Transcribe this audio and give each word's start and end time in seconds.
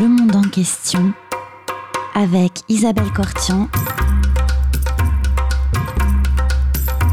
Le 0.00 0.08
monde 0.08 0.34
en 0.34 0.48
question 0.48 1.12
avec 2.14 2.62
Isabelle 2.70 3.12
Cortian. 3.12 3.68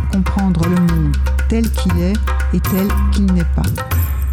Comprendre 0.10 0.66
le 0.70 0.76
monde 0.76 1.18
tel 1.50 1.70
qu'il 1.70 2.00
est 2.00 2.14
et 2.54 2.62
tel 2.62 2.88
qu'il 3.12 3.26
n'est 3.26 3.44
pas. 3.44 3.64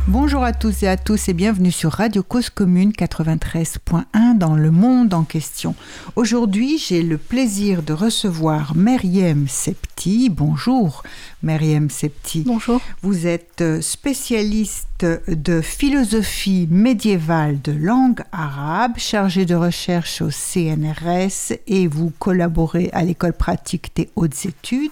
Bonjour 0.06 0.45
à 0.45 0.53
tous 0.53 0.85
et 0.85 0.87
à 0.87 0.96
tous 0.96 1.29
et 1.29 1.32
bienvenue 1.32 1.72
sur 1.72 1.90
Radio 1.90 2.22
Cause 2.22 2.48
Commune 2.48 2.93
93.1 2.93 4.04
dans 4.45 4.56
le 4.56 4.71
monde 4.71 5.15
en 5.15 5.24
question. 5.24 5.74
Aujourd'hui, 6.17 6.76
j'ai 6.76 7.03
le 7.03 7.17
plaisir 7.17 7.83
de 7.83 7.94
recevoir 7.94 8.74
Meriem 8.76 9.49
Septi. 9.49 10.29
Bonjour 10.29 11.03
Meriem 11.43 11.88
Septi. 11.88 12.43
Bonjour. 12.44 12.79
Vous 13.01 13.26
êtes 13.26 13.62
euh, 13.62 13.80
spécialiste 13.80 15.07
de 15.29 15.62
philosophie 15.62 16.69
médiévale 16.70 17.62
de 17.62 17.73
langue 17.73 18.20
arabe, 18.33 18.98
chargée 18.98 19.47
de 19.47 19.55
recherche 19.55 20.20
au 20.20 20.30
CNRS 20.30 21.55
et 21.67 21.87
vous 21.87 22.12
collaborez 22.19 22.91
à 22.92 23.03
l'école 23.03 23.33
pratique 23.33 23.92
des 23.97 24.11
hautes 24.15 24.45
études. 24.45 24.91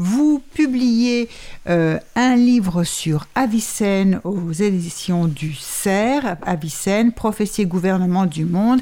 Vous 0.00 0.40
publiez 0.54 1.28
euh, 1.68 1.98
un 2.14 2.36
livre 2.36 2.84
sur 2.84 3.26
Avicenne 3.34 4.20
aux 4.22 4.52
éditions 4.52 5.26
du 5.26 5.54
CERF, 5.54 6.38
Avicenne, 6.42 7.10
prophétie 7.10 7.62
et 7.62 7.66
gouvernement 7.66 8.24
du 8.24 8.44
monde. 8.44 8.80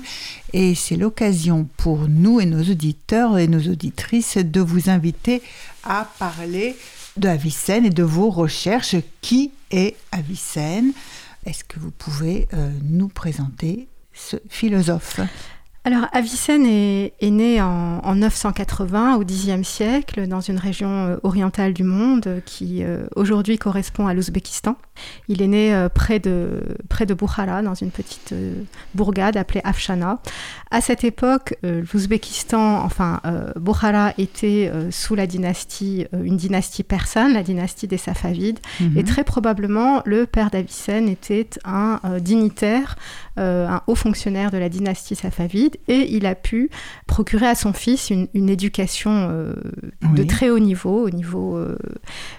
Et 0.53 0.75
c'est 0.75 0.97
l'occasion 0.97 1.67
pour 1.79 2.07
nous 2.07 2.39
et 2.39 2.45
nos 2.45 2.61
auditeurs 2.61 3.39
et 3.39 3.49
nos 3.49 3.63
auditrices 3.63 4.37
de 4.37 4.61
vous 4.61 4.91
inviter 4.91 5.41
à 5.85 6.07
parler 6.19 6.77
d'Avicenne 7.17 7.87
et 7.87 7.91
de 7.91 8.03
vos 8.03 8.29
recherches. 8.29 8.97
Qui 9.23 9.53
est 9.71 9.97
Avicenne? 10.13 10.93
Est-ce 11.47 11.65
que 11.65 11.81
vous 11.81 11.93
pouvez 11.93 12.47
euh, 12.53 12.69
nous 12.83 13.09
présenter 13.09 13.89
ce 14.13 14.37
philosophe? 14.51 15.21
Alors, 15.87 16.09
Avicenne 16.13 16.67
est, 16.67 17.31
né 17.31 17.63
en, 17.63 18.15
980, 18.17 19.19
au 19.19 19.25
Xe 19.25 19.63
siècle, 19.63 20.27
dans 20.27 20.41
une 20.41 20.59
région 20.59 20.89
euh, 20.89 21.17
orientale 21.23 21.75
du 21.75 21.85
monde 21.85 22.43
qui 22.45 22.83
euh, 22.83 23.07
aujourd'hui 23.15 23.57
correspond 23.57 24.09
à 24.09 24.13
l'Ouzbékistan. 24.13 24.75
Il 25.29 25.43
est 25.43 25.47
né 25.47 25.73
euh, 25.73 25.89
près, 25.89 26.19
de, 26.19 26.61
près 26.89 27.07
de 27.07 27.15
Bukhara, 27.15 27.63
dans 27.63 27.75
une 27.75 27.93
petite 27.93 28.35
bourgade 28.97 29.37
appelée 29.37 29.61
Afshana. 29.63 30.19
À 30.73 30.81
cette 30.81 31.05
époque, 31.05 31.55
l'Ouzbékistan, 31.63 32.83
enfin, 32.83 33.21
Bukhara 33.55 34.13
était 34.19 34.73
sous 34.91 35.15
la 35.15 35.29
dynastie, 35.29 36.07
une 36.13 36.37
dynastie 36.37 36.83
persane, 36.83 37.33
la 37.33 37.45
dynastie 37.45 37.87
des 37.87 37.97
Safavides. 37.97 38.59
Mhm. 38.81 38.99
Et 38.99 39.05
très 39.05 39.23
probablement, 39.23 40.03
le 40.05 40.27
père 40.27 40.51
d'Avicenne 40.51 41.09
était 41.09 41.49
un 41.65 42.01
dignitaire, 42.19 42.97
un 43.37 43.83
haut 43.87 43.95
fonctionnaire 43.95 44.51
de 44.51 44.59
la 44.59 44.69
dynastie 44.69 45.15
Safavide 45.15 45.77
et 45.89 46.15
il 46.15 46.27
a 46.27 46.35
pu 46.35 46.71
procurer 47.07 47.47
à 47.47 47.55
son 47.55 47.73
fils 47.73 48.11
une, 48.11 48.49
éducation 48.49 49.29
euh, 49.31 49.55
de 50.15 50.23
très 50.23 50.51
haut 50.51 50.59
niveau, 50.59 51.07
au 51.07 51.11
niveau 51.11 51.57
euh, 51.57 51.77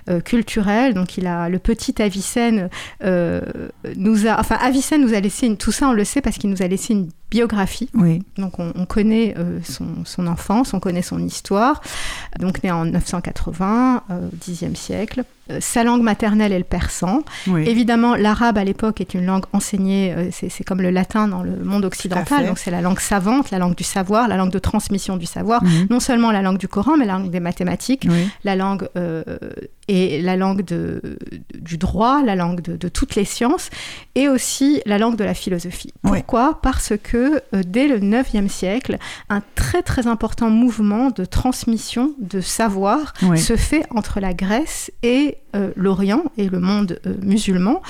euh, 0.09 0.20
culturel. 0.20 0.94
Donc 0.94 1.18
il 1.18 1.28
a 1.28 1.50
le 1.50 1.59
petit 1.59 2.02
Avicenne 2.02 2.70
nous 3.03 4.28
a, 4.28 4.40
enfin 4.40 4.56
Avicenne 4.56 5.02
nous 5.02 5.14
a 5.14 5.20
laissé 5.20 5.48
une, 5.48 5.58
tout 5.58 5.72
ça 5.72 5.90
on 5.90 5.94
le 5.94 6.03
sait 6.03 6.22
parce 6.22 6.38
qu'il 6.38 6.50
nous 6.50 6.62
a 6.62 6.68
laissé 6.68 6.94
une 6.94 7.09
biographie. 7.30 7.89
Oui. 7.94 8.23
Donc 8.38 8.59
on, 8.59 8.86
connaît 8.86 9.36
son, 9.64 10.28
enfance, 10.28 10.73
on 10.73 10.80
connaît 10.80 11.02
son 11.02 11.20
histoire. 11.20 11.81
Donc 12.39 12.64
né 12.64 12.72
en 12.72 12.86
980, 12.86 14.03
au 14.09 14.14
Xe 14.39 14.73
siècle. 14.75 15.23
sa 15.59 15.84
langue 15.84 16.02
maternelle 16.02 16.52
est 16.53 16.58
le 16.58 16.64
persan. 16.64 17.23
Évidemment, 17.47 18.16
l'arabe 18.16 18.58
à 18.58 18.64
l'époque 18.64 19.02
est 19.02 19.14
une 19.14 19.25
langue 19.25 19.45
enseignée, 19.53 20.30
c'est 20.31 20.64
comme 20.64 20.81
le 20.81 20.89
latin 20.89 21.28
dans 21.28 21.44
le 21.44 21.58
monde 21.58 21.86
occidental, 21.86 22.47
donc 22.47 22.59
c'est 22.59 22.72
la 22.72 22.81
langue 22.81 23.00
savante 23.00 23.47
la 23.52 23.59
langue 23.59 23.75
du 23.75 23.84
savoir, 23.84 24.28
la 24.28 24.38
langue 24.38 24.52
de 24.52 24.59
transmission 24.59 25.17
du 25.17 25.25
savoir, 25.25 25.64
mhm. 25.64 25.88
non 25.89 26.00
seulement 26.00 26.31
la 26.31 26.41
langue 26.41 26.58
du 26.58 26.67
Coran, 26.67 26.97
mais 26.97 27.06
la 27.06 27.14
langue 27.14 27.30
des 27.30 27.39
mathématiques, 27.39 28.08
la 28.44 28.56
langue 28.56 28.88
euh, 28.97 29.23
et 29.88 30.22
la 30.22 30.36
langue 30.36 30.64
de, 30.64 31.18
du 31.53 31.78
droit, 31.78 32.22
la 32.24 32.36
langue 32.36 32.62
de, 32.62 32.90
toutes 32.90 33.16
les 33.16 33.25
sciences, 33.25 33.70
et 34.16 34.28
aussi 34.28 34.81
la 34.86 34.98
langue 34.98 35.16
de 35.16 35.24
la 35.24 35.34
philosophie. 35.34 35.94
Pourquoi? 36.02 36.59
Parce 36.62 36.94
que 37.02 37.42
euh, 37.53 37.64
dès 37.66 37.88
le 37.88 38.00
9e 38.00 38.47
siècle, 38.47 38.97
un 39.30 39.42
très 39.56 39.84
très 39.84 40.08
important 40.08 40.50
mouvement 40.50 41.09
de 41.09 41.26
transmission 41.26 42.14
de 42.20 42.42
savoir 42.42 43.14
se 43.36 43.56
fait 43.56 43.86
entre 43.92 44.20
la 44.20 44.34
Grèce 44.34 44.92
et 45.03 45.38
euh, 45.56 45.72
l'Orient 45.76 46.24
et 46.38 46.50
le 46.50 46.59
monde 46.59 47.00
musulman. 47.22 47.81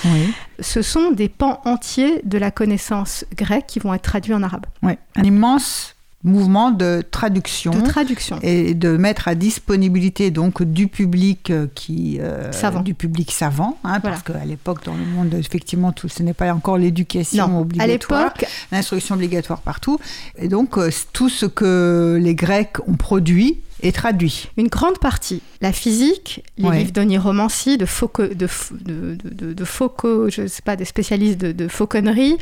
Ce 0.59 0.81
sont 0.81 1.11
des 1.11 1.29
pans 1.29 1.61
entiers 1.65 2.21
de 2.23 2.37
la 2.37 2.51
connaissance 2.51 3.25
grecque 3.35 3.67
qui 3.67 3.79
vont 3.79 3.93
être 3.93 4.03
traduits 4.03 4.33
en 4.33 4.43
arabe. 4.43 4.65
Un 4.83 5.23
immense 5.23 5.96
mouvement 6.23 6.71
de 6.71 7.03
traduction, 7.11 7.71
de 7.71 7.81
traduction. 7.81 8.39
et 8.41 8.73
de 8.73 8.97
mettre 8.97 9.27
à 9.27 9.35
disponibilité 9.35 10.31
donc 10.31 10.63
du 10.63 10.87
public 10.87 11.51
euh, 11.51 11.67
qui 11.75 12.19
euh, 12.19 12.51
savant. 12.51 12.81
du 12.81 12.95
public 12.95 13.31
savant 13.31 13.77
hein, 13.83 13.99
parce 13.99 14.23
qu'à 14.23 14.43
l'époque 14.43 14.83
dans 14.83 14.95
le 14.95 15.05
monde 15.05 15.35
effectivement 15.35 15.91
tout 15.91 16.09
ce 16.09 16.23
n'est 16.23 16.33
pas 16.33 16.51
encore 16.53 16.77
l'éducation 16.79 17.59
obligatoire. 17.61 18.33
l'instruction 18.71 19.15
obligatoire 19.15 19.61
partout. 19.61 19.99
Et 20.37 20.47
donc 20.47 20.77
euh, 20.77 20.89
tout 21.13 21.29
ce 21.29 21.45
que 21.45 22.19
les 22.21 22.33
Grecs 22.35 22.77
ont 22.87 22.95
produit 22.95 23.59
est 23.83 23.91
traduit. 23.91 24.49
Une 24.57 24.67
grande 24.67 24.99
partie. 24.99 25.41
La 25.61 25.71
physique, 25.71 26.43
les 26.57 26.69
livres 26.69 26.91
d'oniromancie, 26.91 27.77
de, 27.77 27.85
Foucault, 27.85 28.27
de, 28.27 28.47
de, 28.71 29.53
de, 29.53 29.65
Foucault, 29.65 30.29
je 30.29 30.47
sais 30.47 30.61
pas, 30.61 30.75
des 30.75 30.85
spécialistes 30.85 31.39
de, 31.39 31.67
fauconnerie, 31.67 32.37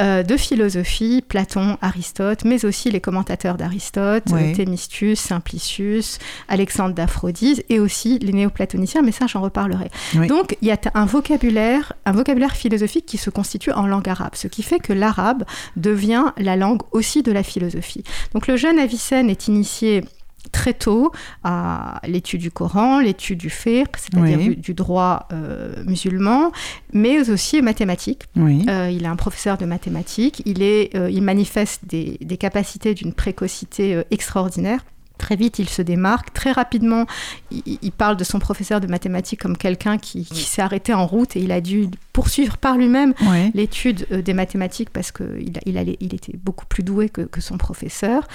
euh, 0.00 0.22
de 0.22 0.36
philosophie, 0.36 1.22
Platon, 1.26 1.76
Aristote, 1.80 2.44
mais 2.44 2.64
aussi 2.64 2.90
les 2.90 3.00
commentateurs 3.00 3.56
d'Aristote, 3.56 4.24
Thémistius, 4.54 5.20
Simplicius, 5.20 6.18
Alexandre 6.48 6.94
d'Aphrodise, 6.94 7.62
et 7.68 7.80
aussi 7.80 8.18
les 8.18 8.32
néoplatoniciens, 8.32 9.02
mais 9.02 9.12
ça 9.12 9.26
j'en 9.26 9.40
reparlerai. 9.40 9.90
Donc 10.28 10.56
il 10.62 10.68
y 10.68 10.72
a 10.72 10.78
un 10.94 11.06
vocabulaire, 11.06 11.92
un 12.04 12.12
vocabulaire 12.12 12.56
philosophique 12.56 13.06
qui 13.06 13.18
se 13.18 13.30
constitue 13.30 13.72
en 13.72 13.86
langue 13.86 14.08
arabe, 14.08 14.34
ce 14.34 14.48
qui 14.48 14.62
fait 14.62 14.78
que 14.78 14.92
l'arabe 14.92 15.44
devient 15.76 16.24
la 16.38 16.56
langue 16.56 16.82
aussi 16.92 17.22
de 17.22 17.32
la 17.32 17.42
philosophie. 17.42 18.04
Donc 18.32 18.46
le 18.46 18.56
jeune 18.56 18.78
Avicenne 18.78 19.30
est 19.30 19.48
initié 19.48 20.04
très 20.52 20.74
tôt 20.74 21.12
à 21.42 22.00
l'étude 22.06 22.40
du 22.40 22.50
Coran, 22.50 23.00
l'étude 23.00 23.38
du 23.38 23.50
fiqh, 23.50 23.96
c'est-à-dire 23.96 24.56
du, 24.56 24.74
droit 24.74 25.28
euh, 25.32 25.82
musulman, 25.84 26.52
mais 26.92 27.30
aussi 27.30 27.62
mathématiques. 27.62 28.24
Euh, 28.36 28.90
il 28.90 29.04
est 29.04 29.08
un 29.08 29.16
professeur 29.16 29.58
de 29.58 29.66
mathématiques. 29.66 30.42
Il, 30.46 30.62
est, 30.62 30.94
euh, 30.94 31.10
il 31.10 31.22
manifeste 31.22 31.84
des, 31.84 32.18
des 32.20 32.36
capacités 32.36 32.94
d'une 32.94 33.12
précocité 33.12 34.02
extraordinaire. 34.10 34.80
Très 35.16 35.36
vite, 35.36 35.60
il 35.60 35.68
se 35.68 35.80
démarque. 35.80 36.32
Très 36.34 36.50
rapidement, 36.50 37.06
il, 37.50 37.92
parle 37.92 38.16
de 38.16 38.24
son 38.24 38.40
professeur 38.40 38.80
de 38.80 38.88
mathématiques 38.88 39.40
comme 39.40 39.56
quelqu'un 39.56 39.96
qui, 39.96 40.24
s'est 40.24 40.60
arrêté 40.60 40.92
en 40.92 41.06
route 41.06 41.36
et 41.36 41.40
il 41.40 41.52
a 41.52 41.60
dû 41.60 41.88
poursuivre 42.12 42.58
par 42.58 42.76
lui-même 42.76 43.14
l'étude 43.54 44.06
des 44.10 44.34
mathématiques 44.34 44.90
parce 44.90 45.12
qu'il 45.12 45.60
il, 45.66 45.96
il 46.00 46.14
était 46.14 46.36
beaucoup 46.36 46.66
plus 46.66 46.82
doué 46.82 47.08
que, 47.08 47.22
que 47.22 47.40
son 47.40 47.58
professeur 47.58 48.26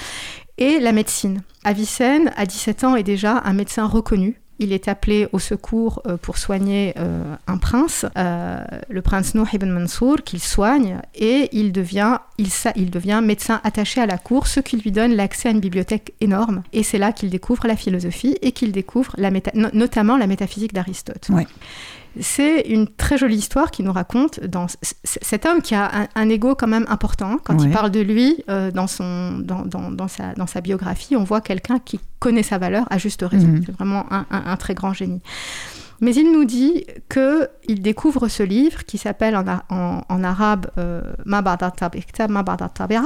et 0.60 0.80
la 0.80 0.92
médecine. 0.92 1.42
Avicenne, 1.64 2.32
à 2.38 2.46
17 2.46 2.84
ans, 2.84 2.96
est 2.96 3.04
déjà 3.04 3.42
un 3.44 3.54
médecin 3.54 3.88
reconnu. 3.88 4.40
Il 4.62 4.74
est 4.74 4.90
appelé 4.90 5.28
au 5.32 5.40
secours 5.40 6.02
euh, 6.06 6.18
pour 6.18 6.38
soigner 6.38 6.94
euh, 6.98 7.24
un 7.48 7.58
prince, 7.58 8.06
euh, 8.18 8.62
le 8.90 9.02
prince 9.02 9.34
Nuh 9.34 9.48
ibn 9.54 9.70
Mansour, 9.70 10.18
qu'il 10.18 10.42
soigne, 10.42 11.00
et 11.16 11.48
il 11.54 11.72
devient, 11.72 12.18
il, 12.38 12.92
devient 12.92 13.22
médecin 13.24 13.62
attaché 13.64 14.02
à 14.02 14.06
la 14.06 14.18
cour, 14.18 14.48
ce 14.48 14.60
qui 14.60 14.76
lui 14.76 14.92
donne 14.92 15.16
l'accès 15.16 15.48
à 15.48 15.52
une 15.52 15.62
bibliothèque 15.62 16.14
énorme. 16.20 16.64
Et 16.74 16.84
c'est 16.84 16.98
là 16.98 17.14
qu'il 17.14 17.30
découvre 17.30 17.68
la 17.68 17.78
philosophie 17.78 18.38
et 18.42 18.52
qu'il 18.52 18.74
découvre 18.74 19.16
notamment 19.74 20.18
la 20.18 20.28
métaphysique 20.28 20.74
d'Aristote. 20.74 21.30
C'est 22.20 22.62
une 22.62 22.88
très 22.88 23.18
jolie 23.18 23.36
histoire 23.36 23.72
qui 23.72 23.84
nous 23.84 23.92
raconte 23.92 24.40
dans 24.42 24.68
cet 25.04 25.46
homme 25.46 25.62
qui 25.62 25.76
a 25.76 26.08
un, 26.16 26.30
ego 26.30 26.56
quand 26.56 26.68
même 26.68 26.86
important. 26.90 27.38
Quand 27.44 27.64
il 27.64 27.72
parle 27.72 27.92
de 27.92 28.00
lui 28.00 28.44
euh, 28.50 28.72
dans, 28.72 28.88
son, 28.88 29.38
dans, 29.40 29.66
dans, 29.66 29.92
dans, 29.92 30.08
sa, 30.08 30.34
dans 30.34 30.48
sa 30.48 30.62
biographie, 30.62 31.16
on 31.16 31.24
voit 31.24 31.42
quelqu'un 31.42 31.80
qui 31.80 32.00
connaît 32.20 32.44
sa 32.44 32.58
valeur 32.58 32.86
à 32.90 32.98
juste 32.98 33.22
raison. 33.22 33.48
Mhm. 33.48 33.64
C'est 33.66 33.72
vraiment 33.72 34.06
un, 34.12 34.26
un, 34.32 34.58
très 34.58 34.74
grand 34.74 34.94
génie. 34.94 35.22
Mais 36.02 36.16
il 36.16 36.32
nous 36.32 36.46
dit 36.46 36.86
qu'il 37.10 37.82
découvre 37.82 38.28
ce 38.28 38.44
livre 38.44 38.86
qui 38.86 38.98
s'appelle 38.98 39.36
en, 39.36 39.46
en, 39.70 40.02
en, 40.08 40.24
arabe 40.24 40.68
euh, 40.78 41.02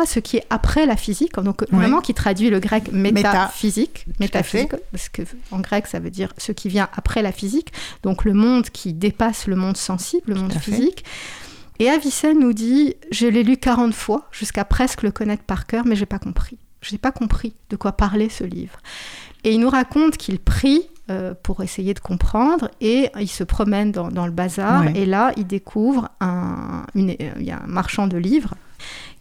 ce 0.06 0.20
qui 0.20 0.38
est 0.38 0.46
après 0.50 0.86
la 0.86 0.96
physique, 0.96 1.34
donc 1.40 1.64
vraiment 1.72 2.02
qui 2.02 2.14
traduit 2.14 2.50
le 2.50 2.60
grec 2.60 2.92
métaphysique, 2.92 4.06
métaphysique 4.20 4.74
parce 4.92 5.10
que 5.10 5.24
en 5.52 5.60
grec 5.60 5.88
ça 5.88 6.00
veut 6.00 6.12
dire 6.12 6.34
ce 6.38 6.52
qui 6.52 6.70
vient 6.70 6.90
après 6.96 7.22
la 7.22 7.32
physique, 7.32 7.74
donc 8.04 8.26
le 8.26 8.34
monde 8.34 8.70
qui 8.70 8.94
dépasse 8.94 9.48
le 9.48 9.56
monde 9.56 9.78
sensible, 9.78 10.34
le 10.34 10.36
monde 10.36 10.54
physique. 10.54 11.04
Et 11.80 11.90
Avicenne 11.90 12.40
nous 12.40 12.54
dit 12.54 12.96
Je 13.12 13.28
l'ai 13.28 13.44
lu 13.44 13.58
40 13.58 13.94
fois, 13.94 14.28
jusqu'à 14.32 14.66
presque 14.66 15.02
le 15.02 15.12
connaître 15.12 15.44
par 15.44 15.66
cœur, 15.66 15.86
mais 15.86 15.96
j'ai 15.96 16.06
pas 16.06 16.20
compris. 16.20 16.58
Je 16.82 16.92
n'ai 16.92 16.98
pas 16.98 17.12
compris 17.12 17.56
de 17.70 17.76
quoi 17.76 17.94
parlait 17.94 18.30
ce 18.30 18.44
livre. 18.44 18.78
Et 19.44 19.54
il 19.54 19.60
nous 19.60 19.70
raconte 19.70 20.18
qu'il 20.18 20.40
prie 20.40 20.84
euh, 21.10 21.34
pour 21.42 21.64
essayer 21.64 21.94
de 21.94 22.00
comprendre. 22.00 22.70
Et 22.82 23.10
il 23.20 23.28
se 23.28 23.44
promène 23.44 23.92
dans, 23.92 24.26
le 24.26 24.32
bazar. 24.32 24.88
Et 24.96 25.06
là, 25.06 25.32
il 25.38 25.48
découvre 25.48 26.10
un, 26.22 26.86
une, 26.96 27.16
il 27.20 27.44
y 27.44 27.52
a 27.52 27.62
un 27.62 27.68
marchand 27.68 28.08
de 28.08 28.18
livres 28.18 28.56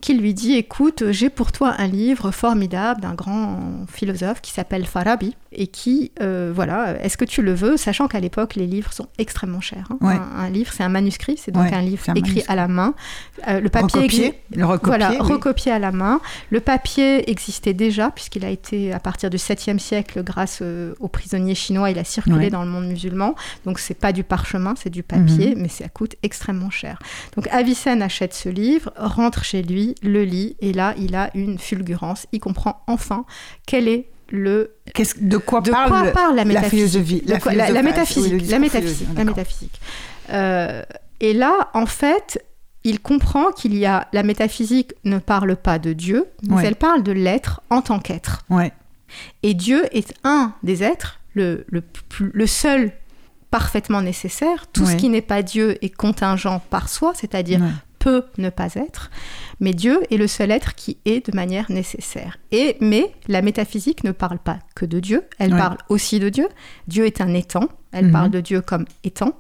qui 0.00 0.14
lui 0.14 0.34
dit 0.34 0.54
écoute, 0.54 1.04
j'ai 1.10 1.30
pour 1.30 1.52
toi 1.52 1.74
un 1.78 1.86
livre 1.86 2.30
formidable 2.32 3.00
d'un 3.00 3.14
grand 3.14 3.86
philosophe 3.88 4.40
qui 4.40 4.50
s'appelle 4.50 4.86
Farabi 4.86 5.36
et 5.54 5.66
qui, 5.66 6.12
euh, 6.20 6.52
voilà, 6.54 7.02
est-ce 7.02 7.16
que 7.16 7.24
tu 7.24 7.42
le 7.42 7.52
veux, 7.52 7.76
sachant 7.76 8.08
qu'à 8.08 8.20
l'époque 8.20 8.54
les 8.54 8.66
livres 8.66 8.92
sont 8.92 9.08
extrêmement 9.18 9.60
chers. 9.60 9.88
Hein. 9.90 10.22
Un, 10.36 10.50
livre, 10.50 10.72
c'est 10.72 10.82
un 10.82 10.88
manuscrit, 10.88 11.36
c'est 11.36 11.52
donc 11.52 11.72
un 11.72 11.82
livre 11.82 12.04
écrit 12.14 12.42
à 12.48 12.54
la 12.54 12.68
main. 12.68 12.94
Euh, 13.48 13.60
le 13.60 13.68
papier, 13.68 14.00
recopié, 14.00 14.34
le 14.54 14.64
recopié, 14.64 14.88
voilà, 14.88 15.10
recopié 15.18 15.72
à 15.72 15.78
la 15.78 15.92
main. 15.92 16.20
Le 16.50 16.60
papier 16.60 17.30
existait 17.30 17.74
déjà 17.74 18.10
puisqu'il 18.10 18.44
a 18.44 18.50
été 18.50 18.92
à 18.92 19.00
partir 19.00 19.30
du 19.30 19.36
7e 19.36 19.78
siècle 19.78 20.22
grâce 20.22 20.60
euh, 20.62 20.94
aux 21.00 21.08
prisonniers 21.08 21.54
chinois, 21.54 21.90
il 21.90 21.98
a 21.98 22.04
circulé 22.04 22.50
dans 22.50 22.64
le 22.64 22.70
monde 22.70 22.86
musulman. 22.86 23.34
Donc 23.64 23.78
c'est 23.78 23.94
pas 23.94 24.12
du 24.12 24.24
parchemin, 24.24 24.74
c'est 24.76 24.90
du 24.90 25.02
papier, 25.02 25.54
mhm. 25.54 25.62
mais 25.62 25.68
ça 25.68 25.88
coûte 25.88 26.16
extrêmement 26.22 26.70
cher. 26.70 26.98
Donc 27.36 27.48
Avicenne 27.48 28.02
achète 28.02 28.34
ce 28.34 28.48
livre, 28.48 28.92
rentre 28.96 29.44
chez 29.44 29.62
lui, 29.62 29.94
le 30.02 30.24
lit, 30.24 30.56
et 30.60 30.72
là 30.72 30.94
il 30.98 31.14
a 31.14 31.30
une 31.34 31.58
fulgurance. 31.58 32.26
Il 32.32 32.40
comprend 32.40 32.82
enfin 32.86 33.24
quel 33.66 33.88
est 33.88 34.11
le 34.32 34.74
de 35.20 35.36
quoi, 35.36 35.62
parle, 35.62 36.34
la, 36.34 36.44
métaphysique, 36.44 37.24
la, 37.26 37.34
métaphysique, 37.82 38.50
la 38.50 38.58
métaphysique, 38.58 39.08
la 39.14 39.24
métaphysique. 39.24 39.80
et 41.20 41.34
là, 41.34 41.70
en 41.74 41.86
fait, 41.86 42.42
il 42.84 43.00
comprend 43.00 43.52
qu'il 43.52 43.76
y 43.76 43.86
a 43.86 44.08
la 44.12 44.22
métaphysique 44.22 44.94
ne 45.04 45.18
parle 45.18 45.54
pas 45.56 45.78
de 45.78 45.92
Dieu, 45.92 46.26
mais 46.48 46.64
elle 46.64 46.76
parle 46.76 47.02
de 47.02 47.12
l'être 47.12 47.60
en 47.70 47.82
tant 47.82 47.98
qu'être. 47.98 48.44
Ouais. 48.50 48.72
Et 49.42 49.54
Dieu 49.54 49.84
est 49.94 50.14
un 50.24 50.54
des 50.62 50.82
êtres, 50.82 51.20
le, 51.34 51.66
le, 51.68 51.82
le 52.18 52.46
seul 52.46 52.92
parfaitement 53.50 54.00
nécessaire. 54.00 54.66
Tout 54.72 54.86
ce 54.86 54.96
qui 54.96 55.10
n'est 55.10 55.20
pas 55.20 55.42
Dieu 55.42 55.76
est 55.84 55.94
contingent 55.94 56.60
par 56.70 56.88
soi, 56.88 57.12
c'est-à-dire 57.14 57.60
peut 58.02 58.24
ne 58.36 58.50
pas 58.50 58.74
être. 58.74 59.10
Mais 59.60 59.72
Dieu 59.72 60.02
est 60.10 60.16
le 60.16 60.26
seul 60.26 60.50
être 60.50 60.74
qui 60.74 60.98
est 61.04 61.30
de 61.30 61.36
manière 61.36 61.70
nécessaire. 61.70 62.36
Et 62.50 62.76
mais 62.80 63.12
la 63.28 63.42
métaphysique 63.42 64.02
ne 64.02 64.10
parle 64.10 64.40
pas 64.40 64.58
que 64.74 64.84
de 64.84 64.98
Dieu, 64.98 65.22
elle 65.38 65.50
parle 65.50 65.78
aussi 65.88 66.18
de 66.18 66.28
Dieu. 66.28 66.48
Dieu 66.88 67.06
est 67.06 67.20
un 67.20 67.32
étant, 67.32 67.68
elle 67.92 68.06
mhm. 68.06 68.12
parle 68.12 68.30
de 68.30 68.40
Dieu 68.40 68.60
comme 68.60 68.86
étant, 69.04 69.38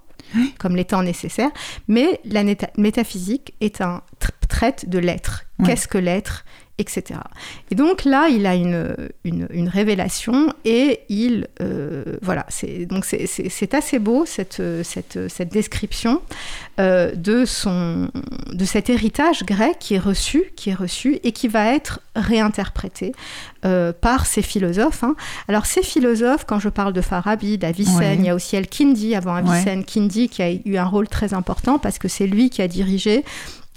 comme 0.58 0.76
l'étant 0.76 1.02
nécessaire. 1.02 1.50
Mais 1.88 2.20
la 2.24 2.44
métaphysique 2.76 3.54
est 3.60 3.80
un 3.80 4.02
traite 4.48 4.88
de 4.88 4.98
l'être. 4.98 5.44
Qu'est-ce 5.64 5.88
que 5.88 5.98
l'être? 5.98 6.44
Etc. 6.82 7.20
Et 7.70 7.74
donc 7.74 8.04
là, 8.04 8.28
il 8.28 8.46
a 8.46 8.54
une, 8.54 8.94
une, 9.24 9.68
révélation 9.68 10.52
et 10.64 11.00
il, 11.08 11.48
euh, 11.62 12.18
voilà, 12.20 12.44
c'est 12.48 12.84
donc 12.84 13.04
c'est 13.06 13.74
assez 13.74 13.98
beau 13.98 14.26
cette, 14.26 14.62
cette, 14.82 15.28
cette 15.28 15.48
description 15.50 16.20
euh, 16.80 17.14
de 17.14 17.44
son 17.44 18.10
de 18.52 18.64
cet 18.64 18.90
héritage 18.90 19.44
grec 19.44 19.76
qui 19.78 19.94
est 19.94 19.98
reçu, 19.98 20.52
qui 20.56 20.70
est 20.70 20.74
reçu 20.74 21.20
et 21.22 21.32
qui 21.32 21.48
va 21.48 21.72
être 21.72 22.00
réinterprété 22.16 23.12
euh, 23.64 23.92
par 23.92 24.26
ces 24.26 24.42
philosophes. 24.42 25.04
Hein. 25.04 25.14
Alors 25.48 25.66
ces 25.66 25.82
philosophes, 25.82 26.44
quand 26.46 26.58
je 26.58 26.68
parle 26.68 26.92
de 26.92 27.00
Farabi, 27.00 27.58
d'Avicenne, 27.58 28.20
il 28.20 28.26
y 28.26 28.30
a 28.30 28.34
aussi 28.34 28.56
El-Kindi 28.56 29.14
avant 29.14 29.34
Avicenne, 29.34 29.84
Kindi 29.84 30.28
qui 30.28 30.42
a 30.42 30.50
eu 30.50 30.76
un 30.76 30.84
rôle 30.84 31.08
très 31.08 31.34
important 31.34 31.78
parce 31.78 31.98
que 31.98 32.08
c'est 32.08 32.26
lui 32.26 32.50
qui 32.50 32.62
a 32.62 32.68
dirigé 32.68 33.24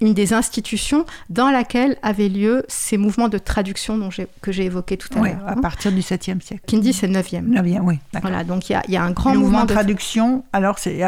une 0.01 0.13
des 0.13 0.33
institutions 0.33 1.05
dans 1.29 1.49
laquelle 1.49 1.97
avaient 2.01 2.29
lieu 2.29 2.65
ces 2.67 2.97
mouvements 2.97 3.29
de 3.29 3.37
traduction 3.37 3.97
dont 3.97 4.09
que 4.41 4.51
j'ai 4.51 4.65
évoqués 4.65 4.97
tout 4.97 5.09
à 5.17 5.21
l'heure. 5.21 5.47
à 5.47 5.55
partir 5.55 5.91
du 5.91 6.01
7e 6.01 6.41
siècle. 6.41 6.63
Kindi, 6.67 6.93
c'est 6.93 7.07
le 7.07 7.13
9e. 7.13 7.47
9e, 7.47 7.79
oui. 7.81 7.99
Voilà, 8.21 8.43
donc 8.43 8.69
il 8.69 8.79
y, 8.89 8.97
a 8.97 9.03
un 9.03 9.11
grand 9.11 9.33
le 9.33 9.39
mouvement, 9.39 9.63
de 9.63 9.73
traduction. 9.73 10.43
Alors, 10.53 10.79
c'est, 10.79 11.01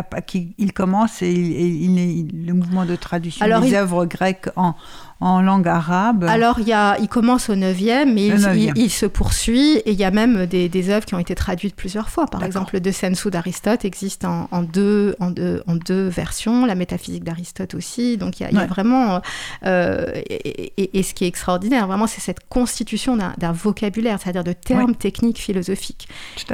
il 0.58 0.74
commence 0.74 1.22
et 1.22 1.32
il, 1.32 2.46
le 2.46 2.54
mouvement 2.54 2.86
de 2.86 2.96
traduction 2.96 3.46
alors, 3.46 3.62
des 3.62 3.74
œuvres 3.74 4.06
grecques 4.06 4.50
en, 4.56 4.76
en 5.20 5.42
langue 5.42 5.68
arabe. 5.68 6.26
Alors, 6.26 6.60
il, 6.60 6.68
y 6.68 6.74
a, 6.74 6.98
il 7.00 7.08
commence 7.08 7.50
au 7.50 7.56
9e, 7.56 8.12
mais 8.14 8.28
il, 8.76 8.90
se 8.92 9.06
poursuit, 9.06 9.78
et 9.78 9.92
il 9.92 10.00
y 10.00 10.04
a 10.04 10.12
même 10.12 10.46
des, 10.46 10.70
des, 10.70 10.90
œuvres 10.90 11.06
qui 11.06 11.16
ont 11.16 11.20
été 11.20 11.34
traduites 11.34 11.76
plusieurs 11.76 12.10
fois. 12.10 12.28
Par 12.28 12.44
exemple, 12.44 12.76
le 12.76 12.82
De 12.82 12.92
Sensu 12.92 13.32
d'Aristote 13.32 13.84
existe 13.86 14.26
en, 14.26 14.48
en, 14.52 14.62
deux, 14.62 15.16
en, 15.20 15.32
deux, 15.32 15.64
en 15.68 15.76
deux 15.76 16.08
versions, 16.08 16.66
la 16.66 16.76
métaphysique 16.76 17.24
d'Aristote 17.24 17.74
aussi. 17.74 18.18
Donc, 18.18 18.40
il 18.40 18.44
y 18.44 18.46
a, 18.46 18.52
il 18.52 18.58
y 18.58 18.62
a 18.62 18.68
vraiment... 18.68 19.22
Euh, 19.66 20.12
et, 20.30 20.98
et, 20.98 21.04
ce 21.04 21.14
qui 21.14 21.26
est 21.26 21.28
extraordinaire, 21.28 21.88
vraiment, 21.88 22.08
c'est 22.08 22.22
cette 22.22 22.48
constitution 22.48 23.18
d'un 23.18 23.52
vocabulaire, 23.52 24.20
c'est-à-dire 24.22 24.44
de 24.44 24.54
termes 24.54 24.96
techniques 24.96 25.40
philosophiques. 25.40 26.08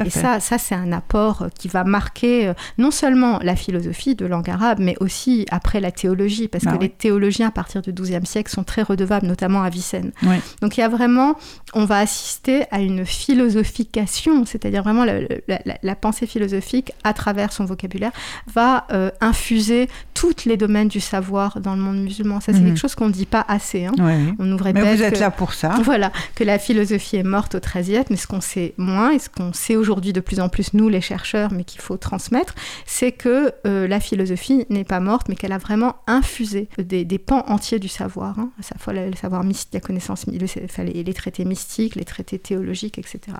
et 0.04 0.10
ça, 0.10 0.40
ça 0.40 0.58
c'est 0.58 0.74
un 0.74 0.92
apport 0.92 1.46
qui 1.58 1.68
va 1.68 1.84
marquer 1.84 2.48
euh, 2.48 2.54
non 2.78 2.90
seulement 2.90 3.38
la 3.42 3.56
philosophie 3.56 4.14
de 4.14 4.26
langue 4.26 4.48
arabe, 4.48 4.78
mais 4.80 4.96
aussi 5.00 5.46
après 5.50 5.80
la 5.80 5.90
théologie, 5.90 6.48
parce 6.48 6.64
bah 6.64 6.72
que 6.72 6.82
les 6.82 6.88
théologiens, 6.88 7.48
à 7.48 7.50
partir 7.50 7.82
du 7.82 7.92
XIIe 7.92 8.24
siècle, 8.24 8.53
sont 8.54 8.64
très 8.64 8.82
redevables, 8.82 9.26
notamment 9.26 9.62
à 9.62 9.70
Vicenne. 9.70 10.12
Donc 10.60 10.76
il 10.76 10.80
y 10.80 10.82
a 10.82 10.88
vraiment, 10.88 11.36
on 11.74 11.84
va 11.84 11.98
assister 11.98 12.64
à 12.70 12.80
une 12.80 13.04
philosophication, 13.04 14.44
c'est-à-dire 14.46 14.82
vraiment 14.82 15.04
la, 15.04 15.94
pensée 15.94 16.26
philosophique 16.26 16.92
à 17.04 17.12
travers 17.12 17.52
son 17.52 17.64
vocabulaire 17.64 18.12
va 18.52 18.86
euh, 18.92 19.10
infuser 19.20 19.88
tous 20.12 20.44
les 20.44 20.56
domaines 20.56 20.88
du 20.88 21.00
savoir 21.00 21.60
dans 21.60 21.74
le 21.74 21.80
monde 21.80 21.98
musulman. 21.98 22.40
Ça, 22.40 22.52
c'est 22.52 22.60
mhm. 22.60 22.66
quelque 22.66 22.80
chose 22.80 22.94
qu'on 22.94 23.08
ne 23.08 23.12
dit 23.12 23.26
pas 23.26 23.44
assez. 23.46 23.86
Hein. 23.86 23.92
On 24.38 24.44
nous 24.44 24.56
répète 24.56 24.82
mais 24.82 24.96
vous 24.96 25.02
êtes 25.02 25.20
là 25.20 25.30
pour 25.30 25.52
ça. 25.52 25.74
Voilà, 25.82 26.12
que 26.34 26.44
la 26.44 26.58
philosophie 26.58 27.16
est 27.16 27.22
morte 27.22 27.54
au 27.54 27.60
XIIIe, 27.60 28.04
mais 28.10 28.16
ce 28.16 28.26
qu'on 28.26 28.40
sait 28.40 28.74
moins 28.76 29.12
et 29.12 29.18
ce 29.18 29.28
qu'on 29.28 29.52
sait 29.52 29.76
aujourd'hui 29.76 30.12
de 30.12 30.20
plus 30.20 30.40
en 30.40 30.48
plus, 30.48 30.74
nous 30.74 30.88
les 30.88 31.00
chercheurs, 31.00 31.52
mais 31.52 31.64
qu'il 31.64 31.80
faut 31.80 31.96
transmettre, 31.96 32.54
c'est 32.86 33.12
que 33.12 33.52
euh, 33.66 33.86
la 33.86 34.00
philosophie 34.00 34.66
n'est 34.70 34.84
pas 34.84 35.00
morte, 35.00 35.28
mais 35.28 35.36
qu'elle 35.36 35.52
a 35.52 35.58
vraiment 35.58 35.96
infusé 36.06 36.68
des, 36.78 37.04
des 37.04 37.18
pans 37.18 37.44
entiers 37.48 37.78
du 37.78 37.88
savoir. 37.88 38.38
Hein 38.38 38.43
à 38.58 38.62
sa 38.62 38.76
fois 38.78 38.92
le 38.92 39.14
savoir 39.14 39.44
mystique, 39.44 39.74
la 39.74 39.80
connaissance, 39.80 40.26
les 40.26 41.14
traités 41.14 41.44
mystiques, 41.44 41.94
les 41.94 42.04
traités 42.04 42.38
théologiques, 42.38 42.98
etc. 42.98 43.36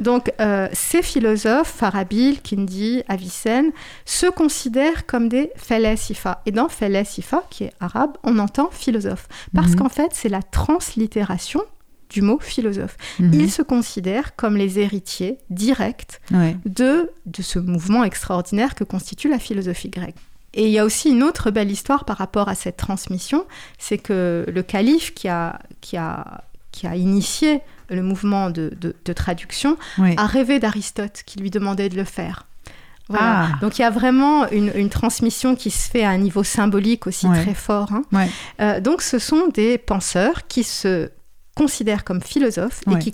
Donc, 0.00 0.32
euh, 0.40 0.68
ces 0.72 1.02
philosophes, 1.02 1.68
Farabil, 1.68 2.40
Kindi, 2.40 3.02
Avicenne, 3.06 3.70
se 4.06 4.26
considèrent 4.26 5.04
comme 5.06 5.28
des 5.28 5.50
felesifa. 5.56 6.40
Et 6.46 6.52
dans 6.52 6.68
felesifa, 6.68 7.44
qui 7.50 7.64
est 7.64 7.72
arabe, 7.80 8.16
on 8.24 8.38
entend 8.38 8.70
philosophe. 8.72 9.28
Parce 9.54 9.72
mhm. 9.72 9.76
qu'en 9.76 9.88
fait, 9.90 10.10
c'est 10.12 10.30
la 10.30 10.42
translittération 10.42 11.60
du 12.08 12.22
mot 12.22 12.38
philosophe. 12.40 12.96
Mhm. 13.20 13.34
Ils 13.34 13.50
se 13.50 13.62
considèrent 13.62 14.34
comme 14.36 14.56
les 14.56 14.78
héritiers 14.78 15.38
directs 15.50 16.20
de, 16.64 17.10
de 17.26 17.42
ce 17.42 17.58
mouvement 17.58 18.02
extraordinaire 18.02 18.74
que 18.74 18.84
constitue 18.84 19.28
la 19.28 19.38
philosophie 19.38 19.90
grecque. 19.90 20.16
Et 20.54 20.66
il 20.66 20.70
y 20.70 20.78
a 20.78 20.84
aussi 20.84 21.10
une 21.10 21.22
autre 21.22 21.50
belle 21.50 21.70
histoire 21.70 22.04
par 22.04 22.16
rapport 22.16 22.48
à 22.48 22.54
cette 22.54 22.76
transmission, 22.76 23.44
c'est 23.78 23.98
que 23.98 24.44
le 24.48 24.62
calife 24.62 25.14
qui 25.14 25.28
a, 25.28 25.60
qui 25.80 25.96
a, 25.96 26.44
qui 26.72 26.86
a 26.86 26.96
initié 26.96 27.60
le 27.88 28.02
mouvement 28.02 28.50
de, 28.50 28.72
de, 28.80 29.12
traduction 29.12 29.76
a 29.98 30.26
rêvé 30.26 30.58
d'Aristote 30.58 31.22
qui 31.26 31.38
lui 31.38 31.50
demandait 31.50 31.88
de 31.88 31.96
le 31.96 32.04
faire. 32.04 32.46
Voilà. 33.08 33.48
Ah. 33.54 33.58
Donc 33.60 33.78
il 33.78 33.82
y 33.82 33.84
a 33.84 33.90
vraiment 33.90 34.48
une, 34.50 34.70
une, 34.76 34.88
transmission 34.88 35.56
qui 35.56 35.70
se 35.70 35.90
fait 35.90 36.04
à 36.04 36.10
un 36.10 36.18
niveau 36.18 36.44
symbolique 36.44 37.08
aussi 37.08 37.26
très 37.26 37.54
fort. 37.54 37.90
Hein. 37.92 38.28
Euh, 38.60 38.80
donc 38.80 39.02
ce 39.02 39.18
sont 39.18 39.48
des 39.48 39.78
penseurs 39.78 40.46
qui 40.46 40.62
se 40.62 41.10
considèrent 41.56 42.04
comme 42.04 42.22
philosophes 42.22 42.80
et 42.90 42.98
qui, 42.98 43.12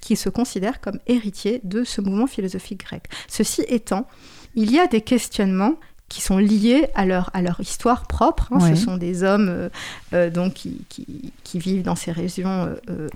qui 0.00 0.16
se 0.16 0.28
considèrent 0.28 0.80
comme 0.80 0.98
héritiers 1.06 1.60
de 1.62 1.84
ce 1.84 2.00
mouvement 2.00 2.26
philosophique 2.26 2.80
grec. 2.84 3.04
Ceci 3.28 3.62
étant, 3.68 4.08
il 4.56 4.72
y 4.72 4.80
a 4.80 4.88
des 4.88 5.00
questionnements 5.00 5.76
qui 6.08 6.20
sont 6.22 6.38
liés 6.38 6.86
à 6.94 7.04
leur, 7.04 7.30
à 7.34 7.42
leur 7.42 7.58
histoire 7.58 8.06
propre. 8.06 8.48
Hein. 8.52 8.60
Ce 8.60 8.76
sont 8.76 8.96
des 8.96 9.24
hommes 9.24 9.48
euh, 9.48 9.68
euh, 10.12 10.30
donc, 10.30 10.54
qui, 10.54 10.84
qui, 10.88 11.58
vivent 11.58 11.82
dans 11.82 11.96
ces 11.96 12.12
régions 12.12 12.68
euh, 12.90 13.08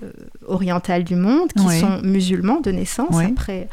orientales 0.45 1.05
du 1.05 1.15
monde, 1.15 1.53
qui 1.53 1.79
sont 1.79 2.01
musulmans 2.03 2.59
de 2.59 2.71
naissance. 2.71 3.17
Après, 3.19 3.69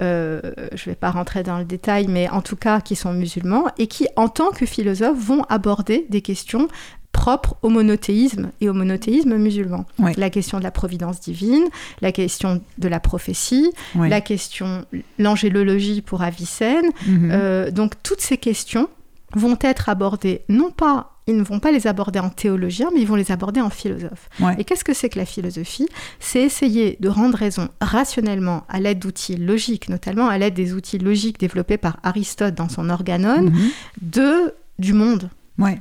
je 0.00 0.04
ne 0.04 0.84
vais 0.84 0.94
pas 0.94 1.10
rentrer 1.10 1.42
dans 1.42 1.58
le 1.58 1.64
détail, 1.64 2.06
mais 2.08 2.28
en 2.28 2.42
tout 2.42 2.56
cas 2.56 2.80
qui 2.80 2.96
sont 2.96 3.12
musulmans 3.12 3.66
et 3.78 3.86
qui, 3.86 4.08
en 4.16 4.28
tant 4.28 4.50
que 4.50 4.66
philosophes, 4.66 5.18
vont 5.18 5.44
aborder 5.44 6.06
des 6.10 6.22
questions 6.22 6.68
propre 7.16 7.56
au 7.62 7.70
monothéisme 7.70 8.50
et 8.60 8.68
au 8.68 8.74
monothéisme 8.74 9.36
musulman. 9.36 9.86
La 10.16 10.28
question 10.28 10.58
de 10.58 10.62
la 10.62 10.70
providence 10.70 11.18
divine, 11.18 11.64
la 12.02 12.12
question 12.12 12.60
de 12.76 12.88
la 12.88 13.00
prophétie, 13.00 13.72
la 13.94 14.20
question, 14.20 14.84
l'angélologie 15.18 16.02
pour 16.02 16.22
Avicenne. 16.22 16.90
Mhm. 17.06 17.30
Euh, 17.32 17.70
donc 17.70 17.94
toutes 18.02 18.20
ces 18.20 18.36
questions 18.36 18.88
vont 19.34 19.58
être 19.62 19.88
abordées, 19.88 20.42
non 20.48 20.70
pas 20.70 21.12
ils 21.28 21.36
ne 21.36 21.42
vont 21.42 21.58
pas 21.58 21.72
les 21.72 21.88
aborder 21.88 22.20
en 22.20 22.28
théologien, 22.28 22.90
mais 22.94 23.00
ils 23.00 23.06
vont 23.06 23.16
les 23.16 23.32
aborder 23.32 23.60
en 23.60 23.68
philosophe. 23.70 24.28
Et 24.58 24.62
qu'est-ce 24.62 24.84
que 24.84 24.94
c'est 24.94 25.08
que 25.08 25.18
la 25.18 25.24
philosophie? 25.26 25.88
C'est 26.20 26.40
essayer 26.40 26.98
de 27.00 27.08
rendre 27.08 27.36
raison 27.36 27.68
rationnellement 27.80 28.62
à 28.68 28.78
l'aide 28.78 29.00
d'outils 29.00 29.36
logiques, 29.36 29.88
notamment 29.88 30.28
à 30.28 30.38
l'aide 30.38 30.54
des 30.54 30.72
outils 30.72 30.98
logiques 30.98 31.40
développés 31.40 31.78
par 31.78 31.98
Aristote 32.04 32.54
dans 32.54 32.68
son 32.68 32.90
Organon, 32.90 33.42
mhm. 33.42 33.70
de, 34.02 34.54
du 34.78 34.92
monde. 34.92 35.28
Ouais 35.58 35.80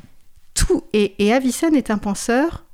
tout. 0.56 0.84
Et, 0.94 1.24
et 1.24 1.34
Avicenne 1.34 1.76
est 1.76 1.92
un 1.92 2.00
penseur, 2.00 2.66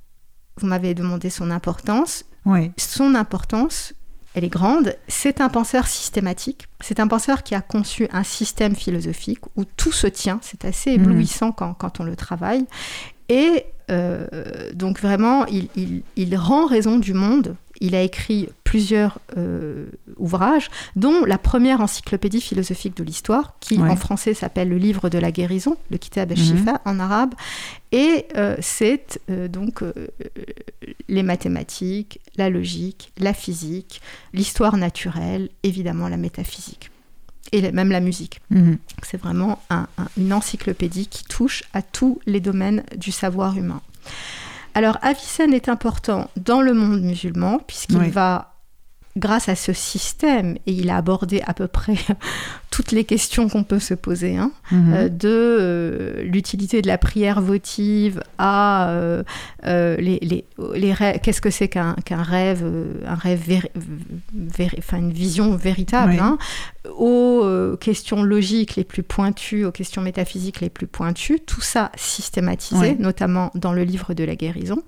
vous 0.57 0.67
m'avez 0.67 0.93
demandé 0.93 1.29
son 1.29 1.51
importance. 1.51 2.23
Oui. 2.45 2.71
Son 2.77 3.13
importance, 3.15 3.93
elle 4.33 4.45
est 4.45 4.49
grande. 4.49 4.95
C'est 5.09 5.41
un 5.41 5.49
penseur 5.49 5.87
systématique. 5.87 6.67
C'est 6.79 7.01
un 7.01 7.07
penseur 7.07 7.43
qui 7.43 7.55
a 7.55 7.61
conçu 7.61 8.07
un 8.13 8.23
système 8.23 8.75
philosophique 8.75 9.41
où 9.57 9.65
tout 9.65 9.91
se 9.91 10.07
tient. 10.07 10.39
C'est 10.41 10.63
assez 10.63 10.91
éblouissant 10.91 11.51
quand, 11.51 11.73
quand, 11.73 11.99
on 11.99 12.03
le 12.05 12.15
travaille. 12.15 12.65
Et 13.27 13.65
donc 14.73 14.99
vraiment, 14.99 15.45
il, 15.47 16.35
rend 16.35 16.65
raison 16.65 16.97
du 16.97 17.13
monde. 17.13 17.55
Il 17.81 17.95
a 17.95 18.01
écrit 18.01 18.47
plusieurs 18.63 19.19
ouvrages, 20.17 20.69
dont 20.95 21.25
la 21.25 21.37
première 21.37 21.81
encyclopédie 21.81 22.39
philosophique 22.39 22.95
de 22.95 23.03
l'histoire, 23.03 23.55
qui 23.59 23.79
en 23.79 23.95
français 23.97 24.33
s'appelle 24.33 24.69
Le 24.69 24.77
Livre 24.77 25.09
de 25.09 25.17
la 25.17 25.31
guérison, 25.31 25.75
le 25.89 25.97
Kitab 25.97 26.31
al-Shifa 26.31 26.71
mhm. 26.73 26.79
en 26.85 26.99
arabe. 26.99 27.33
Et 27.91 28.27
c'est 28.61 29.19
donc 29.27 29.83
les 31.09 31.23
mathématiques, 31.23 32.21
la 32.37 32.49
logique, 32.49 33.11
la 33.17 33.33
physique, 33.33 34.01
l'histoire 34.33 34.77
naturelle, 34.77 35.49
évidemment 35.63 36.07
la 36.07 36.17
métaphysique 36.17 36.91
et 37.51 37.71
même 37.71 37.91
la 37.91 37.99
musique. 37.99 38.39
Mhm. 38.49 38.77
C'est 39.03 39.17
vraiment 39.17 39.61
une 40.17 40.33
encyclopédie 40.33 41.07
qui 41.07 41.23
touche 41.25 41.63
à 41.73 41.81
tous 41.81 42.19
les 42.25 42.39
domaines 42.39 42.83
du 42.95 43.11
savoir 43.11 43.57
humain. 43.57 43.81
Alors 44.73 44.97
Avicenne 45.01 45.53
est 45.53 45.69
important 45.69 46.29
dans 46.37 46.61
le 46.61 46.73
monde 46.73 47.01
musulman 47.01 47.59
puisqu'il 47.59 48.09
va 48.09 48.51
grâce 49.17 49.49
à 49.49 49.55
ce 49.55 49.73
système, 49.73 50.55
et 50.65 50.71
il 50.71 50.89
a 50.89 50.97
abordé 50.97 51.41
à 51.45 51.53
peu 51.53 51.67
près 51.67 51.95
toutes 52.71 52.91
les 52.91 53.03
questions 53.03 53.49
qu'on 53.49 53.63
peut 53.63 53.79
se 53.79 53.93
poser, 53.93 54.37
hein, 54.37 54.51
mhm. 54.71 54.93
euh, 54.93 55.09
de 55.09 55.27
euh, 55.27 56.23
l'utilité 56.23 56.81
de 56.81 56.87
la 56.87 56.97
prière 56.97 57.41
votive 57.41 58.23
à 58.37 58.89
euh, 58.89 59.23
les, 59.65 60.19
les, 60.21 60.45
les 60.75 60.95
qu'est-ce 61.21 61.41
que 61.41 61.49
c'est 61.49 61.67
qu'un 61.67 61.95
rêve, 62.09 62.63
un 63.05 63.15
rêve, 63.15 63.41
enfin 64.77 64.97
une 64.97 65.11
vision 65.11 65.55
véritable, 65.57 66.17
hein, 66.19 66.37
aux 67.01 67.77
questions 67.77 68.21
logiques 68.21 68.75
les 68.75 68.83
plus 68.83 69.01
pointues, 69.01 69.65
aux 69.65 69.71
questions 69.71 70.01
métaphysiques 70.01 70.61
les 70.61 70.69
plus 70.69 70.87
pointues, 70.87 71.39
tout 71.39 71.61
ça 71.61 71.91
systématisé, 71.95 72.95
notamment 72.99 73.51
dans 73.55 73.73
le 73.73 73.83
livre 73.83 74.13
de 74.13 74.23
la 74.23 74.35
guérison. 74.35 74.83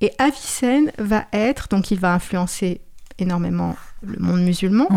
Et 0.00 0.12
Avicenne 0.18 0.90
va 0.98 1.26
être, 1.32 1.68
donc 1.68 1.90
il 1.90 1.98
va 1.98 2.12
influencer 2.12 2.80
énormément 3.18 3.76
le 4.02 4.18
monde 4.18 4.42
musulman, 4.42 4.88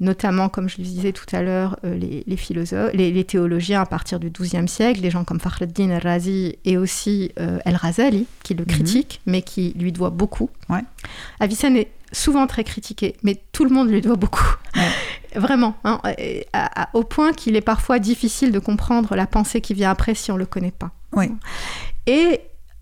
notamment, 0.00 0.48
comme 0.48 0.68
je 0.68 0.78
le 0.78 0.84
disais 0.84 1.12
tout 1.12 1.24
à 1.32 1.42
l'heure, 1.42 1.78
euh, 1.84 1.96
les, 2.26 2.36
philosophes, 2.36 2.92
les, 2.92 3.24
théologiens 3.24 3.80
à 3.80 3.86
partir 3.86 4.20
du 4.20 4.30
XIIe 4.30 4.68
siècle, 4.68 5.00
des 5.00 5.10
gens 5.10 5.24
comme 5.24 5.40
Fakhreddin 5.40 5.90
al-Razi 5.90 6.58
et 6.64 6.76
aussi 6.76 7.32
euh, 7.40 7.58
El-Razali, 7.64 8.26
qui 8.42 8.54
le 8.54 8.64
mhm. 8.64 8.70
critique, 8.70 9.20
mais 9.26 9.42
qui 9.42 9.72
lui 9.78 9.90
doit 9.90 10.10
beaucoup. 10.10 10.50
Ouais. 10.68 10.82
Avicenne 11.40 11.76
est 11.76 11.88
souvent 12.12 12.46
très 12.46 12.62
critiqué, 12.62 13.16
mais 13.22 13.40
tout 13.52 13.64
le 13.64 13.70
monde 13.70 13.88
lui 13.88 14.00
doit 14.00 14.16
beaucoup. 14.16 14.54
Vraiment, 15.34 15.74
hein, 15.84 16.00
au 16.92 17.04
point 17.04 17.32
qu'il 17.32 17.56
est 17.56 17.62
parfois 17.62 17.98
difficile 17.98 18.52
de 18.52 18.58
comprendre 18.58 19.14
la 19.14 19.26
pensée 19.26 19.60
qui 19.60 19.74
vient 19.74 19.90
après 19.90 20.14
si 20.14 20.30
on 20.30 20.34
ne 20.34 20.40
le 20.40 20.46
connaît 20.46 20.72
pas. 20.72 20.90
Et 22.06 22.40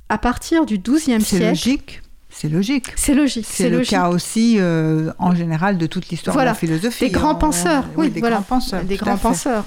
à 0.08 0.18
partir 0.18 0.66
du 0.66 0.78
XIIe 0.78 1.20
siècle... 1.20 1.24
C'est 1.24 1.48
logique 1.48 2.02
c'est 2.32 2.48
logique. 2.48 2.92
C'est 2.96 3.14
logique. 3.14 3.46
C'est 3.48 3.68
le 3.68 3.80
cas 3.80 4.08
aussi, 4.08 4.56
euh, 4.58 5.12
en 5.18 5.34
général, 5.34 5.78
de 5.78 5.86
toute 5.86 6.08
l'histoire 6.08 6.36
de 6.36 6.42
la 6.42 6.54
philosophie. 6.54 7.06
Des 7.06 7.10
grands 7.10 7.34
penseurs, 7.34 7.84
oui, 7.96 8.10
des 8.10 8.20
grands 8.20 8.42
penseurs. 8.42 8.84
Des 8.84 8.96
grands 8.96 9.18
penseurs. 9.18 9.64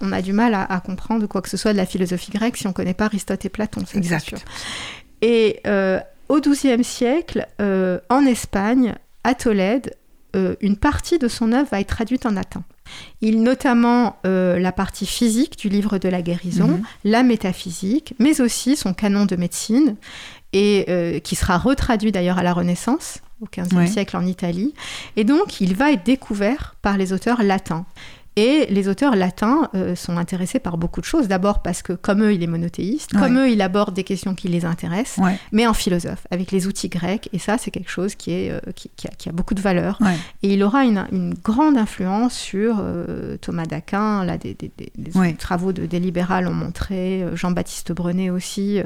On, 0.00 0.12
a 0.12 0.22
du 0.22 0.32
mal 0.32 0.54
à, 0.54 0.80
comprendre 0.80 1.26
quoi 1.26 1.42
que 1.42 1.48
ce 1.48 1.56
soit 1.56 1.72
de 1.72 1.76
la 1.76 1.86
philosophie 1.86 2.32
grecque 2.32 2.56
si 2.56 2.66
on 2.66 2.70
ne 2.70 2.74
connaît 2.74 2.94
pas 2.94 3.04
Aristote 3.04 3.44
et 3.44 3.48
Platon. 3.48 3.82
Exact. 3.94 4.44
Et 5.20 5.60
euh, 5.66 6.00
au 6.28 6.40
XIIe 6.40 6.82
siècle, 6.82 7.46
euh, 7.60 8.00
en 8.08 8.24
Espagne, 8.24 8.94
à 9.22 9.34
Tolède, 9.34 9.94
une 10.60 10.76
partie 10.76 11.18
de 11.18 11.28
son 11.28 11.52
œuvre 11.52 11.68
va 11.70 11.80
être 11.80 11.88
traduite 11.88 12.26
en 12.26 12.32
latin. 12.32 12.64
Il 13.20 13.42
notamment 13.42 14.16
la 14.24 14.72
partie 14.72 15.06
physique 15.06 15.58
du 15.58 15.68
livre 15.68 15.98
de 15.98 16.08
la 16.08 16.22
guérison, 16.22 16.68
mhm. 16.68 16.82
la 17.04 17.22
métaphysique, 17.22 18.14
mais 18.18 18.40
aussi 18.40 18.76
son 18.76 18.94
canon 18.94 19.26
de 19.26 19.36
médecine 19.36 19.96
et 20.54 20.86
euh, 20.88 21.18
qui 21.18 21.34
sera 21.34 21.58
retraduit 21.58 22.12
d'ailleurs 22.12 22.38
à 22.38 22.42
la 22.42 22.54
Renaissance 22.54 23.18
au 23.40 23.46
XVe 23.46 23.86
siècle 23.86 24.16
en 24.16 24.24
Italie. 24.24 24.72
Et 25.16 25.24
donc, 25.24 25.60
il 25.60 25.74
va 25.74 25.92
être 25.92 26.06
découvert 26.06 26.76
par 26.80 26.96
les 26.96 27.12
auteurs 27.12 27.42
latins. 27.42 27.84
Et 28.36 28.66
les 28.68 28.88
auteurs 28.88 29.14
latins 29.14 29.68
euh, 29.74 29.94
sont 29.94 30.16
intéressés 30.16 30.58
par 30.58 30.76
beaucoup 30.76 31.00
de 31.00 31.06
choses. 31.06 31.28
D'abord 31.28 31.62
parce 31.62 31.82
que, 31.82 31.92
comme 31.92 32.22
eux, 32.22 32.34
il 32.34 32.42
est 32.42 32.48
monothéiste. 32.48 33.12
Comme 33.12 33.38
eux, 33.38 33.50
il 33.50 33.62
aborde 33.62 33.94
des 33.94 34.04
questions 34.04 34.34
qui 34.34 34.48
les 34.48 34.64
intéressent, 34.64 35.24
mais 35.52 35.66
en 35.66 35.74
philosophe, 35.74 36.26
avec 36.30 36.50
les 36.50 36.66
outils 36.66 36.88
grecs. 36.88 37.28
Et 37.32 37.38
ça, 37.38 37.58
c'est 37.58 37.70
quelque 37.70 37.90
chose 37.90 38.14
qui, 38.14 38.32
est, 38.32 38.50
euh, 38.50 38.60
qui, 38.74 39.28
a, 39.28 39.32
beaucoup 39.32 39.54
de 39.54 39.60
valeur. 39.60 39.98
Et 40.42 40.54
il 40.54 40.62
aura 40.62 40.84
une, 40.84 41.34
grande 41.42 41.76
influence 41.76 42.34
sur 42.34 42.78
euh, 42.80 43.36
Thomas 43.38 43.66
d'Aquin. 43.66 44.24
Là, 44.24 44.36
des, 44.38 44.56
travaux 45.38 45.72
de, 45.72 45.86
des 45.86 46.00
libérales 46.00 46.48
ont 46.48 46.54
montré, 46.54 47.24
Jean-Baptiste 47.34 47.92
Brenet 47.92 48.30
aussi. 48.30 48.80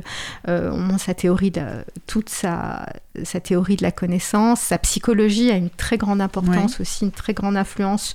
on 0.47 0.79
montre 0.79 1.05
sa 1.05 1.15
théorie, 1.15 1.51
de, 1.51 1.63
toute 2.07 2.29
sa, 2.29 2.87
sa 3.25 3.41
théorie 3.41 3.77
de 3.77 3.83
la 3.83 3.93
connaissance. 3.93 4.61
Sa 4.61 4.79
psychologie 4.79 5.51
a 5.51 5.57
une 5.57 5.71
très 5.71 5.97
grande 5.97 6.21
importance 6.21 6.81
aussi, 6.81 7.05
une 7.05 7.13
très 7.13 7.35
grande 7.35 7.57
influence 7.57 8.15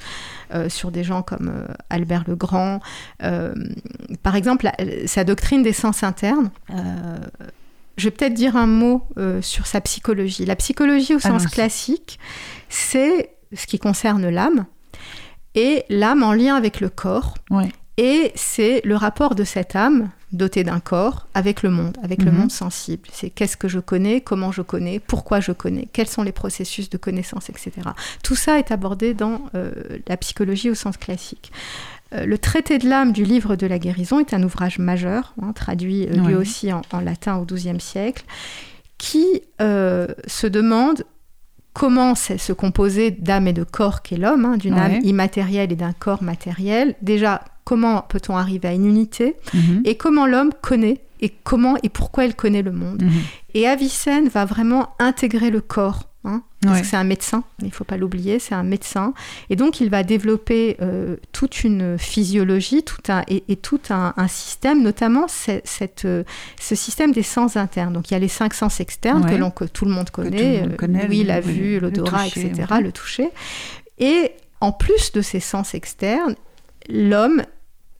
euh, 0.54 0.70
sur 0.70 0.92
des 0.92 1.04
gens 1.04 1.22
comme 1.22 1.50
euh, 1.50 1.74
Albert 1.90 2.24
le 2.28 2.36
Grand. 2.36 2.80
Euh, 3.24 3.54
par 4.22 4.36
exemple, 4.36 4.70
sa 5.06 5.24
doctrine 5.24 5.64
des 5.64 5.74
sens 5.74 6.04
internes. 6.04 6.52
je 7.98 8.04
vais 8.04 8.12
peut-être 8.12 8.34
dire 8.34 8.56
un 8.56 8.68
mot 8.68 9.08
sur 9.42 9.68
sa 9.68 9.82
psychologie. 9.82 10.46
La 10.46 10.56
psychologie 10.56 11.16
au 11.16 11.20
sens 11.20 11.48
classique, 11.48 12.20
c'est 12.70 13.30
ce 13.54 13.68
qui 13.68 13.80
concerne 13.80 14.30
l'âme, 14.30 14.66
et 15.56 15.86
l'âme 15.90 16.24
en 16.24 16.34
lien 16.34 16.56
avec 16.56 16.80
le 16.80 16.90
corps. 16.90 17.36
Et 17.98 18.32
c'est 18.36 18.82
le 18.84 18.96
rapport 18.96 19.36
de 19.36 19.44
cette 19.44 19.76
âme 19.76 20.10
dotée 20.32 20.64
d'un 20.64 20.80
corps 20.80 21.28
avec 21.36 21.62
le 21.62 21.70
monde, 21.70 21.96
avec 22.02 22.24
le 22.24 22.32
mhm. 22.32 22.40
monde 22.40 22.52
sensible. 22.52 23.08
C'est 23.12 23.30
qu'est-ce 23.30 23.56
que 23.56 23.68
je 23.68 23.80
connais, 23.80 24.20
comment 24.22 24.52
je 24.52 24.64
connais, 24.64 25.00
pourquoi 25.00 25.40
je 25.40 25.52
connais, 25.52 25.88
quels 25.94 26.08
sont 26.08 26.24
les 26.24 26.32
processus 26.32 26.90
de 26.90 26.98
connaissance, 26.98 27.50
etc. 27.50 27.72
Tout 28.24 28.36
ça 28.36 28.58
est 28.58 28.72
abordé 28.72 29.14
dans 29.14 29.42
euh, 29.54 29.72
la 30.08 30.18
psychologie 30.18 30.72
au 30.72 30.76
sens 30.76 30.98
classique. 30.98 31.52
Euh, 32.14 32.26
le 32.26 32.38
traité 32.40 32.80
de 32.80 32.90
l'âme 32.90 33.12
du 33.12 33.24
livre 33.24 33.56
de 33.56 33.68
la 33.68 33.78
guérison 33.78 34.20
est 34.20 34.34
un 34.34 34.42
ouvrage 34.42 34.80
majeur, 34.80 35.36
hein, 35.42 35.54
traduit 35.54 36.08
euh, 36.08 36.16
lui 36.26 36.34
aussi 36.34 36.74
en, 36.74 36.82
latin 37.00 37.38
au 37.38 37.46
XIIe 37.46 37.80
siècle, 37.80 38.26
qui 38.98 39.44
se 39.60 40.48
demande 40.48 41.04
comment 41.74 42.16
c'est 42.16 42.38
se 42.38 42.54
composer 42.54 43.12
d'âme 43.12 43.48
et 43.48 43.54
de 43.54 43.64
corps 43.64 44.02
qu'est 44.02 44.18
l'homme, 44.18 44.46
hein, 44.46 44.58
d'une 44.58 44.76
âme 44.76 45.00
immatérielle 45.04 45.72
et 45.72 45.76
d'un 45.76 45.92
corps 45.92 46.24
matériel. 46.24 46.96
Déjà, 47.02 47.42
comment 47.64 48.02
peut-on 48.08 48.38
arriver 48.38 48.68
à 48.68 48.74
une 48.74 48.86
unité 48.86 49.36
mhm. 49.54 49.82
et 49.86 49.96
comment 49.96 50.26
l'homme 50.26 50.52
connaît 50.62 51.02
et 51.22 51.34
comment 51.44 51.78
et 51.84 51.90
pourquoi 51.90 52.26
il 52.26 52.36
connaît 52.36 52.62
le 52.62 52.72
monde. 52.72 53.04
Mhm. 53.04 53.12
Et 53.54 53.68
Avicenne 53.68 54.28
va 54.28 54.46
vraiment 54.46 54.96
intégrer 55.00 55.50
le 55.50 55.62
corps. 55.62 56.10
Hein, 56.26 56.42
parce 56.62 56.80
que 56.80 56.88
c'est 56.88 56.96
un 56.96 57.04
médecin, 57.04 57.44
il 57.60 57.66
ne 57.66 57.72
faut 57.72 57.84
pas 57.84 57.98
l'oublier, 57.98 58.40
c'est 58.40 58.56
un 58.56 58.64
médecin. 58.64 59.14
Et 59.50 59.58
donc, 59.58 59.82
il 59.82 59.90
va 59.90 60.04
développer 60.04 60.78
euh, 60.82 61.18
toute 61.34 61.66
une 61.66 61.98
physiologie 61.98 62.84
tout 62.84 63.02
un, 63.10 63.24
et, 63.28 63.58
tout 63.58 63.82
un, 63.90 64.14
système, 64.30 64.82
notamment 64.82 65.26
cette, 65.28 66.06
euh, 66.06 66.24
ce 66.62 66.76
système 66.76 67.12
des 67.12 67.24
sens 67.24 67.58
internes. 67.58 67.92
Donc, 67.92 68.10
il 68.10 68.14
y 68.14 68.16
a 68.16 68.20
les 68.20 68.30
cinq 68.30 68.54
sens 68.54 68.80
externes 68.80 69.26
que, 69.26 69.66
que, 69.66 69.66
tout 69.66 69.84
le 69.84 69.92
monde 69.92 70.12
connaît, 70.12 70.64
euh, 70.64 71.08
oui, 71.10 71.26
la 71.26 71.42
vue, 71.42 71.82
l'odorat, 71.82 72.28
etc., 72.28 72.54
le 72.82 72.94
toucher. 72.94 73.30
Et 74.00 74.32
en 74.62 74.72
plus 74.72 75.12
de 75.12 75.22
ces 75.22 75.42
sens 75.42 75.74
externes, 75.74 76.36
l'homme, 76.88 77.44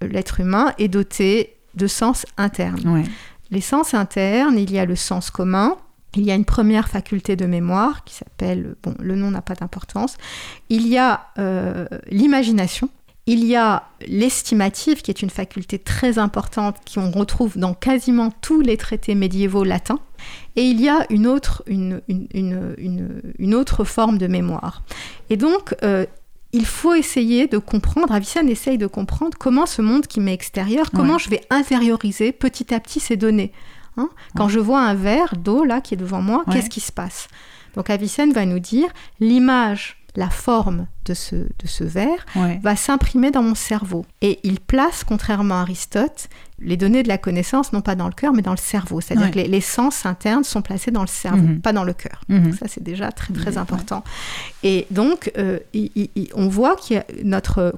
l'être 0.04 0.40
humain, 0.40 0.74
est 0.78 0.88
doté 0.88 1.56
de 1.76 1.88
sens 1.88 2.26
internes. 2.38 3.06
Les 3.52 3.62
sens 3.62 3.94
internes, 3.94 4.58
il 4.58 4.72
y 4.72 4.80
a 4.80 4.86
le 4.86 4.96
sens 4.96 5.30
commun, 5.30 5.78
il 6.16 6.24
y 6.24 6.32
a 6.32 6.36
une 6.36 6.46
première 6.46 6.90
faculté 6.90 7.36
de 7.36 7.46
mémoire 7.46 8.04
qui 8.04 8.16
s'appelle, 8.16 8.76
bon, 8.84 8.96
le 9.00 9.16
nom 9.16 9.32
n'a 9.32 9.42
pas 9.42 9.56
d'importance, 9.56 10.18
il 10.70 10.88
y 10.88 10.98
a 10.98 11.28
euh, 11.40 11.88
l'imagination, 12.10 12.90
il 13.26 13.46
y 13.46 13.56
a 13.56 13.84
l'estimative, 14.06 15.02
qui 15.02 15.10
est 15.10 15.22
une 15.22 15.30
faculté 15.30 15.80
très 15.80 16.18
importante 16.20 16.78
qu'on 16.94 17.10
retrouve 17.12 17.58
dans 17.58 17.74
quasiment 17.74 18.32
tous 18.42 18.60
les 18.62 18.76
traités 18.76 19.16
médiévaux 19.16 19.64
latins. 19.64 20.00
Et 20.56 20.64
il 20.64 20.82
y 20.82 20.90
a 20.90 21.06
une 21.10 21.26
autre, 21.26 21.64
une, 21.68 22.02
une, 22.08 23.56
autre 23.56 23.86
forme 23.86 24.18
de 24.18 24.28
mémoire. 24.28 24.84
Et 25.30 25.38
donc, 25.38 25.74
euh, 25.84 26.06
il 26.54 26.66
faut 26.68 26.94
essayer 26.94 27.48
de 27.48 27.58
comprendre, 27.58 28.14
Avicenne 28.14 28.48
essaye 28.48 28.78
de 28.78 28.88
comprendre 28.88 29.36
comment 29.38 29.66
ce 29.66 29.82
monde 29.82 30.06
qui 30.06 30.20
m'est 30.20 30.34
extérieur, 30.34 30.92
comment 30.92 31.18
je 31.18 31.30
vais 31.30 31.42
intérioriser 31.50 32.32
petit 32.32 32.74
à 32.74 32.80
petit 32.80 33.00
ces 33.00 33.18
données. 33.18 33.52
Hein. 33.98 34.10
Quand 34.36 34.48
je 34.48 34.60
vois 34.60 34.82
un 34.82 34.94
verre 34.94 35.36
d'eau 35.36 35.66
là 35.66 35.82
qui 35.82 35.96
est 35.96 35.98
devant 35.98 36.22
moi, 36.22 36.44
qu'est-ce 36.52 36.70
qui 36.70 36.80
se 36.80 36.92
passe? 36.92 37.28
Donc 37.76 37.90
Avicenne 37.90 38.34
va 38.34 38.46
nous 38.46 38.60
dire 38.60 38.88
l'image, 39.20 39.98
la 40.16 40.30
forme 40.30 40.86
de 41.06 41.16
ce, 41.16 41.36
de 41.36 41.66
ce 41.66 41.84
verre 41.84 42.24
va 42.62 42.76
s'imprimer 42.76 43.32
dans 43.32 43.42
mon 43.42 43.56
cerveau. 43.56 44.06
Et 44.22 44.40
il 44.44 44.60
place, 44.60 45.04
contrairement 45.04 45.56
à 45.56 45.62
Aristote, 45.62 46.30
les 46.60 46.78
données 46.78 47.04
de 47.04 47.08
la 47.08 47.18
connaissance 47.18 47.74
non 47.74 47.82
pas 47.82 47.96
dans 47.96 48.08
le 48.08 48.14
cœur 48.14 48.34
mais 48.34 48.42
dans 48.42 48.52
le 48.52 48.58
cerveau. 48.58 49.02
C'est-à-dire 49.02 49.32
que 49.32 49.40
les, 49.40 49.62
sens 49.62 50.06
internes 50.06 50.44
sont 50.44 50.62
placés 50.62 50.92
dans 50.92 51.02
le 51.02 51.08
cerveau, 51.08 51.48
mhm. 51.48 51.62
pas 51.62 51.74
dans 51.74 51.84
le 51.84 51.94
cœur. 51.94 52.22
Mhm. 52.30 52.54
Ça 52.54 52.68
c'est 52.68 52.84
déjà 52.84 53.12
très 53.12 53.34
très 53.34 53.58
important. 53.58 54.04
Et 54.64 54.88
donc 54.92 55.32
euh, 55.38 55.60
on 56.34 56.48
voit 56.48 56.76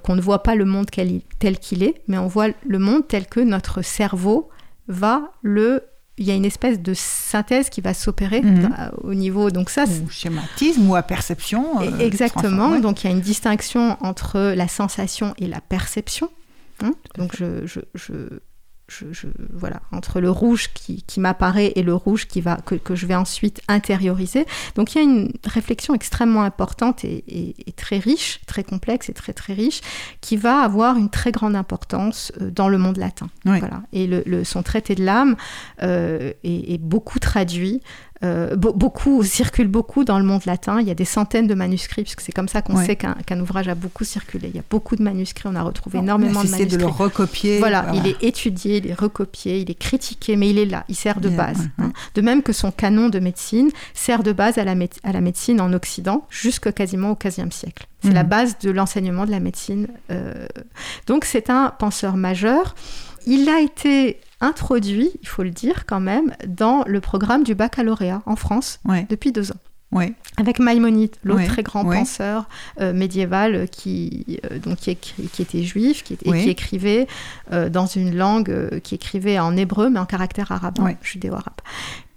qu'on 0.04 0.16
ne 0.16 0.22
voit 0.22 0.44
pas 0.44 0.56
le 0.56 0.66
monde 0.66 0.88
tel 0.90 1.60
qu'il 1.60 1.84
est, 1.84 2.02
mais 2.08 2.18
on 2.18 2.28
voit 2.28 2.48
le 2.68 2.80
monde 2.80 3.08
tel 3.08 3.28
que 3.28 3.40
notre 3.40 3.82
cerveau 3.82 4.50
va 4.88 5.32
le 5.42 5.84
il 6.18 6.26
y 6.26 6.32
a 6.32 6.34
une 6.34 6.46
espèce 6.46 6.80
de 6.80 6.94
synthèse 6.94 7.70
qui 7.70 7.82
va 7.82 7.94
s'opérer 7.94 8.42
mhm. 8.42 8.74
au 9.04 9.14
niveau 9.14 9.52
donc 9.52 9.70
ça 9.70 9.84
ou 9.84 10.10
schématisme 10.10 10.90
ou 10.90 10.96
à 10.96 11.04
perception 11.04 11.82
exactement 12.00 12.80
donc 12.80 13.04
il 13.04 13.08
y 13.08 13.10
a 13.10 13.14
une 13.14 13.22
distinction 13.22 13.98
entre 14.00 14.54
la 14.56 14.70
sensation 14.70 15.34
et 15.38 15.48
la 15.48 15.60
perception 15.60 16.30
hein. 16.82 16.94
donc 17.18 17.36
je, 17.36 17.66
je, 17.66 17.82
je, 17.96 18.14
voilà, 19.54 19.82
entre 19.92 20.22
le 20.22 20.30
rouge 20.30 20.70
qui, 20.74 21.20
m'apparaît 21.20 21.74
et 21.76 21.82
le 21.82 21.96
rouge 21.96 22.28
qui 22.28 22.40
va, 22.40 22.58
que, 22.58 22.96
je 22.96 23.06
vais 23.06 23.16
ensuite 23.16 23.62
intérioriser. 23.68 24.46
Donc 24.76 24.94
il 24.94 24.98
y 25.00 25.02
a 25.02 25.04
une 25.04 25.32
réflexion 25.44 25.96
extrêmement 25.96 26.44
importante 26.44 27.04
et, 27.04 27.56
très 27.76 27.98
riche, 27.98 28.42
très 28.46 28.64
complexe 28.64 29.10
et 29.10 29.14
très 29.14 29.34
très 29.34 29.54
riche, 29.54 29.82
qui 30.22 30.38
va 30.38 30.60
avoir 30.60 30.98
une 30.98 31.10
très 31.10 31.32
grande 31.32 31.56
importance 31.56 32.32
euh, 32.42 32.52
dans 32.52 32.70
le 32.70 32.78
monde 32.78 32.98
latin. 32.98 33.28
Voilà. 33.44 33.82
Et 33.92 34.08
le, 34.08 34.44
son 34.44 34.62
traité 34.62 34.96
de 34.96 35.04
l'âme 35.04 35.36
euh, 35.82 36.32
est, 36.44 36.80
beaucoup 36.80 37.20
traduit 37.20 37.82
euh, 38.26 38.56
beaucoup 38.56 39.24
circulent 39.24 39.68
beaucoup 39.68 40.04
dans 40.04 40.18
le 40.18 40.26
monde 40.26 40.42
latin. 40.46 40.82
Il 40.82 40.88
y 40.88 40.92
a 40.92 40.96
des 40.96 41.06
centaines 41.06 41.48
de 41.48 41.54
manuscrits, 41.54 42.04
puisque 42.04 42.22
c'est 42.22 42.32
comme 42.32 42.48
ça 42.48 42.62
qu'on 42.62 42.78
sait 42.84 42.96
qu'un 42.96 43.40
ouvrage 43.40 43.68
a 43.68 43.76
beaucoup 43.76 44.04
circulé. 44.04 44.50
Il 44.50 44.56
y 44.56 44.60
a 44.60 44.64
beaucoup 44.70 44.96
de 44.96 45.04
manuscrits, 45.04 45.48
on 45.48 45.56
a 45.56 45.62
retrouvé 45.62 46.00
énormément 46.00 46.44
de 46.44 46.50
manuscrits. 46.50 46.78
de 46.78 46.78
le 46.78 46.88
recopier. 46.88 47.60
Voilà, 47.60 47.92
il 47.94 48.08
est 48.08 48.24
étudié, 48.24 48.78
il 48.78 48.88
est 48.88 48.94
recopié, 48.94 49.60
il 49.60 49.70
est 49.70 49.80
critiqué, 49.80 50.36
mais 50.36 50.50
il 50.50 50.58
est 50.58 50.66
là, 50.66 50.86
il 50.90 50.96
sert 50.96 51.20
de 51.20 51.30
base. 51.30 51.70
Hein. 51.78 51.92
De 52.16 52.22
même 52.22 52.42
que 52.42 52.54
son 52.54 52.72
canon 52.72 53.10
de 53.10 53.20
médecine 53.20 53.70
sert 53.94 54.24
de 54.24 54.32
base 54.32 54.58
à 54.58 54.64
la, 54.64 54.76
à 55.04 55.12
la 55.12 55.22
médecine 55.22 55.62
en 55.62 55.72
Occident 55.74 56.26
jusqu'à 56.30 56.72
quasiment 56.72 57.12
au 57.12 57.16
XVe 57.16 57.52
siècle. 57.52 57.88
C'est 58.02 58.14
la 58.14 58.24
mhm. 58.24 58.30
base 58.30 58.58
de 58.60 58.72
l'enseignement 58.72 59.26
de 59.26 59.32
la 59.32 59.40
médecine. 59.40 59.88
Euh. 60.12 60.48
Donc 61.08 61.26
c'est 61.26 61.50
un 61.50 61.74
penseur 61.78 62.18
majeur. 62.18 62.76
Il 63.26 63.50
a 63.50 63.60
été 63.60 64.20
introduit, 64.42 65.12
il 65.22 65.28
faut 65.28 65.44
le 65.44 65.52
dire 65.52 65.86
quand 65.86 66.00
même, 66.00 66.36
dans 66.48 66.84
le 66.86 67.02
programme 67.02 67.44
du 67.44 67.56
baccalauréat 67.56 68.22
en 68.26 68.36
France 68.36 68.80
depuis 69.10 69.32
deux 69.32 69.52
ans. 69.52 69.60
Avec 70.38 70.60
Maïmonide, 70.60 71.16
l'autre 71.24 71.46
très 71.46 71.64
grand 71.64 71.86
penseur 71.86 72.50
euh, 72.82 72.92
médiéval 72.92 73.70
qui, 73.70 74.40
euh, 74.52 74.60
donc 74.60 74.78
qui, 74.78 74.96
qui, 74.96 75.42
était 75.42 75.64
juif 75.64 76.04
qui, 76.04 76.18
et 76.26 76.32
qui 76.32 76.50
écrivait 76.50 77.08
euh, 77.54 77.70
dans 77.70 77.86
une 77.86 78.16
langue 78.16 78.80
qui 78.82 78.96
écrivait 78.96 79.40
en 79.40 79.56
hébreu 79.56 79.90
mais 79.90 80.00
en 80.00 80.06
caractère 80.06 80.52
arabe, 80.52 80.78
judéo-arabe. 81.02 81.62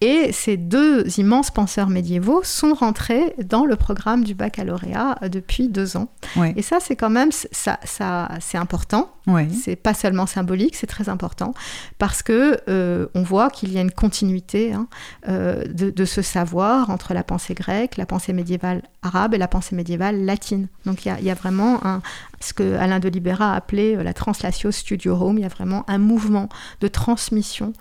Et 0.00 0.30
ces 0.32 0.56
deux 0.56 1.18
immenses 1.18 1.50
penseurs 1.50 1.88
médiévaux 1.88 2.42
sont 2.44 2.74
rentrés 2.74 3.34
dans 3.44 3.64
le 3.64 3.74
programme 3.76 4.22
du 4.22 4.34
baccalauréat 4.34 5.18
depuis 5.28 5.68
deux 5.68 5.96
ans. 5.96 6.08
Et 6.56 6.62
ça, 6.62 6.78
c'est 6.80 6.96
quand 6.96 7.10
même, 7.10 7.30
ça, 7.32 7.78
ça, 7.84 8.30
c'est 8.40 8.58
important. 8.58 9.10
C'est 9.52 9.76
pas 9.76 9.94
seulement 9.94 10.26
symbolique, 10.26 10.74
c'est 10.74 10.86
très 10.86 11.08
important 11.10 11.52
parce 11.98 12.22
que 12.22 12.58
euh, 12.68 13.06
on 13.14 13.22
voit 13.22 13.50
qu'il 13.50 13.72
y 13.72 13.78
a 13.78 13.82
une 13.82 13.90
continuité 13.90 14.72
hein, 14.72 14.88
euh, 15.28 15.64
de, 15.66 16.04
ce 16.06 16.22
savoir 16.22 16.88
entre 16.88 17.12
la 17.12 17.22
pensée 17.22 17.52
grecque, 17.52 17.98
la 17.98 18.06
pensée 18.06 18.32
médiévale 18.32 18.82
arabe 19.02 19.34
et 19.34 19.38
la 19.38 19.48
pensée 19.48 19.76
médiévale 19.76 20.24
latine. 20.24 20.68
Donc 20.86 21.04
il 21.04 21.14
y, 21.20 21.24
y 21.24 21.30
a, 21.30 21.34
vraiment 21.34 21.84
un, 21.84 22.00
ce 22.40 22.52
que 22.52 22.74
Alain 22.76 23.00
de 23.00 23.08
Libera 23.08 23.52
a 23.52 23.56
appelé 23.56 23.96
euh, 23.96 24.02
la 24.02 24.12
translatio 24.12 24.70
studio 24.70 25.14
home. 25.14 25.38
Il 25.38 25.42
y 25.42 25.44
a 25.44 25.48
vraiment 25.48 25.84
un 25.88 25.98
mouvement 25.98 26.48
de 26.80 26.88
transmission 26.88 27.72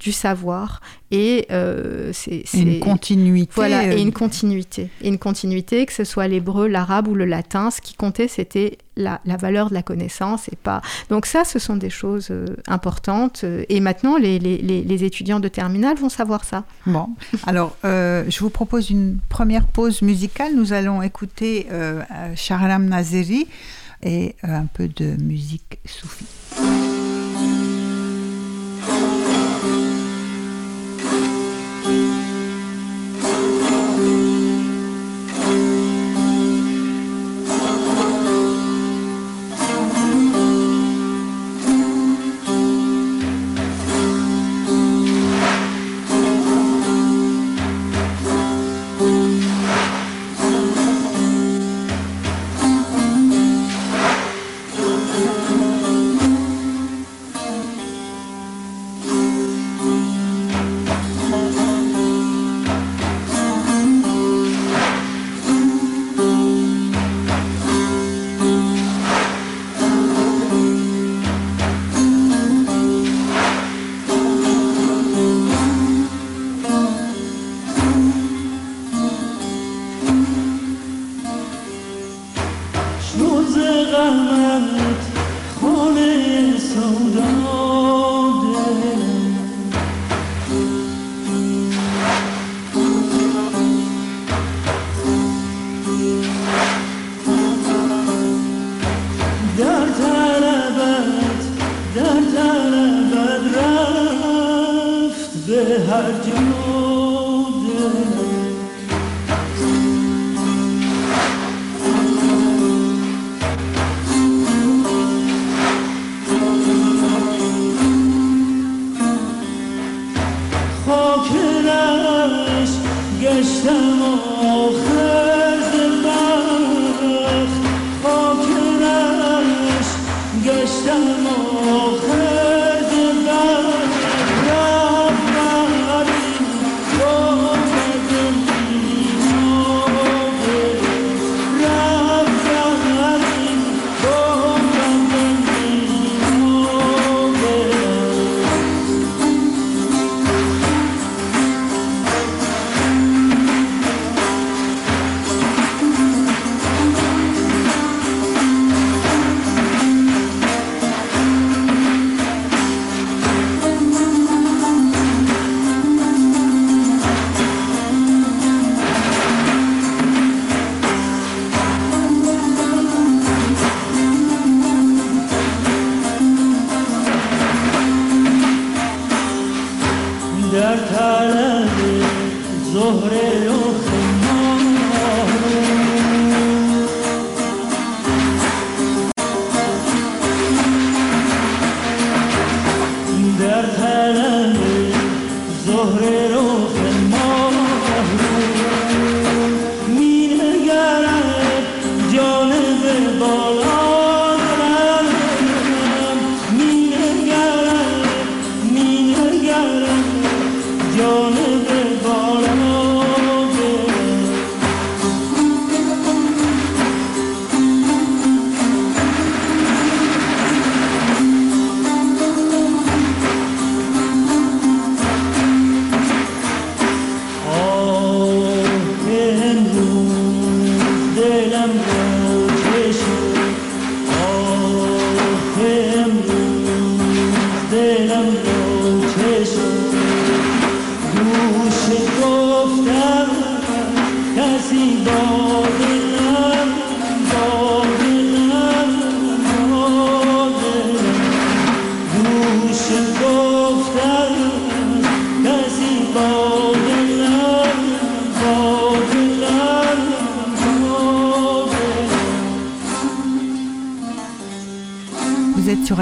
du, 0.00 0.12
savoir 0.12 0.80
et 1.10 1.46
euh, 1.50 2.10
c'est 2.12 2.44
une 2.54 2.80
continuité. 2.80 3.52
Voilà, 3.54 3.84
et 3.84 3.94
euh, 3.94 3.98
une 3.98 4.12
continuité. 4.12 4.90
Et 5.00 5.08
une 5.08 5.18
continuité, 5.18 5.86
que 5.86 5.92
ce 5.92 6.04
soit 6.04 6.26
l'hébreu, 6.28 6.66
l'arabe 6.66 7.08
ou 7.08 7.14
le 7.14 7.24
latin, 7.24 7.70
ce 7.70 7.80
qui 7.80 7.94
comptait, 7.94 8.28
c'était 8.28 8.78
la, 8.96 9.20
valeur 9.24 9.68
de 9.68 9.74
la 9.74 9.82
connaissance 9.82 10.48
et 10.48 10.56
pas. 10.56 10.82
Donc 11.08 11.26
ça, 11.26 11.44
ce 11.44 11.58
sont 11.58 11.76
des 11.76 11.90
choses 11.90 12.32
importantes. 12.66 13.44
Et 13.68 13.80
maintenant, 13.80 14.16
les, 14.16 14.38
les, 14.38 14.58
les, 14.58 15.04
étudiants 15.04 15.40
de 15.40 15.48
terminale 15.48 15.96
vont 15.96 16.08
savoir 16.08 16.44
ça. 16.44 16.64
Bon, 16.86 17.08
alors 17.46 17.76
je 17.82 18.38
vous 18.38 18.50
propose 18.50 18.90
une 18.90 19.18
première 19.28 19.66
pause 19.66 20.02
musicale. 20.02 20.54
Nous 20.54 20.72
allons 20.72 21.02
écouter 21.02 21.66
Charlam 22.36 22.86
Nazeri 22.86 23.46
et 24.04 24.36
un 24.42 24.66
peu 24.66 24.88
de 24.88 25.16
musique 25.20 25.78
soufie. 25.84 26.93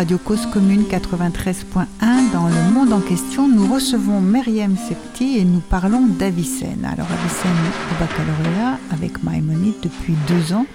Radio 0.03 0.19
Cause 0.19 0.47
Commune 0.47 0.83
93.1. 0.83 1.87
Dans 2.33 2.49
le 2.49 2.75
monde 2.75 2.93
en 2.93 2.99
question, 2.99 3.47
nous 3.47 3.73
recevons 3.73 4.21
Myriam 4.21 4.77
Septi 4.77 5.39
et 5.39 5.45
nous 5.45 5.61
parlons 5.61 6.09
d'Avicenne. 6.09 6.85
Alors 6.85 7.07
Avicenne 7.07 7.53
au 7.89 8.01
baccalauréat 8.01 8.81
avec 8.91 9.23
Maïmonide 9.23 9.77
depuis 9.81 10.15
deux 10.27 10.55
ans. 10.55 10.67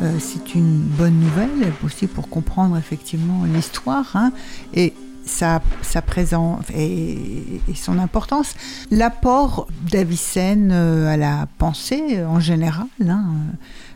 Euh, 0.00 0.16
c'est 0.18 0.56
une 0.56 0.80
bonne 0.80 1.20
nouvelle 1.20 1.72
aussi 1.84 2.08
pour 2.08 2.28
comprendre 2.28 2.76
effectivement 2.76 3.44
l'histoire 3.44 4.16
hein, 4.16 4.32
et 4.74 4.94
sa, 5.24 5.62
sa 5.82 6.02
présence 6.02 6.64
et, 6.74 7.60
son 7.76 8.00
importance. 8.00 8.56
L'apport 8.90 9.68
d'Avicenne 9.92 10.70
euh, 10.72 11.06
à 11.06 11.16
la 11.16 11.46
pensée 11.58 12.24
en 12.24 12.40
général. 12.40 12.88
Hein. 13.08 13.26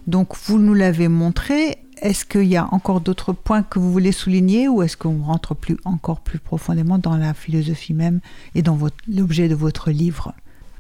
donc 0.07 0.37
vous 0.47 0.61
nous 0.61 0.75
l'avez 0.75 1.09
montré. 1.09 1.86
Est-ce 2.07 2.25
qu'il 2.25 2.45
y 2.45 2.57
a 2.57 2.69
encore 2.71 3.01
d'autres 3.01 3.33
points 3.33 3.65
que 3.65 3.81
vous 3.81 3.91
voulez 3.91 4.13
souligner 4.13 4.69
ou 4.69 4.83
est-ce 4.83 4.97
qu'on 4.97 5.23
rentre 5.25 5.57
plus, 5.57 5.77
encore 5.85 6.21
plus 6.21 6.39
profondément 6.39 6.99
dans 6.99 7.17
la 7.17 7.35
philosophie 7.35 7.95
même 7.95 8.21
et 8.55 8.63
dans 8.63 8.79
l'objet 9.09 9.49
de 9.49 9.57
votre 9.57 9.91
livre? 9.91 10.33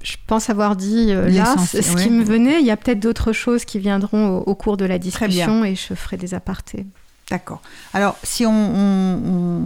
Je 0.04 0.14
pense 0.28 0.50
avoir 0.50 0.76
dit 0.76 1.08
euh, 1.10 1.28
là 1.28 1.56
ce 1.58 1.96
qui 1.96 2.10
me 2.10 2.22
venait. 2.22 2.60
Il 2.60 2.66
y 2.66 2.70
a 2.70 2.76
peut-être 2.76 3.00
d'autres 3.00 3.32
choses 3.32 3.64
qui 3.64 3.80
viendront 3.80 4.38
au, 4.38 4.54
cours 4.54 4.76
de 4.76 4.84
la 4.84 5.00
discussion 5.00 5.64
et 5.64 5.74
je 5.74 5.94
ferai 5.94 6.16
des 6.16 6.32
apartés. 6.32 6.86
D'accord. 7.28 7.60
Alors, 7.92 8.16
si 8.22 8.46
on, 8.46 9.64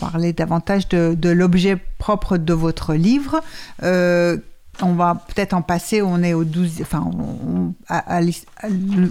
parlait 0.00 0.32
davantage 0.32 0.88
de, 0.88 1.28
l'objet 1.28 1.76
propre 1.98 2.38
de 2.38 2.54
votre 2.54 2.94
livre, 2.94 3.42
euh, 3.82 4.38
on 4.82 4.94
va 4.94 5.14
peut-être 5.14 5.54
en 5.54 5.62
passer, 5.62 6.02
on 6.02 6.22
est 6.22 6.34
au 6.34 6.44
12, 6.44 6.82
enfin, 6.82 7.10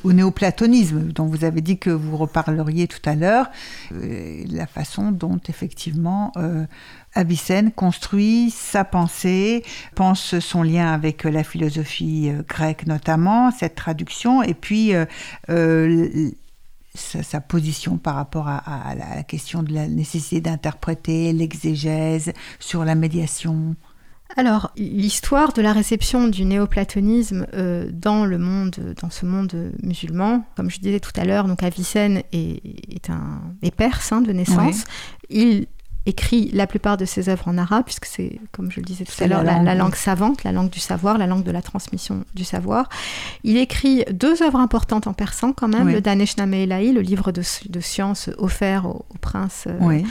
néoplatonisme, 0.04 1.12
dont 1.12 1.26
vous 1.26 1.44
avez 1.44 1.62
dit 1.62 1.78
que 1.78 1.90
vous 1.90 2.18
reparleriez 2.18 2.88
tout 2.88 3.02
à 3.06 3.16
l'heure, 3.16 3.50
euh, 3.94 4.44
la 4.50 4.68
façon 4.68 5.12
dont 5.12 5.40
effectivement 5.48 6.32
euh, 6.38 6.66
Avicenne 7.14 7.72
construit 7.72 8.52
sa 8.52 8.84
pensée, 8.84 9.64
pense 9.96 10.40
son 10.40 10.64
lien 10.64 10.92
avec 10.92 11.24
la 11.24 11.44
philosophie 11.44 12.30
euh, 12.30 12.44
grecque 12.48 12.88
notamment, 12.88 13.52
cette 13.52 13.76
traduction, 13.76 14.44
et 14.44 14.54
puis 14.54 14.94
sa, 16.94 17.42
position 17.42 17.98
par 17.98 18.16
rapport 18.16 18.48
à 18.48 18.96
la 18.96 19.24
question 19.24 19.64
de 19.64 19.74
la 19.74 19.88
nécessité 19.88 20.42
d'interpréter 20.42 21.32
l'exégèse 21.34 22.34
sur 22.60 22.84
la 22.84 22.96
médiation. 22.96 23.76
Alors, 24.38 24.72
l'histoire 24.78 25.54
de 25.54 25.62
la 25.62 25.74
réception 25.74 26.28
du 26.28 26.46
néoplatonisme 26.46 27.48
euh, 27.54 27.90
dans 27.92 28.26
le 28.26 28.38
monde, 28.38 28.96
dans 29.02 29.10
ce 29.10 29.26
monde 29.26 29.72
musulman, 29.84 30.46
comme 30.56 30.70
je 30.70 30.80
disais 30.80 31.00
tout 31.00 31.12
à 31.16 31.26
l'heure, 31.26 31.48
donc 31.48 31.64
Avicenne 31.64 32.24
est, 32.32 33.10
un 33.10 33.42
perse 33.76 34.12
hein, 34.12 34.22
de 34.22 34.32
naissance. 34.32 34.86
Il 35.30 35.68
écrit 36.06 36.50
la 36.52 36.66
plupart 36.66 36.98
de 36.98 37.06
ses 37.06 37.30
œuvres 37.30 37.48
en 37.48 37.58
arabe, 37.58 37.84
puisque 37.86 38.06
c'est, 38.06 38.40
comme 38.52 38.72
je 38.72 38.80
le 38.80 38.86
disais 38.86 39.06
tout 39.06 39.24
à 39.24 39.28
l'heure, 39.28 39.44
la, 39.44 39.76
langue 39.76 39.96
savante, 39.96 40.44
la 40.44 40.52
langue 40.52 40.70
du 40.70 40.80
savoir, 40.80 41.18
la 41.18 41.28
langue 41.28 41.44
de 41.44 41.52
la 41.52 41.62
transmission 41.62 42.24
du 42.34 42.44
savoir. 42.44 42.90
Il 43.44 43.58
écrit 43.58 44.04
deux 44.12 44.42
œuvres 44.42 44.60
importantes 44.60 45.06
en 45.06 45.14
persan 45.14 45.54
quand 45.54 45.68
même, 45.68 45.90
le 45.90 46.02
Daneshname 46.02 46.54
Elahi, 46.54 46.92
le 46.92 47.02
livre 47.02 47.32
de, 47.32 47.42
sciences 47.82 48.30
offert 48.38 48.88
au, 48.88 49.06
prince. 49.22 49.66
Euh, 49.68 50.02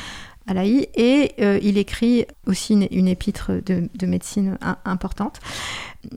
et 0.58 1.32
euh, 1.40 1.58
il 1.62 1.78
écrit 1.78 2.26
aussi 2.46 2.74
une, 2.74 3.08
épître 3.08 3.52
de, 3.64 4.06
médecine 4.06 4.58
importante, 4.84 5.38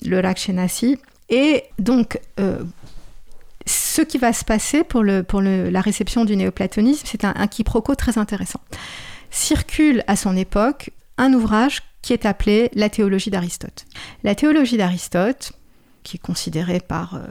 le 0.03 0.19
Rakshenasi. 0.19 0.97
Et 1.29 1.63
donc, 1.79 2.19
euh, 2.39 2.63
ce 3.65 4.01
qui 4.01 4.17
va 4.17 4.33
se 4.33 4.43
passer 4.43 4.83
pour, 4.83 5.03
le, 5.03 5.23
pour 5.23 5.41
le, 5.41 5.69
la 5.69 5.81
réception 5.81 6.25
du 6.25 6.35
néoplatonisme, 6.35 7.05
c'est 7.05 7.25
un, 7.25 7.47
quiproquo 7.47 7.95
très 7.95 8.17
intéressant. 8.17 8.59
Circule 9.29 10.03
à 10.07 10.15
son 10.15 10.35
époque 10.35 10.91
un 11.17 11.33
ouvrage 11.33 11.83
qui 12.01 12.13
est 12.13 12.25
appelé 12.25 12.69
La 12.73 12.89
théologie 12.89 13.29
d'Aristote. 13.29 13.85
La 14.23 14.35
théologie 14.35 14.77
d'Aristote, 14.77 15.53
qui 16.03 16.17
est 16.17 16.19
considérée 16.19 16.81
par 16.81 17.15
euh, 17.15 17.25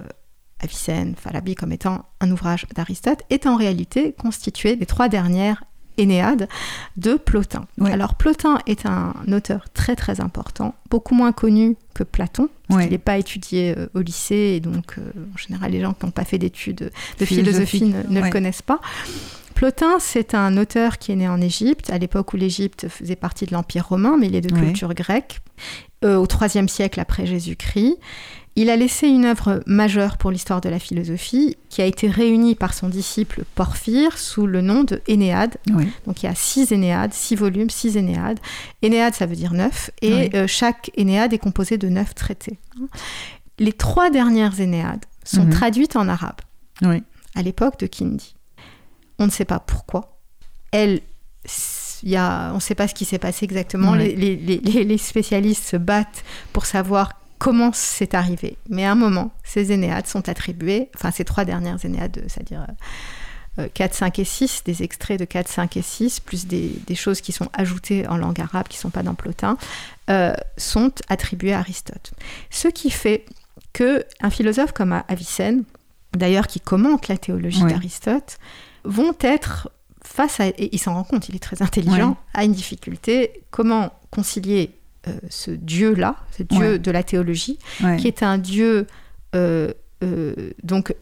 Avicenne, 0.61 1.15
Falabi 1.17 1.55
comme 1.55 1.73
étant 1.73 2.07
un 2.21 2.31
ouvrage 2.31 2.67
d'Aristote, 2.75 3.23
est 3.29 3.47
en 3.47 3.57
réalité 3.57 4.13
constitué 4.13 4.77
des 4.77 4.87
trois 4.87 5.09
dernières 5.09 5.65
Énéade 6.03 6.49
de 6.97 7.15
Plotin. 7.15 7.67
Alors 7.85 8.15
Plotin 8.15 8.59
est 8.67 8.87
un 8.87 9.15
auteur 9.33 9.67
très 9.73 9.97
très 9.97 10.21
important, 10.21 10.75
beaucoup 10.91 11.15
moins 11.15 11.33
connu 11.33 11.77
que 11.95 12.03
Platon, 12.05 12.49
parce 12.69 12.83
qu'il 12.83 12.93
n'est 12.93 12.99
pas 12.99 13.19
étudié 13.19 13.75
euh, 13.77 13.89
au 13.95 14.01
lycée, 14.01 14.55
et 14.57 14.61
donc 14.61 14.97
euh, 14.99 15.11
en 15.35 15.37
général 15.37 15.73
les 15.73 15.81
gens 15.81 15.93
qui 15.93 16.07
n'ont 16.07 16.13
pas 16.13 16.25
fait 16.25 16.39
d'études 16.39 16.91
de 17.19 17.25
philosophie, 17.25 17.85
ne, 17.85 18.21
le 18.21 18.31
connaissent 18.31 18.63
pas. 18.63 18.81
Plotin, 19.55 19.99
c'est 20.01 20.35
un 20.35 20.57
auteur 20.57 20.99
qui 20.99 21.13
est 21.13 21.17
né 21.17 21.29
en 21.29 21.41
Égypte, 21.41 21.91
à 21.91 21.99
l'époque 21.99 22.33
où 22.33 22.37
l'Égypte 22.37 22.89
faisait 22.89 23.17
partie 23.17 23.47
de 23.47 23.53
l'Empire 23.53 23.87
romain, 23.87 24.17
mais 24.19 24.27
il 24.27 24.35
est 24.35 24.41
de 24.41 24.53
culture 24.53 24.95
grecque, 24.95 25.41
euh, 26.05 26.17
au 26.17 26.27
IIIe 26.27 26.69
siècle 26.69 26.99
après 26.99 27.27
Jésus-Christ. 27.27 27.99
Il 28.55 28.69
a 28.69 28.77
laissé 28.77 29.09
une 29.09 29.25
œuvre 29.25 29.63
majeure 29.67 30.19
pour 30.19 30.31
l'histoire 30.31 30.61
de 30.61 30.69
la 30.69 30.79
philosophie 30.79 31.57
qui 31.71 31.81
a 31.81 31.87
été 31.87 32.09
réunie 32.09 32.55
par 32.55 32.75
son 32.75 32.89
disciple 32.89 33.45
Porphyre 33.55 34.19
sous 34.19 34.47
le 34.47 34.61
nom 34.61 34.85
de 34.85 35.01
Énéade. 35.07 35.57
Donc 36.07 36.23
il 36.23 36.27
y 36.27 36.29
a 36.29 36.35
six 36.35 36.71
Énéades, 36.71 37.15
six 37.15 37.35
volumes, 37.35 37.71
six 37.71 37.97
Énéades. 37.97 38.39
Énéade, 38.83 39.15
ça 39.15 39.25
veut 39.25 39.37
dire 39.37 39.55
neuf, 39.55 39.91
et 40.03 40.31
euh, 40.35 40.47
chaque 40.47 40.91
Énéade 40.97 41.33
est 41.33 41.39
composé 41.39 41.79
de 41.79 41.89
neuf 41.89 42.15
traités. 42.15 42.59
Les 43.59 43.73
trois 43.73 44.11
dernières 44.11 44.61
Énéades 44.61 45.05
sont 45.25 45.45
mhm. 45.45 45.51
traduites 45.51 45.97
en 45.97 46.09
arabe 46.09 46.41
à 47.35 47.43
l'époque 47.43 47.79
de 47.79 47.87
Kindi. 47.87 48.35
On 49.19 49.27
ne 49.27 49.31
sait 49.31 49.45
pas 49.45 49.61
pourquoi. 49.61 50.19
Y 50.75 52.17
a, 52.17 52.51
on 52.51 52.57
ne 52.57 52.61
sait 52.61 52.75
pas 52.75 52.89
ce 52.89 52.95
qui 52.95 53.05
s'est 53.05 53.19
passé 53.19 53.45
exactement. 53.45 53.95
Les, 53.95 54.15
les, 54.15 54.37
les, 54.59 54.99
spécialistes 54.99 55.65
se 55.65 55.77
battent 55.77 56.25
pour 56.53 56.67
savoir 56.67 57.22
comment 57.43 57.73
c'est 57.73 58.15
arrivé. 58.15 58.57
Mais 58.69 58.85
à 58.85 58.93
un 58.93 58.95
moment, 58.95 59.33
ces 59.43 59.73
Énéades 59.73 60.07
sont 60.07 60.29
attribuées, 60.29 60.91
enfin 60.95 61.11
ces 61.11 61.25
trois 61.25 61.45
dernières 61.45 61.85
Énéades, 61.85 62.23
c'est-à-dire 62.29 62.65
4, 63.75 63.93
euh, 63.93 63.97
5 63.97 64.19
et 64.21 64.25
6, 64.25 64.63
des 64.65 64.85
extraits 64.85 65.19
de 65.19 65.25
4, 65.25 65.49
5 65.49 65.77
et 65.77 65.83
6, 65.83 66.21
plus 66.21 66.47
des, 66.47 66.95
choses 66.95 67.21
qui 67.21 67.33
sont 67.33 67.49
ajoutées 67.53 68.07
en 68.07 68.17
langue 68.17 68.41
arabe, 68.41 68.69
qui 68.69 68.79
ne 68.79 68.83
sont 68.83 68.91
pas 68.91 69.03
dans 69.03 69.15
Plotin, 69.15 69.57
euh, 70.09 70.35
sont 70.57 70.93
attribuées 71.09 71.53
à 71.53 71.59
Aristote. 71.59 72.13
Ce 72.51 72.69
qui 72.69 72.91
fait 72.91 73.25
que 73.73 74.05
un 74.21 74.31
philosophe 74.31 74.71
comme 74.71 75.03
Avicenne, 75.09 75.65
d'ailleurs 76.13 76.47
qui 76.47 76.61
commente 76.61 77.09
la 77.09 77.17
théologie 77.17 77.65
d'Aristote, 77.65 78.39
vont 78.85 79.17
être 79.21 79.69
face 80.05 80.39
à, 80.39 80.47
et 80.47 80.69
il 80.71 80.79
s'en 80.79 80.95
rend 80.95 81.03
compte, 81.03 81.29
il 81.29 81.35
est 81.35 81.43
très 81.43 81.61
intelligent, 81.61 82.17
à 82.35 82.45
une 82.45 82.53
difficulté, 82.53 83.43
comment 83.51 83.93
concilier 84.13 84.71
euh, 85.09 85.13
ce 85.29 85.51
Dieu-là, 85.51 86.17
ce 86.37 86.43
Dieu 86.43 86.79
de 86.79 86.91
la 86.91 87.03
théologie, 87.03 87.59
qui 87.99 88.07
est 88.07 88.23
un 88.23 88.39
Dieu... 88.39 88.87
Euh, 89.35 89.73
euh, 90.03 90.51
donc, 90.63 90.95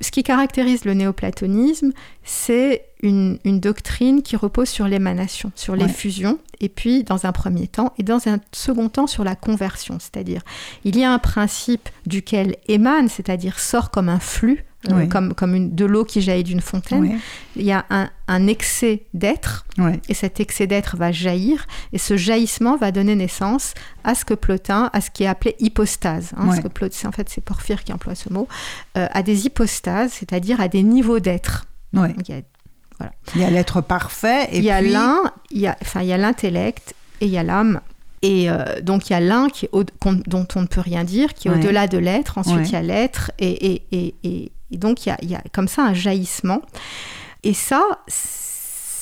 ce 0.00 0.10
qui 0.10 0.22
caractérise 0.24 0.84
le 0.84 0.94
néoplatonisme, 0.94 1.92
c'est 2.24 2.86
une, 3.04 3.60
doctrine 3.60 4.22
qui 4.22 4.36
repose 4.36 4.68
sur 4.68 4.88
l'émanation, 4.88 5.52
sur 5.54 5.76
les 5.76 5.88
fusions, 5.88 6.38
et 6.60 6.68
puis 6.68 7.04
dans 7.04 7.26
un 7.26 7.32
premier 7.32 7.68
temps, 7.68 7.92
et 7.98 8.02
dans 8.02 8.28
un 8.28 8.38
second 8.52 8.88
temps 8.88 9.06
sur 9.06 9.24
la 9.24 9.36
conversion. 9.36 9.98
C'est-à-dire, 10.00 10.42
il 10.84 10.98
y 10.98 11.04
a 11.04 11.12
un 11.12 11.18
principe 11.18 11.88
duquel 12.06 12.56
émane, 12.68 13.08
c'est-à-dire 13.08 13.58
sort 13.58 13.90
comme 13.90 14.08
un 14.08 14.20
flux, 14.20 14.64
euh, 14.90 15.06
comme, 15.06 15.32
comme 15.32 15.54
une, 15.54 15.74
de 15.74 15.86
l'eau 15.86 16.04
qui 16.04 16.20
jaillit 16.20 16.44
d'une 16.44 16.60
fontaine. 16.60 17.18
Il 17.56 17.62
y 17.62 17.72
a 17.72 17.86
un, 17.88 18.10
un 18.28 18.46
excès 18.46 19.04
d'être, 19.14 19.66
et 20.08 20.14
cet 20.14 20.40
excès 20.40 20.66
d'être 20.66 20.96
va 20.96 21.12
jaillir, 21.12 21.66
et 21.92 21.98
ce 21.98 22.16
jaillissement 22.16 22.76
va 22.76 22.90
donner 22.90 23.14
naissance 23.14 23.74
à 24.02 24.14
ce 24.14 24.24
que 24.24 24.34
Plotin, 24.34 24.90
à 24.92 25.00
ce 25.00 25.10
qui 25.10 25.24
est 25.24 25.26
appelé 25.26 25.56
hypostase. 25.58 26.32
Hein, 26.36 26.54
ce 26.54 26.60
que 26.60 27.06
en 27.06 27.12
fait, 27.12 27.28
c'est 27.28 27.40
Porphyre 27.40 27.84
qui 27.84 27.92
emploie 27.92 28.14
ce 28.14 28.32
mot, 28.32 28.48
euh, 28.96 29.06
à 29.10 29.22
des 29.22 29.46
hypostases, 29.46 30.12
c'est-à-dire 30.12 30.60
à 30.60 30.68
des 30.68 30.82
niveaux 30.82 31.20
d'être. 31.20 31.66
Il 31.94 32.28
y 32.28 32.32
a, 32.32 32.40
voilà. 32.98 33.12
il 33.34 33.40
y 33.40 33.44
a 33.44 33.50
l'être 33.50 33.80
parfait, 33.80 34.48
et 34.52 34.58
il 34.58 34.64
y 34.64 34.70
a 34.70 34.80
l'un, 34.80 35.22
il 35.50 35.60
y 35.60 35.66
a, 35.66 35.76
enfin, 35.82 36.02
il 36.02 36.08
y 36.08 36.12
a 36.12 36.18
l'intellect 36.18 36.94
et 37.20 37.26
il 37.26 37.30
y 37.30 37.38
a 37.38 37.42
l'âme. 37.42 37.80
Et 38.22 38.48
euh, 38.48 38.80
donc 38.80 39.10
il 39.10 39.12
y 39.12 39.16
a 39.16 39.20
l'un 39.20 39.48
qui 39.48 39.68
dont 40.26 40.48
on 40.54 40.60
ne 40.62 40.66
peut 40.66 40.80
rien 40.80 41.04
dire, 41.04 41.34
qui 41.34 41.48
est 41.48 41.50
au-delà 41.50 41.88
de 41.88 41.98
l'être. 41.98 42.38
Ensuite 42.38 42.70
il 42.70 42.72
y 42.72 42.76
a 42.76 42.82
l'être, 42.82 43.32
et, 43.38 43.72
et, 43.72 43.82
et, 43.92 44.14
et, 44.70 44.76
donc 44.78 45.04
il 45.04 45.10
y, 45.10 45.12
a, 45.12 45.18
il 45.20 45.30
y, 45.30 45.34
a, 45.34 45.42
comme 45.52 45.68
ça 45.68 45.82
un 45.82 45.92
jaillissement. 45.92 46.62
Et 47.42 47.52
ça, 47.52 47.82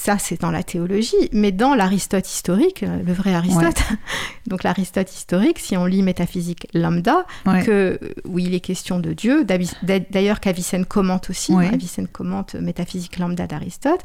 ça 0.02 0.18
c'est 0.18 0.40
dans 0.40 0.50
la 0.50 0.64
théologie, 0.64 1.28
mais 1.32 1.52
dans 1.52 1.74
l'Aristote 1.74 2.28
historique, 2.28 2.82
euh, 2.82 3.02
le 3.04 3.12
vrai 3.12 3.34
Aristote, 3.34 3.82
donc 4.48 4.64
l'Aristote 4.64 5.12
historique, 5.12 5.60
si 5.60 5.76
on 5.76 5.84
lit 5.84 6.02
Métaphysique 6.02 6.66
lambda, 6.74 7.24
que, 7.64 8.00
où 8.26 8.40
il 8.40 8.52
est 8.52 8.60
question 8.60 8.98
de 8.98 9.12
Dieu, 9.12 9.44
d'ailleurs 9.44 10.40
qu'Avicenne 10.40 10.86
commente 10.86 11.30
aussi, 11.30 11.54
Avicenne 11.54 12.08
commente 12.08 12.54
Métaphysique 12.54 13.18
lambda 13.18 13.46
d'Aristote, 13.46 14.00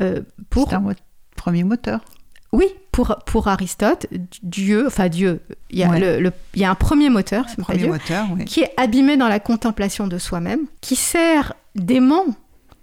euh, 0.00 0.20
pour... 0.48 0.68
C'est 0.68 0.76
un 0.76 0.94
premier 1.34 1.64
moteur. 1.64 2.00
Oui, 2.52 2.66
pour, 2.92 3.16
pour 3.26 3.48
Aristote, 3.48 4.06
Dieu, 4.42 4.86
enfin 4.86 5.08
Dieu, 5.08 5.40
il 5.70 5.78
y, 5.78 5.82
a 5.82 5.98
le, 5.98 6.30
il 6.54 6.60
y 6.60 6.64
a 6.64 6.70
un 6.70 6.74
premier 6.74 7.08
moteur, 7.08 7.46
premier 7.58 7.88
moteur 7.88 8.26
qui 8.46 8.60
est 8.60 8.70
abîmé 8.76 9.16
dans 9.16 9.28
la 9.28 9.40
contemplation 9.40 10.06
de 10.06 10.18
soi-même, 10.18 10.66
qui 10.82 10.94
sert 10.94 11.54
d'aimant 11.74 12.26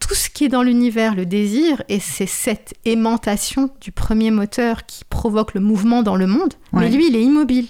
tout 0.09 0.15
ce 0.15 0.31
qui 0.31 0.45
est 0.45 0.49
dans 0.49 0.63
l'univers, 0.63 1.13
le 1.13 1.27
désir, 1.27 1.83
et 1.87 1.99
c'est 1.99 2.25
cette 2.25 2.73
aimantation 2.83 3.69
du 3.79 3.91
premier 3.91 4.31
moteur 4.31 4.87
qui 4.87 5.05
provoque 5.05 5.53
le 5.53 5.59
mouvement 5.59 6.01
dans 6.01 6.15
le 6.15 6.25
monde. 6.25 6.55
Mais 6.73 6.89
lui, 6.89 7.09
il 7.09 7.15
est 7.15 7.21
immobile. 7.21 7.67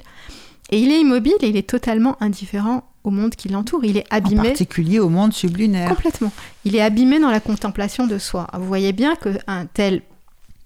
Et 0.69 0.79
il 0.79 0.89
est 0.89 1.01
immobile 1.01 1.33
et 1.41 1.49
il 1.49 1.57
est 1.57 1.69
totalement 1.69 2.15
indifférent 2.21 2.89
au 3.03 3.09
monde 3.09 3.35
qui 3.35 3.49
l'entoure. 3.49 3.83
Il 3.83 3.97
est 3.97 4.05
abîmé. 4.09 4.39
En 4.39 4.43
particulier 4.43 4.99
au 4.99 5.09
monde 5.09 5.33
sublunaire. 5.33 5.89
Complètement. 5.89 6.31
Il 6.63 6.77
est 6.77 6.81
abîmé 6.81 7.19
dans 7.19 7.29
la 7.29 7.41
contemplation 7.41 8.07
de 8.07 8.17
soi. 8.17 8.47
Vous 8.53 8.67
voyez 8.67 8.93
bien 8.93 9.17
qu'un 9.17 9.65
tel 9.65 10.01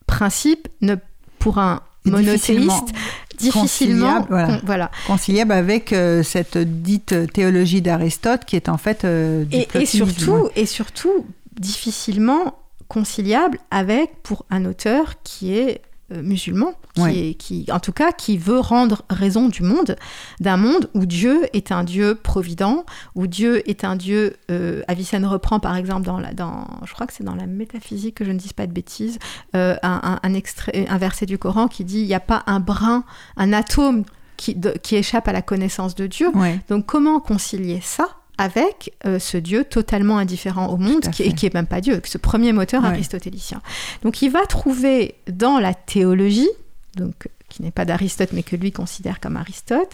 principe, 0.05 0.67
ne, 0.81 0.93
pour 1.39 1.57
un 1.57 1.81
monothéiste, 2.05 2.93
difficilement, 3.39 4.27
voilà. 4.63 4.91
conciliable 5.07 5.53
avec 5.53 5.91
euh, 5.91 6.21
cette 6.21 6.59
dite 6.59 7.33
théologie 7.33 7.81
d'Aristote 7.81 8.45
qui 8.45 8.57
est 8.57 8.69
en 8.69 8.77
fait 8.77 9.05
euh, 9.05 9.43
du 9.45 9.55
et, 9.55 9.67
et 9.73 9.85
surtout 9.87 10.49
et 10.55 10.67
surtout 10.67 11.25
difficilement 11.59 12.57
conciliable 12.87 13.59
avec 13.71 14.21
pour 14.23 14.45
un 14.49 14.65
auteur 14.65 15.15
qui 15.23 15.57
est 15.57 15.81
euh, 16.11 16.21
musulman, 16.21 16.73
qui, 16.95 17.35
qui, 17.35 17.65
en 17.71 17.79
tout 17.79 17.93
cas, 17.93 18.11
qui 18.11 18.37
veut 18.37 18.59
rendre 18.59 19.03
raison 19.09 19.47
du 19.47 19.63
monde, 19.63 19.95
d'un 20.41 20.57
monde 20.57 20.89
où 20.93 21.05
Dieu 21.05 21.47
est 21.53 21.71
un 21.71 21.83
Dieu 21.83 22.15
provident, 22.15 22.85
où 23.15 23.25
Dieu 23.25 23.67
est 23.69 23.83
un 23.83 23.95
Dieu. 23.95 24.35
Euh, 24.51 24.81
Avicenne 24.87 25.25
reprend 25.25 25.59
par 25.59 25.75
exemple 25.75 26.05
dans, 26.05 26.19
la, 26.19 26.33
dans, 26.33 26.67
je 26.85 26.93
crois 26.93 27.07
que 27.07 27.13
c'est 27.13 27.23
dans 27.23 27.35
la 27.35 27.47
métaphysique 27.47 28.15
que 28.15 28.25
je 28.25 28.31
ne 28.31 28.37
dise 28.37 28.53
pas 28.53 28.67
de 28.67 28.73
bêtises, 28.73 29.17
euh, 29.55 29.75
un, 29.81 30.19
un, 30.21 30.33
extrait, 30.33 30.85
un 30.89 30.97
verset 30.97 31.25
du 31.25 31.37
Coran 31.37 31.67
qui 31.67 31.85
dit 31.85 32.01
il 32.01 32.07
n'y 32.07 32.13
a 32.13 32.19
pas 32.19 32.43
un 32.47 32.59
brin, 32.59 33.05
un 33.37 33.53
atome 33.53 34.03
qui, 34.35 34.57
qui 34.81 34.95
échappe 34.97 35.27
à 35.27 35.33
la 35.33 35.41
connaissance 35.41 35.95
de 35.95 36.05
Dieu. 36.05 36.31
Donc 36.67 36.85
comment 36.85 37.19
concilier 37.21 37.79
ça 37.81 38.09
avec 38.37 38.93
euh, 39.05 39.19
ce 39.19 39.37
Dieu 39.37 39.63
totalement 39.63 40.17
indifférent 40.17 40.67
au 40.67 40.77
monde, 40.77 41.09
qui, 41.11 41.23
et 41.23 41.33
qui 41.33 41.45
est 41.45 41.53
même 41.53 41.67
pas 41.67 41.81
Dieu, 41.81 42.01
ce 42.03 42.17
premier 42.17 42.53
moteur 42.53 42.83
aristotélicien. 42.85 43.61
Donc 44.03 44.21
il 44.21 44.29
va 44.29 44.45
trouver 44.45 45.15
dans 45.27 45.59
la 45.59 45.73
théologie, 45.73 46.49
donc 46.95 47.27
qui 47.49 47.61
n'est 47.61 47.71
pas 47.71 47.85
d'Aristote 47.85 48.33
mais 48.33 48.43
que 48.43 48.55
lui 48.55 48.71
considère 48.71 49.19
comme 49.19 49.37
Aristote, 49.37 49.91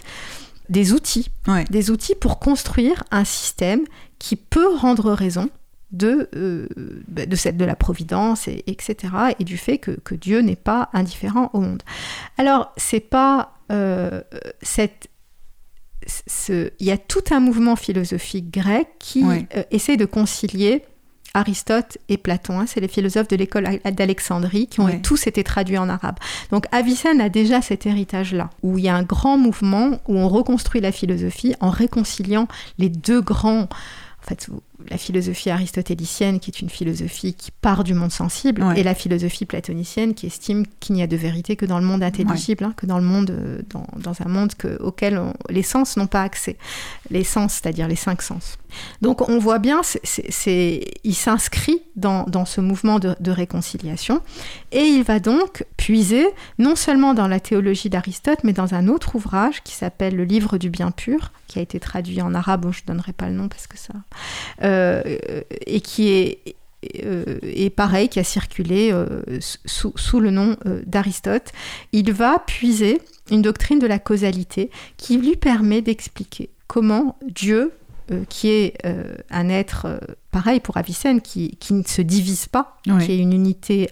des 0.69 0.93
outils, 0.93 1.31
des 1.69 1.91
outils 1.91 2.15
pour 2.15 2.39
construire 2.39 3.03
un 3.11 3.25
système 3.25 3.81
qui 4.19 4.35
peut 4.35 4.75
rendre 4.75 5.11
raison 5.11 5.49
de, 5.91 6.29
euh, 6.35 6.67
bah, 7.07 7.25
de, 7.25 7.35
cette, 7.35 7.57
de 7.57 7.65
la 7.65 7.75
providence, 7.75 8.47
et, 8.47 8.63
etc., 8.67 9.13
et 9.39 9.43
du 9.43 9.57
fait 9.57 9.79
que, 9.79 9.91
que 9.91 10.15
Dieu 10.15 10.41
n'est 10.41 10.55
pas 10.55 10.89
indifférent 10.93 11.49
au 11.53 11.61
monde. 11.61 11.81
Alors, 12.37 12.71
c'est 12.77 12.99
pas 12.99 13.53
euh, 13.71 14.21
cette 14.61 15.09
il 16.49 16.85
y 16.85 16.91
a 16.91 16.97
tout 16.97 17.23
un 17.31 17.39
mouvement 17.39 17.75
philosophique 17.75 18.51
grec 18.51 18.87
qui 18.99 19.23
euh, 19.23 19.63
essaie 19.71 19.97
de 19.97 20.05
concilier 20.05 20.83
Aristote 21.33 21.97
et 22.07 22.17
Platon. 22.17 22.59
Hein. 22.59 22.65
c'est 22.67 22.79
les 22.79 22.87
philosophes 22.87 23.27
de 23.27 23.35
l'école 23.35 23.79
d'Alexandrie 23.85 24.67
qui 24.67 24.79
ont 24.79 24.99
tous 24.99 25.27
été 25.27 25.43
traduits 25.43 25.77
en 25.77 25.89
arabe. 25.89 26.15
Donc 26.51 26.65
Avicenne 26.71 27.21
a 27.21 27.29
déjà 27.29 27.61
cet 27.61 27.85
héritage-là, 27.85 28.49
où 28.63 28.77
il 28.77 28.85
y 28.85 28.89
a 28.89 28.95
un 28.95 29.03
grand 29.03 29.37
mouvement 29.37 29.99
où 30.07 30.17
on 30.17 30.27
reconstruit 30.27 30.81
la 30.81 30.91
philosophie 30.91 31.55
en 31.59 31.69
réconciliant 31.69 32.47
les 32.77 32.89
deux 32.89 33.21
grands 33.21 33.67
en 34.21 34.27
fait, 34.27 34.49
la 34.89 34.97
philosophie 34.97 35.49
aristotélicienne, 35.49 36.39
qui 36.39 36.51
est 36.51 36.61
une 36.61 36.69
philosophie 36.69 37.33
qui 37.33 37.51
part 37.51 37.83
du 37.83 37.93
monde 37.93 38.11
sensible, 38.11 38.63
et 38.75 38.83
la 38.83 38.95
philosophie 38.95 39.45
platonicienne, 39.45 40.13
qui 40.13 40.27
estime 40.27 40.65
qu'il 40.79 40.95
n'y 40.95 41.03
a 41.03 41.07
de 41.07 41.17
vérité 41.17 41.55
que 41.55 41.65
dans 41.65 41.79
le 41.79 41.85
monde 41.85 42.03
intelligible, 42.03 42.63
hein, 42.63 42.73
que 42.75 42.85
dans 42.85 42.97
le 42.97 43.03
monde, 43.03 43.31
euh, 43.31 43.61
dans, 43.69 43.85
dans 43.97 44.21
un 44.21 44.29
monde 44.29 44.53
que, 44.55 44.81
auquel 44.81 45.21
les 45.49 45.63
sens 45.63 45.97
n'ont 45.97 46.07
pas 46.07 46.23
accès. 46.23 46.57
Les 47.09 47.23
sens, 47.23 47.53
c'est-à-dire 47.53 47.87
les 47.87 47.95
cinq 47.95 48.21
sens. 48.21 48.57
Donc 49.01 49.27
on 49.27 49.39
voit 49.39 49.59
bien, 49.59 49.81
il 51.03 51.15
s'inscrit 51.15 51.81
dans, 51.95 52.45
ce 52.45 52.61
mouvement 52.61 52.99
de, 52.99 53.31
réconciliation, 53.31 54.21
et 54.71 54.83
il 54.83 55.03
va 55.03 55.19
donc 55.19 55.65
puiser 55.77 56.27
non 56.57 56.75
seulement 56.75 57.13
dans 57.13 57.27
la 57.27 57.39
théologie 57.39 57.89
d'Aristote, 57.89 58.39
mais 58.43 58.53
dans 58.53 58.73
un 58.73 58.87
autre 58.87 59.15
ouvrage 59.15 59.61
qui 59.63 59.73
s'appelle 59.73 60.15
Le 60.15 60.23
Livre 60.23 60.57
du 60.57 60.69
bien 60.69 60.91
pur, 60.91 61.31
qui 61.47 61.59
a 61.59 61.61
été 61.61 61.79
traduit 61.79 62.21
en 62.21 62.33
arabe, 62.33 62.71
je 62.71 62.81
ne 62.81 62.87
donnerai 62.87 63.13
pas 63.13 63.27
le 63.27 63.35
nom 63.35 63.47
parce 63.49 63.67
que 63.67 63.77
ça... 63.77 63.93
Euh, 64.63 65.17
et 65.65 65.81
qui 65.81 66.09
est 66.09 66.55
euh, 67.03 67.69
pareil, 67.75 68.09
qui 68.09 68.19
a 68.19 68.23
circulé 68.23 68.89
euh, 68.91 69.21
sous, 69.65 70.19
le 70.19 70.31
nom 70.31 70.55
d'Aristote, 70.85 71.51
il 71.91 72.11
va 72.13 72.39
puiser 72.39 73.01
une 73.31 73.41
doctrine 73.41 73.79
de 73.79 73.87
la 73.87 73.99
causalité 73.99 74.69
qui 74.97 75.17
lui 75.17 75.35
permet 75.35 75.81
d'expliquer 75.81 76.49
comment 76.67 77.17
Dieu, 77.27 77.73
qui 78.27 78.49
est 78.49 78.73
un 79.29 79.49
être, 79.49 79.99
pareil 80.31 80.59
pour 80.59 80.77
Avicenne, 80.77 81.21
qui, 81.21 81.57
ne 81.71 81.83
se 81.83 82.01
divise 82.01 82.47
pas, 82.47 82.77
qui 82.83 83.11
est 83.11 83.19
une 83.19 83.33
unité 83.33 83.89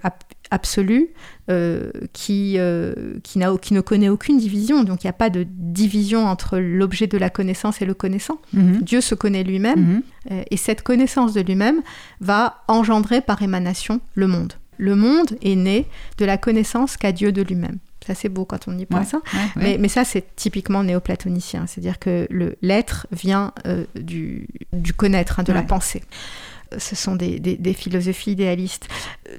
absolue, 0.52 1.10
euh, 1.50 1.92
qui, 2.14 2.56
euh, 2.58 2.94
qui, 3.24 3.40
qui, 3.62 3.74
ne 3.74 3.82
connaît 3.82 4.10
aucune 4.10 4.38
division. 4.38 4.84
Donc 4.84 5.04
il 5.04 5.08
n'y 5.08 5.12
a 5.12 5.14
pas 5.14 5.30
de 5.30 5.46
division 5.50 6.26
entre 6.26 6.58
l'objet 6.58 7.08
de 7.08 7.18
la 7.18 7.30
connaissance 7.30 7.82
et 7.82 7.86
le 7.86 7.94
connaissant. 7.94 8.40
Mhm. 8.54 8.82
Dieu 8.82 9.02
se 9.02 9.16
connaît 9.16 9.44
lui-même, 9.44 9.80
mhm. 9.80 10.02
euh, 10.32 10.44
et 10.50 10.58
cette 10.58 10.82
connaissance 10.82 11.34
de 11.34 11.42
lui-même 11.42 11.82
va 12.20 12.64
engendrer 12.68 13.22
par 13.22 13.42
émanation 13.42 14.02
le 14.16 14.28
monde. 14.28 14.54
Le 14.78 14.96
monde 14.96 15.38
est 15.42 15.56
né 15.56 15.86
de 16.18 16.26
la 16.26 16.38
connaissance 16.38 16.98
qu'a 16.98 17.12
Dieu 17.12 17.32
de 17.32 17.42
lui-même. 17.42 17.78
Ça, 18.06 18.16
c'est 18.16 18.30
beau 18.30 18.46
quand 18.46 18.68
on 18.68 18.78
y 18.78 18.86
pense. 18.86 19.14
Hein. 19.14 19.22
mais, 19.56 19.78
mais, 19.78 19.90
ça, 19.90 20.06
c'est 20.06 20.36
typiquement 20.36 20.84
néoplatonicien. 20.84 21.66
C'est-à-dire 21.68 22.00
que 22.00 22.28
l'être 22.62 23.08
vient 23.12 23.54
du, 23.96 24.48
du, 24.72 24.94
connaître, 24.94 25.40
hein, 25.40 25.44
de 25.44 25.52
la 25.52 25.64
pensée 25.64 26.04
ce 26.78 26.96
sont 26.96 27.16
des, 27.16 27.74
philosophies 27.74 28.32
idéalistes. 28.32 28.88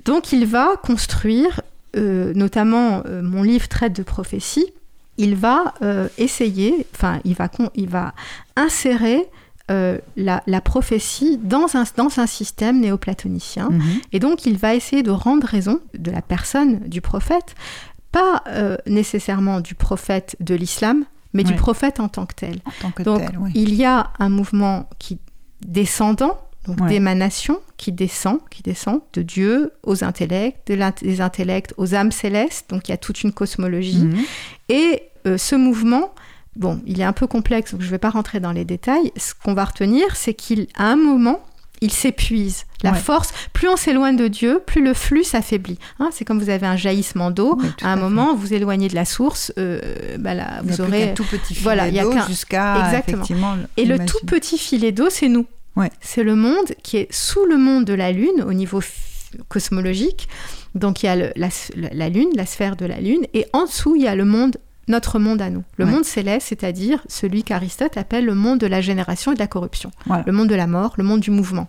Donc 0.05 0.33
il 0.33 0.47
va 0.47 0.77
construire, 0.83 1.61
euh, 1.97 2.33
notamment 2.35 3.03
euh, 3.07 3.23
mon 3.23 3.43
livre 3.43 3.69
traite 3.69 3.95
de 3.95 4.03
prophétie, 4.03 4.73
il 5.17 5.35
va 5.35 5.75
euh, 5.83 6.09
essayer, 6.17 6.87
enfin 6.95 7.21
il 7.25 7.35
va, 7.35 7.51
il 7.75 7.89
va 7.89 8.15
insérer 8.57 9.27
la, 10.17 10.61
prophétie 10.63 11.37
dans 11.37 11.77
un, 11.77 11.85
dans 11.97 12.21
un 12.21 12.27
système 12.27 12.81
néoplatonicien. 12.81 13.69
Mhm. 13.69 13.83
Et 14.13 14.19
donc 14.19 14.47
il 14.47 14.57
va 14.57 14.75
essayer 14.75 15.03
de 15.03 15.11
rendre 15.11 15.47
raison 15.47 15.81
de 15.93 16.11
la 16.11 16.23
personne 16.23 16.79
du 16.89 17.03
prophète, 17.03 17.55
pas 18.13 18.43
nécessairement 18.87 19.61
du 19.61 19.75
prophète 19.75 20.37
de 20.41 20.55
l'islam, 20.55 21.05
mais 21.35 21.45
du 21.45 21.55
prophète 21.55 22.01
en 22.01 22.09
tant 22.09 22.27
que 22.27 22.35
tel. 22.35 22.61
donc 23.05 23.23
il 23.55 23.75
y 23.75 23.85
a 23.85 24.11
un 24.19 24.29
mouvement 24.29 24.89
qui 24.99 25.19
descendant 25.67 26.39
donc 26.69 26.87
d'émanation 26.89 27.61
qui 27.77 27.93
descend, 27.93 28.41
qui 28.51 28.63
descend 28.63 29.01
de 29.15 29.23
Dieu 29.23 29.73
aux 29.83 30.05
intellects, 30.05 30.67
des 30.67 31.21
intellects 31.21 31.73
aux 31.79 31.95
âmes 31.95 32.13
célestes, 32.13 32.69
donc 32.71 32.89
il 32.89 32.91
y 32.91 32.95
a 32.95 32.99
toute 32.99 33.23
une 33.23 33.33
cosmologie. 33.33 34.05
Mhm. 34.05 34.25
Et 34.69 35.03
euh, 35.27 35.39
ce 35.39 35.55
mouvement, 35.55 36.13
bon, 36.57 36.81
il 36.87 37.01
est 37.01 37.05
un 37.05 37.13
peu 37.13 37.27
complexe, 37.27 37.73
donc 37.73 37.81
je 37.81 37.87
ne 37.87 37.91
vais 37.91 37.99
pas 37.99 38.11
rentrer 38.11 38.41
dans 38.41 38.53
les 38.53 38.65
détails. 38.65 39.13
Ce 39.17 39.33
qu'on 39.35 39.55
va 39.55 39.65
retenir, 39.65 40.15
c'est 40.17 40.35
qu'à 40.35 40.65
un 40.77 40.97
moment, 40.97 41.41
il 41.81 41.93
s'épuise. 41.93 42.65
La 42.83 42.95
force, 42.95 43.33
plus 43.53 43.69
on 43.69 43.77
s'éloigne 43.77 44.17
de 44.17 44.29
Dieu, 44.29 44.63
plus 44.65 44.85
le 44.85 44.95
flux 44.95 45.25
s'affaiblit. 45.25 45.79
Hein, 45.99 46.11
c'est 46.13 46.25
comme 46.25 46.39
vous 46.39 46.51
avez 46.51 46.67
un 46.67 46.77
jaillissement 46.77 47.31
d'eau. 47.31 47.59
à 47.83 47.93
un 47.93 47.97
moment, 47.97 48.35
vous 48.35 48.55
éloignez 48.55 48.89
de 48.89 48.95
la 48.95 49.05
source, 49.05 49.53
euh, 49.59 49.81
bah 50.19 50.35
là, 50.35 50.61
vous 50.63 50.77
il 50.77 50.83
aurez 50.83 51.15
tout 51.15 51.25
petit 51.25 51.55
filet 51.55 51.63
voilà, 51.63 51.91
d'eau 51.91 52.13
jusqu'à 52.29 52.87
exactement. 52.87 53.57
Et 53.77 53.85
le 53.85 53.99
tout 54.05 54.25
petit 54.27 54.59
filet 54.59 54.93
d'eau, 54.93 55.11
c'est 55.11 55.29
nous. 55.29 55.47
C'est 56.01 56.25
le 56.25 56.35
monde 56.35 56.75
qui 56.83 56.97
est 56.97 57.13
sous 57.13 57.45
le 57.45 57.57
monde 57.57 57.85
de 57.85 57.95
la 57.95 58.11
Lune 58.13 58.43
au 58.47 58.53
niveau 58.53 58.81
cosmologique. 59.49 60.29
Donc 60.75 61.03
il 61.03 61.07
y 61.07 61.09
a 61.09 61.17
la, 61.17 62.09
Lune, 62.09 62.31
la 62.35 62.47
sphère 62.47 62.77
de 62.77 62.87
la 62.87 63.01
Lune, 63.01 63.27
et 63.35 63.47
en 63.53 63.65
dessous 63.65 63.97
il 63.97 64.03
y 64.03 64.09
a 64.09 64.15
le 64.15 64.25
monde, 64.25 64.57
notre 64.89 65.19
monde 65.19 65.41
à 65.43 65.51
nous. 65.51 65.65
Le 65.77 65.87
monde 65.87 66.05
céleste, 66.05 66.49
c'est-à-dire 66.49 67.03
celui 67.09 67.43
qu'Aristote 67.43 67.97
appelle 67.97 68.25
le 68.25 68.35
monde 68.35 68.59
de 68.59 68.67
la 68.67 68.81
génération 68.81 69.33
et 69.33 69.35
de 69.35 69.41
la 69.41 69.47
corruption, 69.47 69.91
le 70.27 70.33
monde 70.33 70.49
de 70.49 70.55
la 70.55 70.67
mort, 70.67 70.95
le 70.97 71.05
monde 71.05 71.21
du 71.21 71.31
mouvement. 71.31 71.69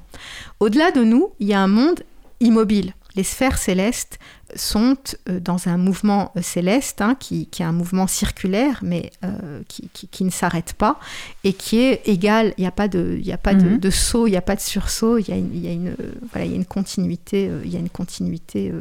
Au-delà 0.59 0.91
de 0.91 1.03
nous, 1.03 1.29
il 1.39 1.47
y 1.47 1.53
a 1.53 1.61
un 1.61 1.67
monde 1.67 2.03
immobile. 2.39 2.93
Les 3.15 3.23
sphères 3.23 3.57
célestes 3.57 4.19
sont 4.55 4.95
euh, 5.27 5.39
dans 5.39 5.67
un 5.67 5.77
mouvement 5.77 6.31
euh, 6.37 6.41
céleste, 6.41 7.01
hein, 7.01 7.15
qui, 7.19 7.47
est 7.59 7.63
un 7.63 7.71
mouvement 7.71 8.07
circulaire, 8.07 8.79
mais 8.83 9.11
euh, 9.23 9.61
qui, 9.67 10.23
ne 10.23 10.29
s'arrête 10.29 10.73
pas, 10.73 10.99
et 11.43 11.53
qui 11.53 11.79
est 11.79 12.07
égal, 12.07 12.53
il 12.57 12.61
n'y 12.61 12.67
a 12.67 12.71
pas 12.71 12.87
de, 12.87 13.19
a 13.31 13.37
pas 13.37 13.55
de, 13.55 13.87
mhm. 13.87 13.91
saut, 13.91 14.27
il 14.27 14.31
n'y 14.31 14.37
a 14.37 14.41
pas 14.41 14.55
de 14.55 14.61
sursaut, 14.61 15.17
il 15.17 15.27
y 15.27 15.31
a 15.31 15.35
une, 15.35 15.55
y 15.55 15.67
a 15.67 15.71
une, 15.71 15.95
voilà, 16.31 16.45
y 16.45 16.53
a 16.53 16.55
une 16.55 16.65
continuité, 16.65 17.49
il 17.63 17.73
y 17.73 17.75
a 17.75 17.79
une 17.79 17.89
continuité 17.89 18.71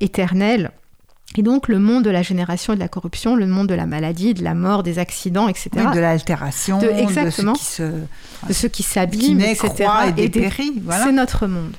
éternelle. 0.00 0.70
Et 1.36 1.42
donc 1.42 1.68
le 1.68 1.78
monde 1.78 2.04
de 2.04 2.10
la 2.10 2.22
génération 2.22 2.72
et 2.72 2.76
de 2.76 2.80
la 2.80 2.88
corruption, 2.88 3.36
le 3.36 3.46
monde 3.46 3.68
de 3.68 3.74
la 3.74 3.86
maladie, 3.86 4.34
de 4.34 4.42
la 4.42 4.54
mort, 4.54 4.82
des 4.82 4.98
accidents, 4.98 5.48
etc. 5.48 5.70
de 5.94 6.00
l'altération, 6.00 6.78
de, 6.78 6.88
exactement, 6.88 7.52
de 7.52 7.58
ce 7.58 7.62
qui 7.62 7.72
se, 7.72 7.82
de 8.48 8.52
ceux 8.52 8.68
qui 8.68 8.82
s'abîment, 8.82 9.40
etc. 9.40 9.88
Et, 10.16 10.24
et 10.24 10.72
voilà. 10.82 11.04
C'est 11.04 11.12
notre 11.12 11.46
monde. 11.46 11.76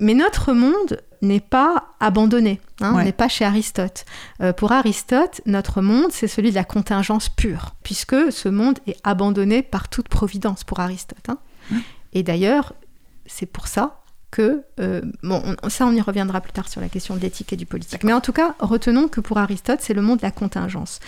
Mais 0.00 0.14
notre 0.14 0.52
monde 0.52 1.00
n'est 1.22 1.40
pas 1.40 1.94
abandonné, 2.00 2.60
hein, 2.80 2.92
on 2.94 3.02
n'est 3.02 3.12
pas 3.12 3.28
chez 3.28 3.44
Aristote. 3.44 4.04
Euh, 4.40 4.52
pour 4.52 4.72
Aristote, 4.72 5.40
notre 5.46 5.80
monde, 5.80 6.10
c'est 6.10 6.28
celui 6.28 6.50
de 6.50 6.54
la 6.54 6.64
contingence 6.64 7.28
pure, 7.28 7.74
puisque 7.82 8.32
ce 8.32 8.48
monde 8.48 8.78
est 8.86 8.96
abandonné 9.04 9.62
par 9.62 9.88
toute 9.88 10.08
providence 10.08 10.64
pour 10.64 10.80
Aristote. 10.80 11.28
Hein. 11.28 11.38
Et 12.12 12.22
d'ailleurs, 12.22 12.74
c'est 13.26 13.46
pour 13.46 13.66
ça 13.68 14.00
que, 14.30 14.62
euh, 14.80 15.02
bon, 15.22 15.42
ça 15.68 15.86
on 15.86 15.92
y 15.92 16.00
reviendra 16.00 16.40
plus 16.40 16.52
tard 16.52 16.68
sur 16.68 16.80
la 16.80 16.88
question 16.88 17.14
de 17.14 17.20
l'éthique 17.20 17.52
et 17.52 17.56
du 17.56 17.66
politique. 17.66 18.04
Mais 18.04 18.12
en 18.12 18.20
tout 18.20 18.32
cas, 18.32 18.54
retenons 18.58 19.08
que 19.08 19.20
pour 19.20 19.38
Aristote, 19.38 19.78
c'est 19.80 19.94
le 19.94 20.02
monde 20.02 20.18
de 20.18 20.22
la 20.22 20.30
contingence. 20.30 21.00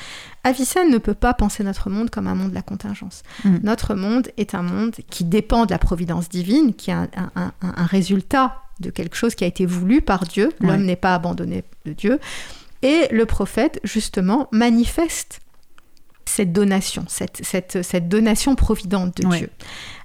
Avicenne 0.45 0.91
ne 0.91 0.99
peut 0.99 1.15
pas 1.15 1.35
penser 1.35 1.65
notre 1.65 1.91
monde 1.91 2.11
comme 2.11 2.27
un 2.27 2.35
monde 2.35 2.51
de 2.51 2.55
la 2.55 2.63
contingence. 2.63 3.23
Mm. 3.45 3.57
Notre 3.63 3.95
monde 3.95 4.29
est 4.37 4.55
un 4.55 4.63
monde 4.63 4.95
qui 5.11 5.25
dépend 5.25 5.67
de 5.67 5.73
la 5.73 5.79
providence 5.79 6.29
divine, 6.29 6.75
qui 6.75 6.91
est 6.91 6.95
un, 6.95 7.11
un 7.35 7.87
résultat 7.87 8.63
de 8.81 8.91
quelque 8.91 9.17
chose 9.17 9.35
qui 9.35 9.45
a 9.45 9.47
été 9.47 9.67
voulu 9.67 10.01
par 10.01 10.25
Dieu. 10.25 10.51
L'homme 10.61 10.85
n'est 10.85 10.97
pas 10.97 11.15
abandonné 11.15 11.65
de 11.85 11.93
Dieu. 11.93 12.21
Et 12.83 13.09
le 13.11 13.27
prophète, 13.27 13.81
justement, 13.83 14.49
manifeste 14.53 15.41
cette 16.25 16.53
donation, 16.53 17.05
cette, 17.09 17.43
cette, 17.43 18.09
donation 18.09 18.55
providente 18.55 19.17
de 19.17 19.29
Dieu. 19.37 19.51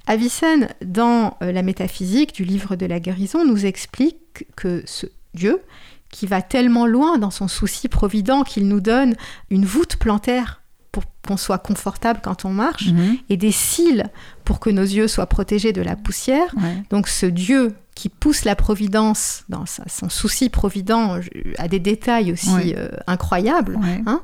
Avicenne, 0.07 0.69
dans 0.83 1.37
euh, 1.41 1.51
la 1.51 1.61
métaphysique 1.61 2.33
du 2.33 2.43
livre 2.43 2.75
de 2.75 2.85
la 2.85 2.99
guérison, 2.99 3.45
nous 3.45 3.65
explique 3.65 4.45
que 4.55 4.83
ce 4.85 5.07
Dieu, 5.33 5.61
qui 6.09 6.27
va 6.27 6.41
tellement 6.41 6.85
loin 6.85 7.17
dans 7.17 7.31
son 7.31 7.47
souci 7.47 7.87
provident 7.87 8.43
qu'il 8.43 8.67
nous 8.67 8.81
donne 8.81 9.15
une 9.49 9.65
voûte 9.65 9.95
plantaire 9.95 10.61
pour 10.91 11.03
qu'on 11.27 11.37
soit 11.37 11.57
confortable 11.57 12.19
quand 12.23 12.45
on 12.45 12.51
marche, 12.51 12.89
mhm. 12.89 13.17
et 13.29 13.35
des 13.35 13.51
cils 13.51 14.05
pour 14.45 14.59
que 14.59 14.69
nos 14.69 14.83
yeux 14.83 15.07
soient 15.07 15.25
protégés 15.25 15.73
de 15.73 15.81
la 15.81 15.95
poussière. 15.95 16.53
Donc 16.91 17.07
ce 17.07 17.25
Dieu 17.25 17.73
qui 17.95 18.09
pousse 18.09 18.45
la 18.45 18.55
providence 18.55 19.43
dans 19.49 19.65
son 19.65 20.09
souci 20.09 20.49
provident 20.49 21.19
à 21.57 21.67
des 21.67 21.79
détails 21.79 22.31
aussi 22.31 22.75
euh, 22.77 22.89
incroyables, 23.07 23.79
hein, 24.05 24.21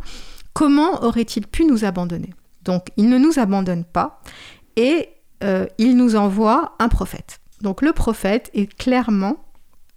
comment 0.53 1.03
aurait-il 1.03 1.47
pu 1.47 1.65
nous 1.65 1.85
abandonner? 1.85 2.33
Donc 2.65 2.89
il 2.97 3.09
ne 3.09 3.17
nous 3.17 3.39
abandonne 3.39 3.83
pas 3.83 4.21
et 4.75 5.09
euh, 5.43 5.67
il 5.77 5.95
nous 5.97 6.15
envoie 6.15 6.75
un 6.79 6.89
prophète. 6.89 7.39
Donc 7.61 7.81
le 7.81 7.93
prophète 7.93 8.49
est 8.53 8.73
clairement 8.73 9.43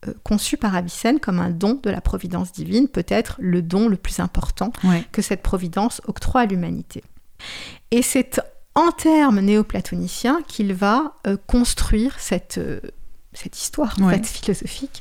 euh, 0.07 0.13
conçu 0.25 0.57
par 0.57 0.75
Avicenne 0.75 1.21
comme 1.21 1.39
un 1.39 1.51
don 1.51 1.79
de 1.83 1.91
la 1.91 2.01
providence 2.01 2.53
divine, 2.53 2.89
peut-être 2.89 3.37
le 3.39 3.63
don 3.63 3.89
le 3.89 3.97
plus 3.97 4.21
important 4.21 4.73
que 5.13 5.23
cette 5.23 5.43
providence 5.43 6.01
octroie 6.07 6.43
à 6.43 6.47
l'humanité. 6.47 7.03
Et 7.91 8.03
c'est 8.03 8.41
en 8.75 8.91
termes 8.91 9.41
néoplatoniciens 9.41 10.41
qu'il 10.47 10.73
va 10.75 11.15
construire 11.47 12.19
cette 12.19 12.59
cette 13.33 13.59
histoire 13.59 13.97
en 14.01 14.09
fait, 14.09 14.27
philosophique. 14.27 15.01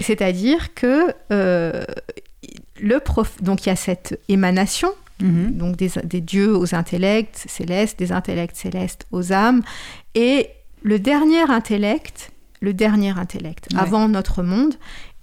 C'est-à-dire 0.00 0.74
que 0.74 1.12
euh, 1.32 1.84
le 2.80 3.00
prof... 3.00 3.42
donc 3.42 3.66
il 3.66 3.68
y 3.68 3.72
a 3.72 3.76
cette 3.76 4.20
émanation 4.28 4.92
mhm. 5.20 5.56
donc 5.56 5.76
des, 5.76 6.20
dieux 6.20 6.56
aux 6.56 6.74
intellects 6.74 7.44
célestes, 7.46 7.98
des 7.98 8.12
intellects 8.12 8.56
célestes 8.56 9.06
aux 9.10 9.32
âmes, 9.32 9.62
et 10.14 10.48
le 10.82 10.98
dernier 10.98 11.42
intellect, 11.50 12.32
le 12.60 12.74
dernier 12.74 13.18
intellect 13.18 13.68
avant 13.76 14.08
notre 14.08 14.42
monde, 14.42 14.74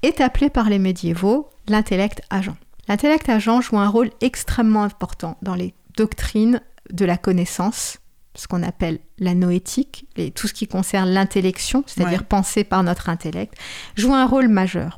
est 0.01 0.21
appelé 0.21 0.49
par 0.49 0.69
les 0.69 0.79
médiévaux 0.79 1.49
l'intellect 1.67 2.21
agent. 2.29 2.55
L'intellect 2.88 3.27
agent 3.29 3.62
joue 3.62 3.79
un 3.79 3.89
rôle 3.89 4.12
extrêmement 4.21 4.84
important 4.84 5.38
dans 5.41 5.55
les 5.55 5.73
doctrines 5.97 6.62
de 6.91 7.05
la 7.05 7.17
connaissance 7.17 7.99
ce 8.36 8.47
qu'on 8.47 8.63
appelle 8.63 8.99
la 9.17 9.34
noétique, 9.34 10.08
et 10.15 10.31
tout 10.31 10.47
ce 10.47 10.53
qui 10.53 10.67
concerne 10.67 11.10
l'intellection, 11.10 11.84
c'est-à-dire 11.88 12.25
penser 12.25 12.63
par 12.63 12.84
notre 12.84 13.10
intellect, 13.10 13.55
joue 13.95 14.13
un 14.13 14.25
rôle 14.25 14.47
majeur. 14.47 14.97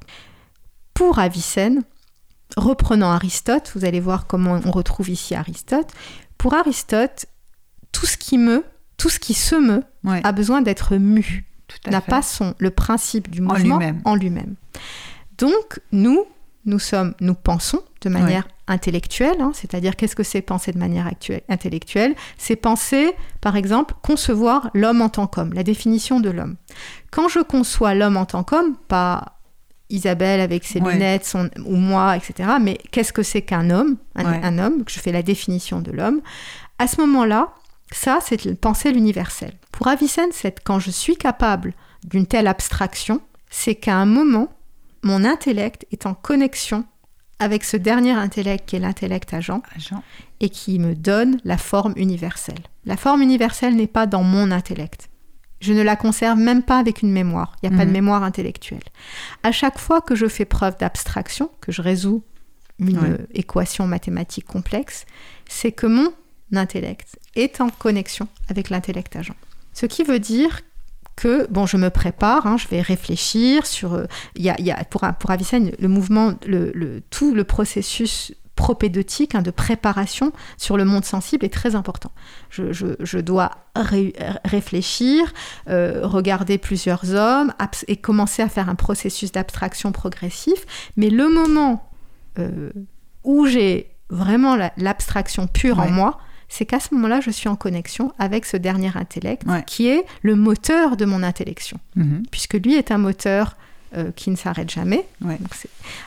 Pour 0.93 1.19
Avicenne, 1.19 1.83
reprenant 2.55 3.11
Aristote, 3.11 3.71
vous 3.75 3.85
allez 3.85 3.99
voir 3.99 4.27
comment 4.27 4.59
on 4.63 4.71
retrouve 4.71 5.09
ici 5.09 5.35
Aristote, 5.35 5.89
pour 6.37 6.53
Aristote, 6.53 7.25
tout 7.91 8.05
ce 8.05 8.17
qui 8.17 8.37
meut, 8.37 8.63
tout 8.97 9.09
ce 9.09 9.19
qui 9.19 9.33
se 9.33 9.55
meut, 9.55 9.83
a 10.05 10.31
besoin 10.31 10.61
d'être 10.61 10.95
mu, 10.95 11.45
n'a 11.89 12.01
pas 12.01 12.21
son, 12.21 12.53
le 12.57 12.69
principe 12.71 13.29
du 13.29 13.41
mouvement 13.41 13.79
en 14.05 14.15
lui-même. 14.15 14.55
Donc, 15.37 15.79
nous, 15.91 16.25
nous 16.65 16.79
sommes, 16.79 17.13
nous 17.21 17.35
pensons 17.35 17.81
de 18.01 18.09
manière 18.09 18.47
intellectuelle, 18.67 19.39
hein, 19.39 19.51
c'est-à-dire 19.53 19.95
qu'est-ce 19.95 20.15
que 20.15 20.23
c'est 20.23 20.41
penser 20.41 20.71
de 20.71 20.77
manière 20.77 21.09
intellectuelle? 21.49 22.15
C'est 22.37 22.55
penser, 22.55 23.13
par 23.41 23.55
exemple, 23.55 23.95
concevoir 24.01 24.69
l'homme 24.73 25.01
en 25.01 25.09
tant 25.09 25.27
qu'homme, 25.27 25.53
la 25.53 25.63
définition 25.63 26.19
de 26.19 26.29
l'homme. 26.29 26.55
Quand 27.11 27.29
je 27.29 27.39
conçois 27.39 27.95
l'homme 27.95 28.17
en 28.17 28.25
tant 28.25 28.43
qu'homme, 28.43 28.75
pas 28.87 29.36
Isabelle 29.89 30.41
avec 30.41 30.65
ses 30.65 30.79
lunettes 30.79 31.25
son, 31.25 31.49
ou 31.65 31.75
moi, 31.75 32.17
etc., 32.17 32.49
mais 32.61 32.77
qu'est-ce 32.91 33.13
que 33.13 33.23
c'est 33.23 33.41
qu'un 33.41 33.69
homme, 33.69 33.97
un, 34.15 34.59
homme, 34.59 34.83
que 34.83 34.91
je 34.91 34.99
fais 34.99 35.11
la 35.11 35.23
définition 35.23 35.81
de 35.81 35.91
l'homme, 35.91 36.21
à 36.79 36.87
ce 36.87 36.99
moment-là, 37.01 37.53
ça, 37.91 38.19
c'est 38.21 38.59
penser 38.59 38.91
l'universel. 38.91 39.53
Pour 39.71 39.87
Avicenne, 39.87 40.31
c'est 40.31 40.59
quand 40.63 40.79
je 40.79 40.91
suis 40.91 41.15
capable 41.15 41.73
d'une 42.03 42.27
telle 42.27 42.47
abstraction, 42.47 43.21
c'est 43.49 43.75
qu'à 43.75 43.95
un 43.95 44.05
moment, 44.05 44.49
mon 45.03 45.23
intellect 45.23 45.85
est 45.91 46.05
en 46.05 46.13
connexion 46.13 46.85
avec 47.39 47.63
ce 47.63 47.77
dernier 47.77 48.11
intellect 48.11 48.67
qui 48.67 48.75
est 48.75 48.79
l'intellect 48.79 49.33
agent, 49.33 49.61
et 50.39 50.49
qui 50.49 50.79
me 50.79 50.95
donne 50.95 51.39
la 51.43 51.57
forme 51.57 51.93
universelle. 51.95 52.59
La 52.85 52.97
forme 52.97 53.21
universelle 53.21 53.75
n'est 53.75 53.87
pas 53.87 54.07
dans 54.07 54.23
mon 54.23 54.51
intellect. 54.51 55.09
Je 55.59 55.73
ne 55.73 55.81
la 55.81 55.95
conserve 55.95 56.37
même 56.37 56.63
pas 56.63 56.77
avec 56.77 57.01
une 57.01 57.11
mémoire. 57.11 57.55
Il 57.61 57.69
n'y 57.69 57.75
a 57.75 57.77
pas 57.77 57.85
de 57.85 57.89
mhm. 57.89 57.97
mémoire 57.97 58.23
intellectuelle. 58.23 58.83
À 59.43 59.51
chaque 59.51 59.79
fois 59.79 60.01
que 60.01 60.15
je 60.15 60.27
fais 60.27 60.45
preuve 60.45 60.77
d'abstraction, 60.77 61.49
que 61.61 61.71
je 61.71 61.81
résous 61.81 62.23
une 62.79 63.17
équation 63.33 63.87
mathématique 63.87 64.45
complexe, 64.45 65.05
c'est 65.49 65.71
que 65.71 65.87
mon 65.87 66.11
intellect 66.53 67.17
est 67.35 67.59
en 67.59 67.69
connexion 67.69 68.27
avec 68.49 68.69
l'intellect 68.69 69.15
agent. 69.15 69.35
Ce 69.73 69.85
qui 69.85 70.03
veut 70.03 70.19
dire 70.19 70.61
que 71.15 71.47
bon, 71.49 71.65
je 71.65 71.77
me 71.77 71.89
prépare, 71.89 72.45
hein, 72.45 72.57
je 72.57 72.67
vais 72.67 72.81
réfléchir 72.81 73.65
sur. 73.65 73.95
Euh, 73.95 74.05
y, 74.37 74.49
a, 74.49 74.83
pour, 74.85 75.01
pour 75.19 75.31
Avicenne, 75.31 75.71
le 75.79 75.87
mouvement, 75.87 76.35
le, 76.45 77.01
tout 77.09 77.33
le 77.33 77.43
processus 77.43 78.33
propédeutique 78.57 79.35
hein, 79.35 79.41
de 79.41 79.51
préparation 79.51 80.33
sur 80.57 80.75
le 80.75 80.83
monde 80.83 81.05
sensible 81.05 81.45
est 81.45 81.53
très 81.53 81.75
important. 81.75 82.11
Je, 82.49 83.19
dois 83.19 83.51
réfléchir, 84.43 85.33
euh, 85.69 86.01
regarder 86.05 86.57
plusieurs 86.57 87.13
hommes 87.13 87.53
et 87.87 87.95
commencer 87.95 88.41
à 88.41 88.49
faire 88.49 88.67
un 88.67 88.75
processus 88.75 89.31
d'abstraction 89.31 89.93
progressif. 89.93 90.65
Mais 90.97 91.09
le 91.09 91.29
moment 91.29 91.89
euh, 92.39 92.71
où 93.23 93.45
j'ai 93.45 93.91
vraiment 94.09 94.57
l'abstraction 94.75 95.47
pure 95.47 95.79
en 95.79 95.89
moi, 95.89 96.17
c'est 96.49 96.65
qu'à 96.65 96.79
ce 96.79 96.93
moment-là, 96.95 97.19
je 97.21 97.29
suis 97.29 97.49
en 97.49 97.55
connexion 97.55 98.13
avec 98.19 98.45
ce 98.45 98.57
dernier 98.57 98.91
intellect 98.95 99.43
qui 99.65 99.87
est 99.87 100.05
le 100.21 100.35
moteur 100.35 100.97
de 100.97 101.05
mon 101.05 101.23
intellection, 101.23 101.79
mhm. 101.95 102.23
puisque 102.31 102.55
lui 102.55 102.75
est 102.75 102.91
un 102.91 102.97
moteur 102.97 103.55
euh, 103.95 104.11
qui 104.11 104.29
ne 104.29 104.35
s'arrête 104.35 104.69
jamais. 104.69 105.07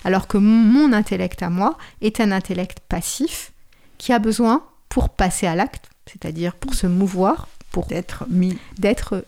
alors 0.05 0.27
que 0.27 0.39
mon 0.39 0.93
intellect 0.93 1.43
à 1.43 1.51
moi 1.51 1.79
est 2.01 2.21
un 2.21 2.33
intellect 2.33 2.81
passif 2.89 3.53
qui 3.99 4.13
a 4.13 4.19
besoin 4.19 4.65
pour 4.89 5.11
passer 5.11 5.47
à 5.47 5.55
l'acte, 5.55 5.89
c'est-à-dire 6.07 6.55
pour 6.55 6.75
se 6.75 6.87
mouvoir, 6.87 7.49
pour 7.71 7.87
d'être 7.87 8.25
mis, 8.29 8.59
d'être 8.79 9.25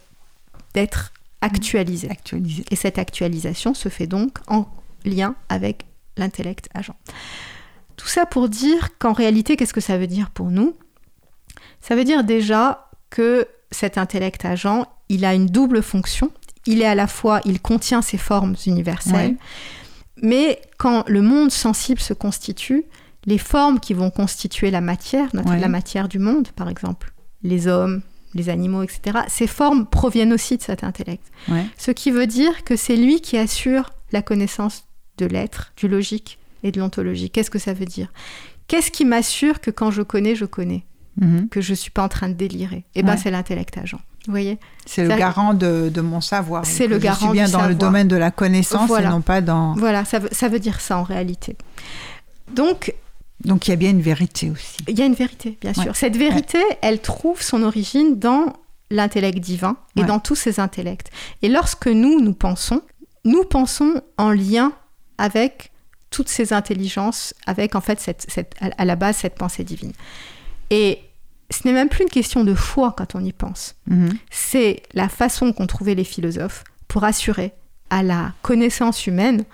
d'être 0.74 1.12
actualisé. 1.40 2.10
actualisé. 2.10 2.64
Et 2.70 2.76
cette 2.76 2.98
actualisation 2.98 3.74
se 3.74 3.88
fait 3.88 4.06
donc 4.06 4.38
en 4.46 4.66
lien 5.04 5.34
avec 5.48 5.84
l'intellect 6.16 6.68
agent. 6.74 6.96
Tout 7.96 8.08
ça 8.08 8.26
pour 8.26 8.48
dire 8.48 8.96
qu'en 8.98 9.12
réalité, 9.12 9.56
qu'est-ce 9.56 9.74
que 9.74 9.80
ça 9.80 9.98
veut 9.98 10.06
dire 10.06 10.30
pour 10.30 10.50
nous? 10.50 10.74
Ça 11.80 11.94
veut 11.94 12.04
dire 12.04 12.24
déjà 12.24 12.90
que 13.10 13.46
cet 13.70 13.98
intellect 13.98 14.44
agent, 14.44 14.86
il 15.08 15.24
a 15.24 15.34
une 15.34 15.46
double 15.46 15.82
fonction. 15.82 16.30
Il 16.66 16.80
est 16.80 16.86
à 16.86 16.94
la 16.94 17.06
fois, 17.06 17.40
il 17.44 17.60
contient 17.60 18.02
ces 18.02 18.18
formes 18.18 18.54
universelles, 18.66 19.36
mais 20.22 20.60
quand 20.78 21.04
le 21.08 21.22
monde 21.22 21.50
sensible 21.50 22.00
se 22.00 22.14
constitue, 22.14 22.84
les 23.24 23.38
formes 23.38 23.80
qui 23.80 23.94
vont 23.94 24.10
constituer 24.10 24.70
la 24.70 24.80
matière, 24.80 25.28
la 25.32 25.68
matière 25.68 26.08
du 26.08 26.18
monde, 26.18 26.48
par 26.48 26.68
exemple, 26.68 27.12
les 27.42 27.66
hommes, 27.66 28.02
les 28.34 28.48
animaux, 28.48 28.82
etc., 28.82 29.20
ces 29.28 29.46
formes 29.46 29.86
proviennent 29.86 30.32
aussi 30.32 30.56
de 30.56 30.62
cet 30.62 30.84
intellect. 30.84 31.24
Ce 31.76 31.90
qui 31.90 32.10
veut 32.10 32.26
dire 32.26 32.64
que 32.64 32.76
c'est 32.76 32.96
lui 32.96 33.20
qui 33.20 33.36
assure 33.36 33.90
la 34.12 34.22
connaissance 34.22 34.84
de 35.18 35.26
l'être, 35.26 35.72
du 35.76 35.88
logique 35.88 36.38
et 36.62 36.70
de 36.72 36.80
l'ontologie. 36.80 37.30
Qu'est-ce 37.30 37.50
que 37.50 37.58
ça 37.58 37.74
veut 37.74 37.84
dire? 37.84 38.12
Qu'est-ce 38.68 38.90
qui 38.90 39.04
m'assure 39.04 39.60
que 39.60 39.70
quand 39.70 39.90
je 39.90 40.02
connais, 40.02 40.34
je 40.34 40.44
connais? 40.44 40.84
Mhm. 41.20 41.48
Que 41.48 41.60
je 41.60 41.72
ne 41.72 41.76
suis 41.76 41.90
pas 41.90 42.04
en 42.04 42.08
train 42.08 42.28
de 42.28 42.34
délirer? 42.34 42.84
Eh 42.94 43.02
bien, 43.02 43.16
c'est 43.16 43.30
l'intellect 43.30 43.76
agent. 43.76 44.00
Vous 44.26 44.32
voyez 44.32 44.58
C'est 44.86 45.04
le 45.04 45.16
garant 45.16 45.54
de, 45.54 46.00
mon 46.00 46.20
savoir. 46.20 46.64
C'est 46.64 46.86
le 46.86 46.98
garant 46.98 47.18
Je 47.18 47.24
suis 47.24 47.32
bien 47.32 47.48
dans 47.48 47.66
le 47.66 47.74
domaine 47.74 48.08
de 48.08 48.16
la 48.16 48.30
connaissance 48.30 48.90
et 48.98 49.04
non 49.04 49.20
pas 49.20 49.40
dans... 49.40 49.74
Voilà, 49.74 50.04
ça 50.04 50.18
veut, 50.18 50.28
ça 50.32 50.48
veut 50.48 50.60
dire 50.60 50.80
ça 50.80 50.98
en 50.98 51.02
réalité. 51.02 51.56
Donc, 52.52 52.94
donc 53.44 53.66
il 53.66 53.70
y 53.70 53.72
a 53.74 53.76
bien 53.76 53.90
une 53.90 54.02
vérité 54.02 54.50
aussi. 54.50 54.76
Il 54.86 54.98
y 54.98 55.02
a 55.02 55.06
une 55.06 55.14
vérité, 55.14 55.58
bien 55.60 55.74
sûr. 55.74 55.96
Cette 55.96 56.16
vérité, 56.16 56.58
elle 56.82 57.00
trouve 57.00 57.42
son 57.42 57.62
origine 57.62 58.18
dans 58.18 58.52
l'intellect 58.90 59.38
divin 59.38 59.76
et 59.96 60.04
dans 60.04 60.20
tous 60.20 60.36
ces 60.36 60.60
intellects. 60.60 61.10
Et 61.40 61.48
lorsque 61.48 61.88
nous, 61.88 62.20
nous 62.20 62.34
pensons, 62.34 62.82
nous 63.24 63.44
pensons 63.44 64.00
en 64.18 64.30
lien 64.30 64.72
avec 65.18 65.72
toutes 66.10 66.28
ces 66.28 66.52
intelligences, 66.52 67.34
avec 67.46 67.74
en 67.74 67.80
fait 67.80 67.98
cette, 67.98 68.54
à 68.60 68.84
la 68.84 68.96
base 68.96 69.16
cette 69.16 69.34
pensée 69.34 69.64
divine. 69.64 69.92
Et 70.70 71.00
ce 71.52 71.66
n'est 71.66 71.74
même 71.74 71.88
plus 71.88 72.04
une 72.04 72.10
question 72.10 72.44
de 72.44 72.54
foi 72.54 72.94
quand 72.96 73.14
on 73.14 73.24
y 73.24 73.32
pense. 73.32 73.76
Mhm. 73.86 74.10
C'est 74.30 74.82
la 74.94 75.08
façon 75.08 75.52
qu'ont 75.52 75.66
trouvé 75.66 75.94
les 75.94 76.04
philosophes 76.04 76.64
pour 76.88 77.04
assurer 77.04 77.52
à 77.90 78.02
la 78.02 78.32
connaissance 78.42 79.06
humaine 79.06 79.44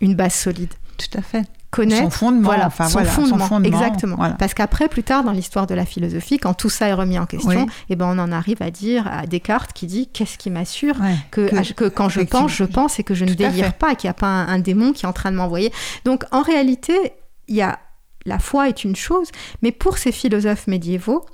une 0.00 0.14
base 0.14 0.34
solide. 0.34 0.72
Tout 0.98 1.18
à 1.18 1.22
fait 1.22 1.46
connaître 1.72 2.02
son 2.02 2.10
fondement, 2.10 2.42
voilà, 2.42 2.66
enfin, 2.66 2.86
son, 2.86 3.02
fondement, 3.04 3.62
exactement. 3.62 4.18
Parce 4.38 4.52
qu'après, 4.52 4.88
plus 4.88 5.02
tard 5.02 5.24
dans 5.24 5.32
l'histoire 5.32 5.66
de 5.66 5.74
la 5.74 5.86
philosophie, 5.86 6.38
quand 6.38 6.52
tout 6.52 6.68
ça 6.68 6.86
est 6.86 6.92
remis 6.92 7.18
en 7.18 7.24
question, 7.24 7.66
eh 7.88 7.96
ben 7.96 8.06
on 8.06 8.18
en 8.18 8.30
arrive 8.30 8.62
à 8.62 8.70
dire 8.70 9.08
à 9.08 9.26
Descartes 9.26 9.72
qui 9.72 9.86
dit 9.86 10.06
qu'est-ce 10.06 10.36
qui 10.36 10.50
m'assure 10.50 10.96
que, 11.30 11.72
que, 11.72 11.88
quand 11.88 12.10
je 12.10 12.20
pense, 12.20 12.52
je 12.52 12.64
pense 12.64 13.00
et 13.00 13.04
que 13.04 13.14
je 13.14 13.24
ne 13.24 13.32
délire 13.32 13.72
pas, 13.72 13.94
qu'il 13.94 14.08
n'y 14.08 14.10
a 14.10 14.14
pas 14.14 14.26
un, 14.26 14.58
démon 14.58 14.92
qui 14.92 15.06
est 15.06 15.08
en 15.08 15.14
train 15.14 15.32
de 15.32 15.36
m'envoyer. 15.36 15.72
Donc 16.04 16.24
en 16.30 16.42
réalité, 16.42 17.14
il 17.48 17.56
y 17.56 17.62
a 17.62 17.78
la 18.26 18.38
foi 18.38 18.68
est 18.68 18.84
une 18.84 18.96
chose, 18.96 19.28
mais 19.62 19.72
pour 19.72 19.98
ces 19.98 20.12
philosophes 20.12 20.66
médiévaux, 20.66 21.26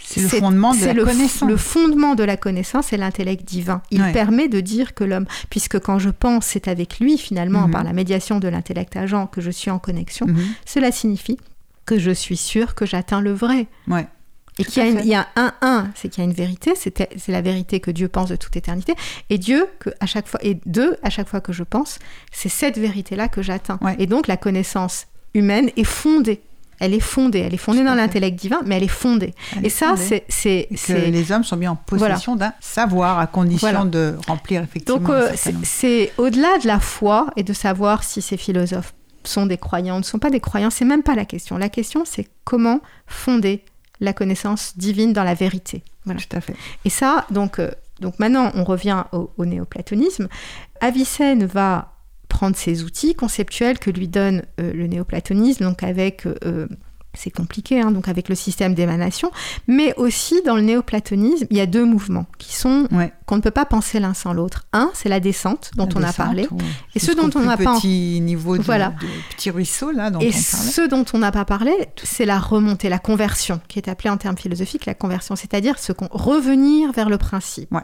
c'est 0.00 0.20
le 0.20 0.28
fondement 0.28 0.74
de 0.74 0.84
la 0.84 0.92
le, 0.92 1.04
connaissance. 1.04 1.48
Le 1.48 1.56
fondement 1.56 2.14
de 2.14 2.24
la 2.24 2.36
connaissance 2.36 2.92
est 2.92 2.96
l'intellect 2.96 3.44
divin. 3.44 3.82
Il 3.90 4.00
permet 4.12 4.48
de 4.48 4.60
dire 4.60 4.94
que 4.94 5.04
l'homme, 5.04 5.26
puisque 5.50 5.78
quand 5.78 5.98
je 5.98 6.10
pense, 6.10 6.46
c'est 6.46 6.68
avec 6.68 7.00
lui 7.00 7.18
finalement, 7.18 7.66
mhm. 7.66 7.72
par 7.72 7.84
la 7.84 7.92
médiation 7.92 8.38
de 8.38 8.48
l'intellect 8.48 8.96
agent, 8.96 9.26
que 9.26 9.40
je 9.40 9.50
suis 9.50 9.70
en 9.70 9.78
connexion, 9.78 10.26
mhm. 10.26 10.46
cela 10.64 10.92
signifie 10.92 11.38
que 11.84 11.98
je 11.98 12.10
suis 12.10 12.36
sûr 12.36 12.74
que 12.74 12.86
j'atteins 12.86 13.20
le 13.20 13.32
vrai. 13.32 13.66
Ouais. 13.86 14.06
Et 14.60 14.64
qu'il 14.64 15.06
y, 15.06 15.14
a 15.14 15.28
un 15.36 15.52
un, 15.62 15.88
c'est 15.94 16.08
qu'il 16.08 16.24
y 16.24 16.26
a 16.26 16.28
une 16.28 16.34
vérité, 16.34 16.72
c'est 16.74 17.28
la 17.28 17.42
vérité 17.42 17.78
que 17.78 17.92
Dieu 17.92 18.08
pense 18.08 18.28
de 18.28 18.34
toute 18.34 18.56
éternité. 18.56 18.94
Et 19.30 19.38
Dieu, 19.38 19.68
que 19.78 19.90
à 20.00 20.06
chaque 20.06 20.26
fois, 20.26 20.40
et 20.42 20.58
deux, 20.66 20.96
à 21.04 21.10
chaque 21.10 21.28
fois 21.28 21.40
que 21.40 21.52
je 21.52 21.62
pense, 21.62 22.00
c'est 22.32 22.48
cette 22.48 22.76
vérité-là 22.76 23.28
que 23.28 23.40
j'atteins. 23.40 23.78
Et 24.00 24.06
donc 24.06 24.26
la 24.26 24.36
connaissance 24.36 25.06
humaine 25.38 25.70
est 25.76 25.84
fondée 25.84 26.42
elle 26.80 26.94
est 26.94 27.00
fondée. 27.00 27.40
Elle 27.40 27.54
est 27.54 27.58
fondée 27.58 27.84
dans 27.84 27.94
l'intellect 27.94 28.38
divin, 28.38 28.60
mais 28.64 28.76
elle 28.76 28.84
est 28.84 28.88
fondée. 28.88 29.34
et 29.62 29.68
ça, 29.68 29.94
c'est. 29.96 30.68
Les 30.88 31.32
hommes 31.32 31.44
sont 31.44 31.56
bien 31.56 31.72
en 31.72 31.76
possession 31.76 32.36
d'un 32.36 32.52
savoir 32.60 33.18
à 33.18 33.26
condition 33.26 33.84
de 33.84 34.16
remplir 34.26 34.62
effectivement. 34.62 34.98
Donc, 34.98 35.10
euh, 35.10 35.32
c'est 35.62 36.12
au-delà 36.18 36.58
de 36.58 36.66
la 36.66 36.80
foi 36.80 37.28
et 37.36 37.42
de 37.42 37.52
savoir 37.52 38.04
si 38.04 38.22
ces 38.22 38.36
philosophes 38.36 38.94
sont 39.24 39.46
des 39.46 39.58
croyants 39.58 39.96
ou 39.96 39.98
ne 39.98 40.04
sont 40.04 40.18
pas 40.18 40.30
des 40.30 40.40
croyants. 40.40 40.70
C'est 40.70 40.84
même 40.84 41.02
pas 41.02 41.14
la 41.14 41.24
question. 41.24 41.58
La 41.58 41.68
question, 41.68 42.04
c'est 42.04 42.28
comment 42.44 42.80
fonder 43.06 43.64
la 44.00 44.12
connaissance 44.12 44.74
divine 44.76 45.12
dans 45.12 45.24
la 45.24 45.34
vérité. 45.34 45.82
Voilà. 46.04 46.20
Tout 46.20 46.36
à 46.36 46.40
fait. 46.40 46.54
Et 46.84 46.90
ça, 46.90 47.26
donc, 47.30 47.58
euh, 47.58 47.70
donc 48.00 48.18
maintenant, 48.20 48.52
on 48.54 48.64
revient 48.64 49.04
au, 49.12 49.30
au 49.36 49.44
néoplatonisme. 49.44 50.28
Avicenne 50.80 51.44
va 51.44 51.97
prendre 52.38 52.56
ces 52.56 52.84
outils 52.84 53.16
conceptuels 53.16 53.80
que 53.80 53.90
lui 53.90 54.06
donne 54.06 54.42
euh, 54.60 54.72
le 54.72 54.86
néoplatonisme, 54.86 55.64
donc 55.64 55.82
avec 55.82 56.24
euh, 56.24 56.68
c'est 57.12 57.32
compliqué, 57.32 57.80
hein, 57.80 57.90
donc 57.90 58.06
avec 58.06 58.28
le 58.28 58.36
système 58.36 58.74
d'émanation, 58.74 59.32
mais 59.66 59.92
aussi 59.96 60.40
dans 60.46 60.54
le 60.54 60.62
néoplatonisme, 60.62 61.48
il 61.50 61.56
y 61.56 61.60
a 61.60 61.66
deux 61.66 61.84
mouvements 61.84 62.26
qui 62.38 62.54
sont 62.54 62.86
qu'on 63.26 63.36
ne 63.36 63.40
peut 63.40 63.50
pas 63.50 63.64
penser 63.64 63.98
l'un 63.98 64.14
sans 64.14 64.32
l'autre. 64.32 64.66
Un, 64.72 64.88
c'est 64.94 65.08
la 65.08 65.18
descente 65.18 65.72
dont 65.74 65.88
on 65.96 66.02
a 66.04 66.12
parlé, 66.12 66.46
et 66.94 67.00
ce 67.00 67.10
dont 67.10 67.28
on 67.34 67.40
n'a 67.40 67.56
pas 67.56 67.74
petit 67.74 68.20
niveau 68.20 68.56
de, 68.56 68.62
voilà. 68.62 68.94
petit 69.30 69.50
ruisseau 69.50 69.90
là 69.90 70.12
dont 70.12 70.20
et 70.20 70.28
on 70.28 70.32
ce 70.32 70.88
dont 70.88 71.06
on 71.14 71.18
n'a 71.18 71.32
pas 71.32 71.44
parlé, 71.44 71.72
c'est 72.04 72.24
la 72.24 72.38
remontée, 72.38 72.88
la 72.88 73.00
conversion, 73.00 73.60
qui 73.66 73.80
est 73.80 73.88
appelée 73.88 74.10
en 74.10 74.16
termes 74.16 74.38
philosophiques 74.38 74.86
la 74.86 74.94
conversion, 74.94 75.34
c'est-à-dire 75.34 75.76
ce 75.80 75.90
qu'on 75.90 76.06
revenir 76.12 76.92
vers 76.92 77.08
le 77.08 77.18
principe. 77.18 77.74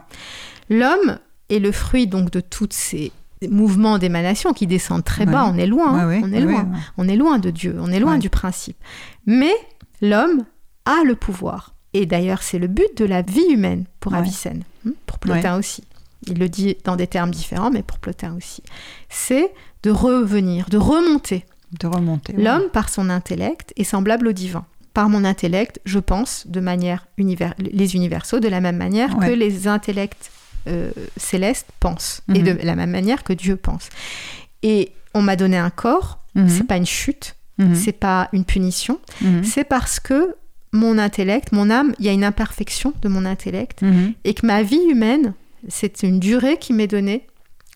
L'homme 0.69 1.19
est 1.49 1.59
le 1.59 1.73
fruit 1.73 2.07
donc 2.07 2.31
de 2.31 2.39
toutes 2.39 2.71
ces 2.71 3.11
mouvements 3.49 3.97
d'émanation 3.97 4.53
qui 4.53 4.67
descendent 4.67 5.03
très 5.03 5.25
bas. 5.25 5.49
On 5.51 5.57
est 5.57 5.67
loin, 5.67 6.07
on 6.07 6.31
est 6.31 6.39
loin, 6.39 6.67
on 6.97 7.07
est 7.07 7.15
loin 7.15 7.39
de 7.39 7.49
Dieu, 7.49 7.77
on 7.79 7.91
est 7.91 7.99
loin 7.99 8.17
du 8.17 8.29
principe. 8.29 8.77
Mais 9.25 9.53
l'homme 10.01 10.45
a 10.85 11.03
le 11.03 11.15
pouvoir. 11.15 11.73
Et 11.93 12.05
d'ailleurs, 12.05 12.43
c'est 12.43 12.59
le 12.59 12.67
but 12.67 12.97
de 12.97 13.05
la 13.05 13.21
vie 13.21 13.47
humaine 13.49 13.85
pour 13.99 14.13
Avicenne, 14.13 14.63
hein, 14.85 14.91
pour 15.05 15.17
Plotin 15.17 15.57
aussi. 15.57 15.83
Il 16.27 16.39
le 16.39 16.49
dit 16.49 16.75
dans 16.83 16.95
des 16.95 17.07
termes 17.07 17.31
différents, 17.31 17.71
mais 17.71 17.83
pour 17.83 17.99
Plotin 17.99 18.35
aussi. 18.35 18.63
C'est 19.09 19.51
de 19.83 19.91
revenir, 19.91 20.67
de 20.69 20.77
remonter. 20.77 21.45
De 21.79 21.87
remonter. 21.87 22.33
L'homme, 22.33 22.69
par 22.73 22.89
son 22.89 23.09
intellect, 23.09 23.73
est 23.77 23.83
semblable 23.83 24.27
au 24.27 24.31
divin. 24.33 24.65
Par 24.93 25.09
mon 25.09 25.23
intellect, 25.25 25.79
je 25.85 25.99
pense 25.99 26.47
de 26.47 26.59
manière 26.59 27.07
univers 27.17 27.53
les 27.59 27.95
universaux 27.95 28.39
de 28.39 28.47
la 28.47 28.61
même 28.61 28.77
manière 28.77 29.17
que 29.17 29.31
les 29.31 29.67
intellects 29.67 30.31
euh, 30.67 30.91
céleste 31.17 31.67
pense, 31.79 32.21
et 32.33 32.39
de 32.39 32.53
mhm. 32.53 32.59
la 32.63 32.75
même 32.75 32.91
manière 32.91 33.23
que 33.23 33.33
Dieu 33.33 33.55
pense. 33.55 33.89
Et 34.63 34.91
on 35.13 35.21
m'a 35.21 35.35
donné 35.35 35.57
un 35.57 35.69
corps, 35.69 36.19
mhm. 36.35 36.49
c'est 36.49 36.63
pas 36.65 36.77
une 36.77 36.85
chute, 36.85 37.35
mhm. 37.57 37.75
c'est 37.75 37.93
pas 37.93 38.29
une 38.33 38.45
punition, 38.45 38.99
c'est 39.43 39.63
parce 39.63 39.99
que 39.99 40.35
mon 40.71 40.97
intellect, 40.97 41.51
mon 41.51 41.69
âme, 41.69 41.93
il 41.99 42.05
y 42.05 42.09
a 42.09 42.11
une 42.11 42.23
imperfection 42.23 42.93
de 43.01 43.07
mon 43.07 43.25
intellect, 43.25 43.81
et 44.23 44.33
que 44.33 44.45
ma 44.45 44.63
vie 44.63 44.83
humaine, 44.89 45.33
c'est 45.67 46.03
une 46.03 46.19
durée 46.19 46.57
qui 46.57 46.73
m'est 46.73 46.87
donnée 46.87 47.27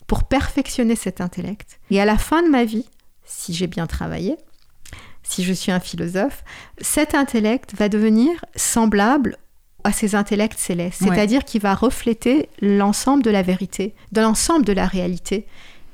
pour 0.08 0.24
perfectionner 0.24 0.96
cet 0.96 1.22
intellect. 1.22 1.80
Et 1.92 2.02
à 2.02 2.06
la 2.06 2.18
fin 2.18 2.44
de 2.44 2.50
ma 2.50 2.66
vie, 2.66 2.86
si 3.26 3.54
j'ai 3.54 3.68
bien 3.68 3.88
travaillé, 3.88 4.38
si 5.24 5.44
je 5.44 5.54
suis 5.54 5.72
un 5.72 5.80
philosophe, 5.80 6.44
cet 6.82 7.14
intellect 7.14 7.76
va 7.76 7.88
devenir 7.90 8.44
semblable 8.56 9.38
à 9.84 9.92
ces 9.92 10.16
intellects 10.16 10.58
célestes, 10.60 11.04
c'est-à-dire 11.04 11.46
qu'il 11.46 11.62
va 11.62 11.74
refléter 11.74 12.50
l'ensemble 12.62 13.24
de 13.24 13.30
la 13.30 13.42
vérité, 13.42 13.94
de 14.12 14.22
l'ensemble 14.22 14.66
de 14.66 14.74
la 14.74 14.86
réalité 14.86 15.46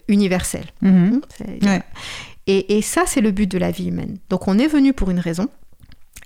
universelle. 0.07 0.65
Mhm. 0.81 1.21
Hum, 1.63 1.81
et, 2.47 2.81
ça, 2.83 3.03
c'est 3.07 3.21
le 3.21 3.31
but 3.31 3.49
de 3.49 3.57
la 3.57 3.71
vie 3.71 3.87
humaine. 3.87 4.17
Donc 4.29 4.47
on 4.47 4.59
est 4.59 4.67
venu 4.67 4.93
pour 4.93 5.09
une 5.09 5.19
raison 5.19 5.49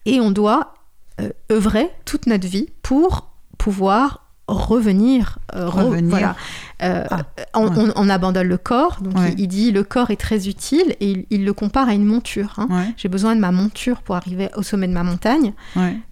et 0.06 0.20
on 0.20 0.32
doit 0.32 0.74
euh, 1.22 1.30
œuvrer 1.52 1.90
toute 2.06 2.28
notre 2.28 2.48
vie 2.48 2.68
pour 2.82 3.30
pouvoir 3.58 4.29
revenir, 4.50 5.40
euh, 5.56 5.70
revenir. 5.70 6.36
Euh, 6.82 7.04
ah, 7.10 7.24
on, 7.54 8.10
abandonne 8.10 8.48
le 8.48 8.58
corps, 8.58 9.00
donc 9.02 9.14
il, 9.38 9.48
dit 9.48 9.72
le 9.72 9.84
corps 9.84 10.12
est 10.12 10.20
très 10.20 10.48
utile 10.48 10.96
et 11.02 11.28
il, 11.30 11.44
le 11.44 11.54
compare 11.54 11.90
à 11.90 11.94
une 11.94 12.06
monture. 12.06 12.54
Hein. 12.58 12.94
J'ai 12.96 13.10
besoin 13.10 13.36
de 13.36 13.42
ma 13.42 13.52
monture 13.52 14.02
pour 14.02 14.16
arriver 14.16 14.50
au 14.56 14.64
sommet 14.64 14.88
de 14.88 14.94
ma 14.94 15.04
montagne, 15.04 15.54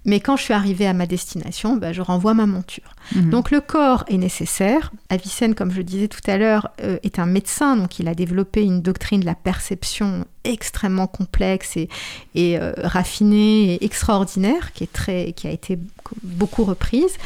mais 0.06 0.20
quand 0.20 0.36
je 0.36 0.44
suis 0.44 0.54
arrivé 0.54 0.86
à 0.86 0.94
ma 0.94 1.06
destination, 1.06 1.78
bah, 1.78 1.94
je 1.94 2.02
renvoie 2.02 2.34
ma 2.34 2.46
monture. 2.46 2.96
Mhm. 3.16 3.30
Donc 3.30 3.52
le 3.52 3.62
corps 3.62 4.04
est 4.10 4.18
nécessaire. 4.18 4.92
Avicenne, 5.10 5.56
comme 5.56 5.72
je 5.72 5.78
le 5.78 5.84
disais 5.86 6.10
tout 6.10 6.20
à 6.30 6.38
l'heure, 6.38 6.70
euh, 6.84 6.98
est 7.04 7.20
un 7.20 7.26
médecin, 7.26 7.78
donc 7.78 8.00
il 8.00 8.08
a 8.10 8.16
développé 8.16 8.62
une 8.62 8.82
doctrine 8.82 9.22
de 9.22 9.26
la 9.26 9.36
perception 9.36 10.26
extrêmement 10.44 11.08
complexe 11.08 11.78
et, 11.78 11.90
et 12.36 12.58
raffinée 12.78 13.74
et 13.74 13.86
extraordinaire, 13.86 14.74
qui, 14.74 14.84
est 14.84 14.92
très, 14.92 15.34
qui 15.34 15.48
a 15.48 15.52
été 15.52 15.78
beaucoup 16.24 16.64
reprise. 16.64 17.18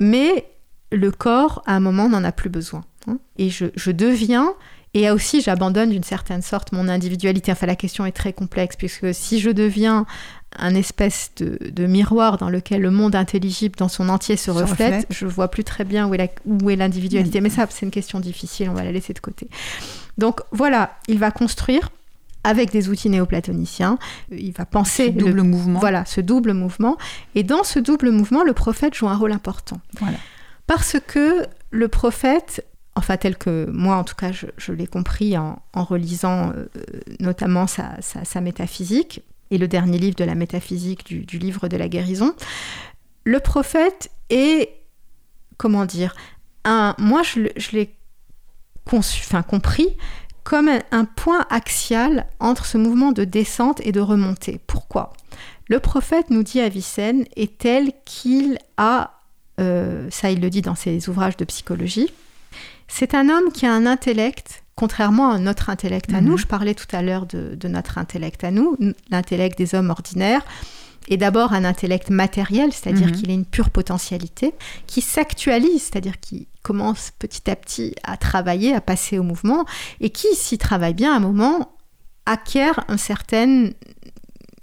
Mais 0.00 0.46
le 0.90 1.12
corps, 1.12 1.62
à 1.66 1.76
un 1.76 1.80
moment, 1.80 2.08
n'en 2.08 2.24
a 2.24 2.32
plus 2.32 2.50
besoin. 2.50 2.84
Hein. 3.06 3.18
Et 3.36 3.50
je, 3.50 3.90
deviens, 3.90 4.54
et 4.94 5.10
aussi 5.10 5.40
j'abandonne 5.40 5.90
d'une 5.90 6.02
certaine 6.02 6.42
sorte 6.42 6.72
mon 6.72 6.88
individualité. 6.88 7.52
Enfin, 7.52 7.66
la 7.66 7.76
question 7.76 8.06
est 8.06 8.12
très 8.12 8.32
complexe, 8.32 8.76
puisque 8.76 9.14
si 9.14 9.38
je 9.38 9.50
deviens 9.50 10.06
un 10.56 10.74
espèce 10.74 11.30
de, 11.36 11.86
miroir 11.86 12.38
dans 12.38 12.48
lequel 12.48 12.80
le 12.80 12.90
monde 12.90 13.14
intelligible 13.14 13.76
dans 13.76 13.88
son 13.88 14.08
entier 14.08 14.36
se, 14.36 14.50
reflète, 14.50 15.06
je 15.10 15.26
vois 15.26 15.48
plus 15.48 15.62
très 15.62 15.84
bien 15.84 16.08
où 16.08 16.70
est 16.70 16.76
l'individualité. 16.76 17.40
Mais 17.40 17.50
ça, 17.50 17.66
c'est 17.70 17.86
une 17.86 17.92
question 17.92 18.18
difficile, 18.18 18.68
on 18.68 18.74
va 18.74 18.82
la 18.82 18.92
laisser 18.92 19.12
de 19.12 19.20
côté. 19.20 19.48
Donc 20.18 20.40
voilà, 20.50 20.98
il 21.06 21.18
va 21.18 21.30
construire 21.30 21.90
avec 22.44 22.70
des 22.70 22.88
outils 22.88 23.10
néoplatoniciens. 23.10 23.98
Il 24.30 24.52
va 24.52 24.64
penser 24.64 25.06
ce 25.06 25.10
double 25.10 25.42
mouvement. 25.42 25.78
Voilà, 25.80 26.04
ce 26.04 26.20
double 26.20 26.52
mouvement. 26.52 26.96
Et 27.34 27.42
dans 27.42 27.64
ce 27.64 27.78
double 27.78 28.10
mouvement, 28.10 28.42
le 28.44 28.52
prophète 28.52 28.94
joue 28.94 29.08
un 29.08 29.16
rôle 29.16 29.32
important. 29.32 29.80
Voilà 29.98 30.18
Parce 30.66 30.96
que 31.06 31.46
le 31.70 31.88
prophète, 31.88 32.64
enfin 32.94 33.16
tel 33.16 33.36
que 33.36 33.68
moi 33.70 33.96
en 33.96 34.04
tout 34.04 34.14
cas 34.14 34.30
je, 34.32 34.72
l'ai 34.72 34.86
compris 34.86 35.36
en, 35.36 35.60
relisant 35.74 36.50
euh, 36.50 36.66
notamment 37.20 37.66
sa, 37.66 38.40
métaphysique 38.40 39.22
et 39.50 39.58
le 39.58 39.68
dernier 39.68 39.98
livre 39.98 40.16
de 40.16 40.24
la 40.24 40.34
métaphysique 40.34 41.04
du, 41.06 41.38
livre 41.38 41.68
de 41.68 41.76
la 41.76 41.88
guérison, 41.88 42.34
le 43.24 43.40
prophète 43.40 44.10
est, 44.30 44.70
comment 45.56 45.84
dire, 45.84 46.14
un, 46.64 46.94
moi 46.98 47.22
je, 47.22 47.48
l'ai 47.72 47.94
enfin, 48.92 49.42
compris 49.42 49.96
comme 50.44 50.70
un, 50.90 51.04
point 51.04 51.46
axial 51.50 52.26
entre 52.40 52.66
ce 52.66 52.78
mouvement 52.78 53.12
de 53.12 53.24
descente 53.24 53.80
et 53.84 53.92
de 53.92 54.00
remontée. 54.00 54.60
Pourquoi? 54.66 55.12
Le 55.68 55.78
prophète, 55.78 56.30
nous 56.30 56.42
dit 56.42 56.60
Avicenne, 56.60 57.24
est 57.36 57.58
tel 57.58 57.92
qu'il 58.04 58.58
a 58.76 59.20
euh, 59.60 60.08
ça 60.10 60.30
il 60.30 60.40
le 60.40 60.50
dit 60.50 60.62
dans 60.62 60.74
ses 60.74 61.08
ouvrages 61.08 61.36
de 61.36 61.44
psychologie, 61.44 62.10
c'est 62.88 63.14
un 63.14 63.28
homme 63.28 63.52
qui 63.52 63.66
a 63.66 63.72
un 63.72 63.86
intellect, 63.86 64.64
contrairement 64.74 65.30
à 65.30 65.38
notre 65.38 65.70
intellect 65.70 66.12
à 66.12 66.20
nous, 66.20 66.32
mhm. 66.32 66.38
je 66.38 66.46
parlais 66.46 66.74
tout 66.74 66.88
à 66.92 67.02
l'heure 67.02 67.26
de, 67.26 67.56
notre 67.68 67.98
intellect 67.98 68.42
à 68.42 68.50
nous, 68.50 68.76
l'intellect 69.10 69.58
des 69.58 69.74
hommes 69.74 69.90
ordinaires, 69.90 70.42
est 71.08 71.16
d'abord 71.16 71.52
un 71.52 71.64
intellect 71.64 72.10
matériel, 72.10 72.72
c'est-à-dire 72.72 73.08
mhm. 73.08 73.12
qu'il 73.12 73.30
a 73.30 73.34
une 73.34 73.44
pure 73.44 73.70
potentialité, 73.70 74.54
qui 74.86 75.00
s'actualise, 75.00 75.82
c'est-à-dire 75.82 76.18
qui 76.20 76.48
commence 76.62 77.12
petit 77.18 77.50
à 77.50 77.56
petit 77.56 77.94
à 78.02 78.16
travailler, 78.16 78.74
à 78.74 78.80
passer 78.80 79.18
au 79.18 79.22
mouvement, 79.22 79.64
et 80.00 80.10
qui, 80.10 80.34
s'y 80.34 80.58
travaille 80.58 80.94
bien 80.94 81.12
à 81.12 81.16
un 81.16 81.20
moment, 81.20 81.76
acquiert 82.26 82.84
une 82.88 82.98
certaine 82.98 83.74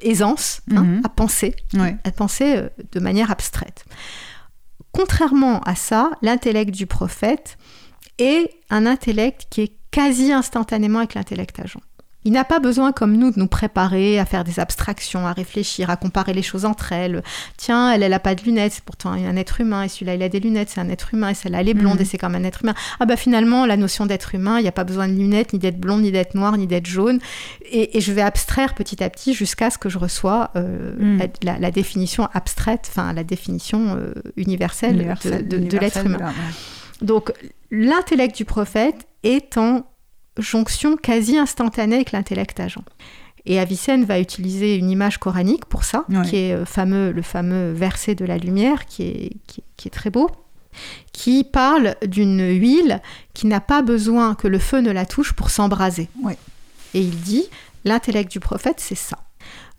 aisance 0.02 0.62
hein, 0.72 0.84
mhm. 0.84 1.02
à 1.04 1.10
penser, 1.10 1.56
à 2.04 2.12
penser 2.12 2.58
euh, 2.58 2.70
de 2.92 3.00
manière 3.00 3.32
abstraite. 3.32 3.86
Contrairement 4.92 5.60
à 5.62 5.76
ça, 5.76 6.12
l'intellect 6.22 6.72
du 6.72 6.88
prophète 6.88 7.58
est 8.18 8.50
un 8.70 8.86
intellect 8.86 9.48
qui 9.50 9.62
est 9.62 9.74
quasi 9.92 10.32
instantanément 10.32 11.00
avec 11.00 11.14
l'intellect 11.14 11.60
agent. 11.60 11.82
Il 12.28 12.34
n'a 12.34 12.44
pas 12.44 12.60
besoin, 12.60 12.92
comme 12.92 13.16
nous, 13.16 13.32
de 13.32 13.40
nous 13.40 13.48
préparer 13.48 14.20
à 14.20 14.26
faire 14.26 14.44
des 14.44 14.60
abstractions, 14.60 15.26
à 15.26 15.32
réfléchir, 15.32 15.90
à 15.90 15.96
comparer 15.96 16.34
les 16.34 16.42
choses 16.42 16.66
entre 16.66 16.92
elles. 16.92 17.24
Tiens, 17.56 17.90
elle, 17.90 18.04
elle 18.04 18.12
n'a 18.12 18.20
pas 18.20 18.36
de 18.36 18.44
lunettes, 18.44 18.74
c'est 18.74 18.84
pourtant 18.84 19.12
un 19.12 19.38
être 19.38 19.62
humain, 19.62 19.84
et 19.84 19.88
celui-là, 19.88 20.16
il 20.16 20.22
a 20.22 20.28
des 20.28 20.42
lunettes, 20.42 20.68
c'est 20.72 20.82
un 20.82 20.90
être 20.90 21.14
humain, 21.14 21.30
et 21.30 21.34
celle-là, 21.34 21.62
elle 21.62 21.70
est 21.70 21.74
blonde, 21.74 21.96
mhm. 21.96 22.02
et 22.02 22.06
c'est 22.06 22.18
comme 22.18 22.36
un 22.36 22.44
être 22.44 22.64
humain. 22.64 22.74
Ah 23.00 23.06
bah 23.06 23.16
finalement, 23.16 23.66
la 23.66 23.78
notion 23.78 24.06
d'être 24.06 24.36
humain, 24.36 24.60
il 24.60 24.64
n'y 24.64 24.68
a 24.68 24.74
pas 24.74 24.84
besoin 24.84 25.08
de 25.08 25.14
lunettes, 25.14 25.54
ni 25.54 25.60
d'être 25.60 25.80
blonde, 25.80 26.02
ni 26.02 26.12
d'être 26.12 26.36
noir, 26.36 26.58
ni 26.58 26.68
d'être 26.68 26.86
jaune. 26.86 27.20
Et, 27.72 28.02
je 28.02 28.12
vais 28.12 28.24
abstraire 28.24 28.76
petit 28.76 29.02
à 29.02 29.10
petit 29.10 29.34
jusqu'à 29.34 29.70
ce 29.70 29.78
que 29.78 29.88
je 29.88 29.98
reçois 29.98 30.52
euh, 30.58 30.96
mhm. 31.00 31.30
la, 31.44 31.72
définition 31.72 32.28
abstraite, 32.34 32.88
enfin 32.90 33.14
la 33.14 33.24
définition 33.24 33.96
euh, 33.96 34.12
universelle, 34.36 34.98
de, 34.98 35.78
l'être 35.80 36.06
humain. 36.06 36.34
Donc, 37.02 37.32
l'intellect 37.72 38.36
du 38.36 38.44
prophète 38.44 39.08
est 39.24 39.58
en 39.58 39.86
jonction 40.38 40.98
quasi 40.98 41.38
instantanée 41.38 41.96
avec 41.96 42.12
l'intellect 42.12 42.60
agent. 42.60 42.84
Et 43.46 43.60
Avicenne 43.60 44.04
va 44.04 44.20
utiliser 44.20 44.76
une 44.76 44.90
image 44.90 45.20
coranique 45.20 45.66
pour 45.66 45.86
ça, 45.86 46.06
qui 46.26 46.36
est 46.36 46.54
euh, 46.54 46.66
fameux, 46.66 47.12
le 47.12 47.22
fameux 47.22 47.72
verset 47.72 48.14
de 48.14 48.26
la 48.26 48.38
lumière, 48.38 48.86
qui 48.86 49.04
est, 49.04 49.38
qui, 49.48 49.88
est 49.88 49.92
très 49.92 50.10
beau, 50.10 50.30
qui 51.14 51.46
parle 51.46 51.96
d'une 52.06 52.46
huile 52.46 53.02
qui 53.34 53.48
n'a 53.48 53.62
pas 53.62 53.82
besoin 53.82 54.36
que 54.36 54.50
le 54.50 54.60
feu 54.60 54.82
ne 54.82 54.92
la 54.92 55.06
touche 55.06 55.32
pour 55.32 55.50
s'embraser. 55.50 56.10
Et 56.94 57.02
il 57.02 57.22
dit, 57.22 57.46
l'intellect 57.86 58.30
du 58.30 58.42
prophète, 58.42 58.80
c'est 58.80 58.96
ça. 58.96 59.18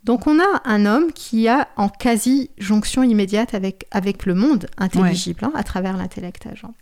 Donc 0.03 0.25
on 0.25 0.39
a 0.39 0.61
un 0.65 0.85
homme 0.85 1.11
qui 1.13 1.47
a 1.47 1.67
en 1.75 1.89
quasi 1.89 2.49
jonction 2.57 3.03
immédiate 3.03 3.53
avec, 3.53 3.85
avec 3.91 4.25
le 4.25 4.33
monde 4.33 4.67
intelligible, 4.77 5.43
hein, 5.43 5.51
à 5.53 5.63
travers 5.63 5.97
l'intellect 5.97 6.47
agent. 6.47 6.73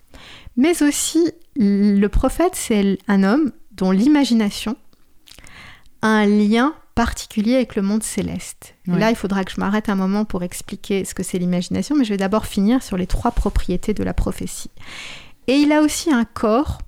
Mais 0.55 0.81
aussi, 0.83 1.31
le 1.55 2.07
prophète, 2.07 2.53
c'est 2.53 2.97
un 3.07 3.23
homme 3.23 3.51
dont 3.77 3.91
l'imagination 3.91 4.75
a 6.01 6.07
un 6.07 6.25
lien 6.25 6.73
particulier 6.95 7.55
avec 7.55 7.75
le 7.75 7.83
monde 7.83 8.01
céleste. 8.01 8.75
Là, 8.87 9.11
il 9.11 9.15
faudra 9.15 9.43
que 9.43 9.51
je 9.51 9.59
m'arrête 9.59 9.87
un 9.87 9.95
moment 9.95 10.25
pour 10.25 10.41
expliquer 10.41 11.05
ce 11.05 11.13
que 11.13 11.21
c'est 11.21 11.37
l'imagination, 11.37 11.95
mais 11.95 12.03
je 12.03 12.09
vais 12.09 12.17
d'abord 12.17 12.47
finir 12.47 12.81
sur 12.81 12.97
les 12.97 13.05
trois 13.05 13.31
propriétés 13.31 13.93
de 13.93 14.03
la 14.03 14.15
prophétie. 14.15 14.71
Et 15.45 15.57
il 15.57 15.71
a 15.71 15.81
aussi 15.81 16.11
un 16.11 16.25
corps, 16.25 16.79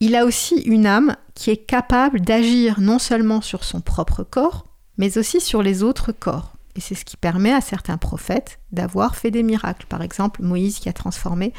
il 0.00 0.16
a 0.16 0.24
aussi 0.24 0.56
une 0.62 0.86
âme 0.86 1.14
qui 1.34 1.50
est 1.50 1.58
capable 1.58 2.22
d'agir 2.22 2.80
non 2.80 2.98
seulement 2.98 3.42
sur 3.42 3.64
son 3.64 3.82
propre 3.82 4.24
corps, 4.24 4.64
mais 4.96 5.18
aussi 5.18 5.42
sur 5.42 5.62
les 5.62 5.82
autres 5.82 6.12
corps. 6.12 6.52
Et 6.74 6.80
c'est 6.80 6.94
ce 6.94 7.04
qui 7.04 7.16
permet 7.16 7.52
à 7.52 7.60
certains 7.60 7.96
prophètes 7.96 8.60
d'avoir 8.72 9.16
fait 9.16 9.30
des 9.30 9.42
miracles. 9.42 9.86
Par 9.88 10.02
exemple, 10.02 10.42
Moïse 10.42 10.78
qui 10.78 10.88
a 10.88 10.92
transformé 10.92 11.52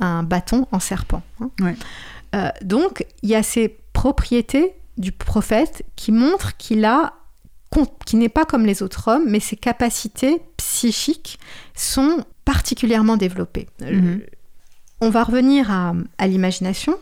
un 0.00 0.22
bâton 0.22 0.66
en 0.72 0.80
serpent. 0.80 1.22
Hein. 1.40 1.50
Euh, 2.34 2.48
donc, 2.62 3.06
il 3.22 3.30
y 3.30 3.34
a 3.34 3.42
ces 3.42 3.68
propriétés 3.92 4.74
du 4.96 5.12
prophète 5.12 5.84
qui 5.96 6.12
montrent 6.12 6.56
qu'il 6.56 6.84
a 6.84 7.14
qui 8.06 8.14
n'est 8.14 8.28
pas 8.28 8.44
comme 8.44 8.64
les 8.66 8.84
autres 8.84 9.08
hommes, 9.08 9.24
mais 9.26 9.40
ses 9.40 9.56
capacités 9.56 10.40
psychiques 10.58 11.40
sont 11.74 12.24
particulièrement 12.44 13.16
développées. 13.16 13.66
Mhm. 13.80 14.20
On 15.00 15.10
va 15.10 15.24
revenir 15.24 15.72
à, 15.72 16.26
l'imagination. 16.28 16.96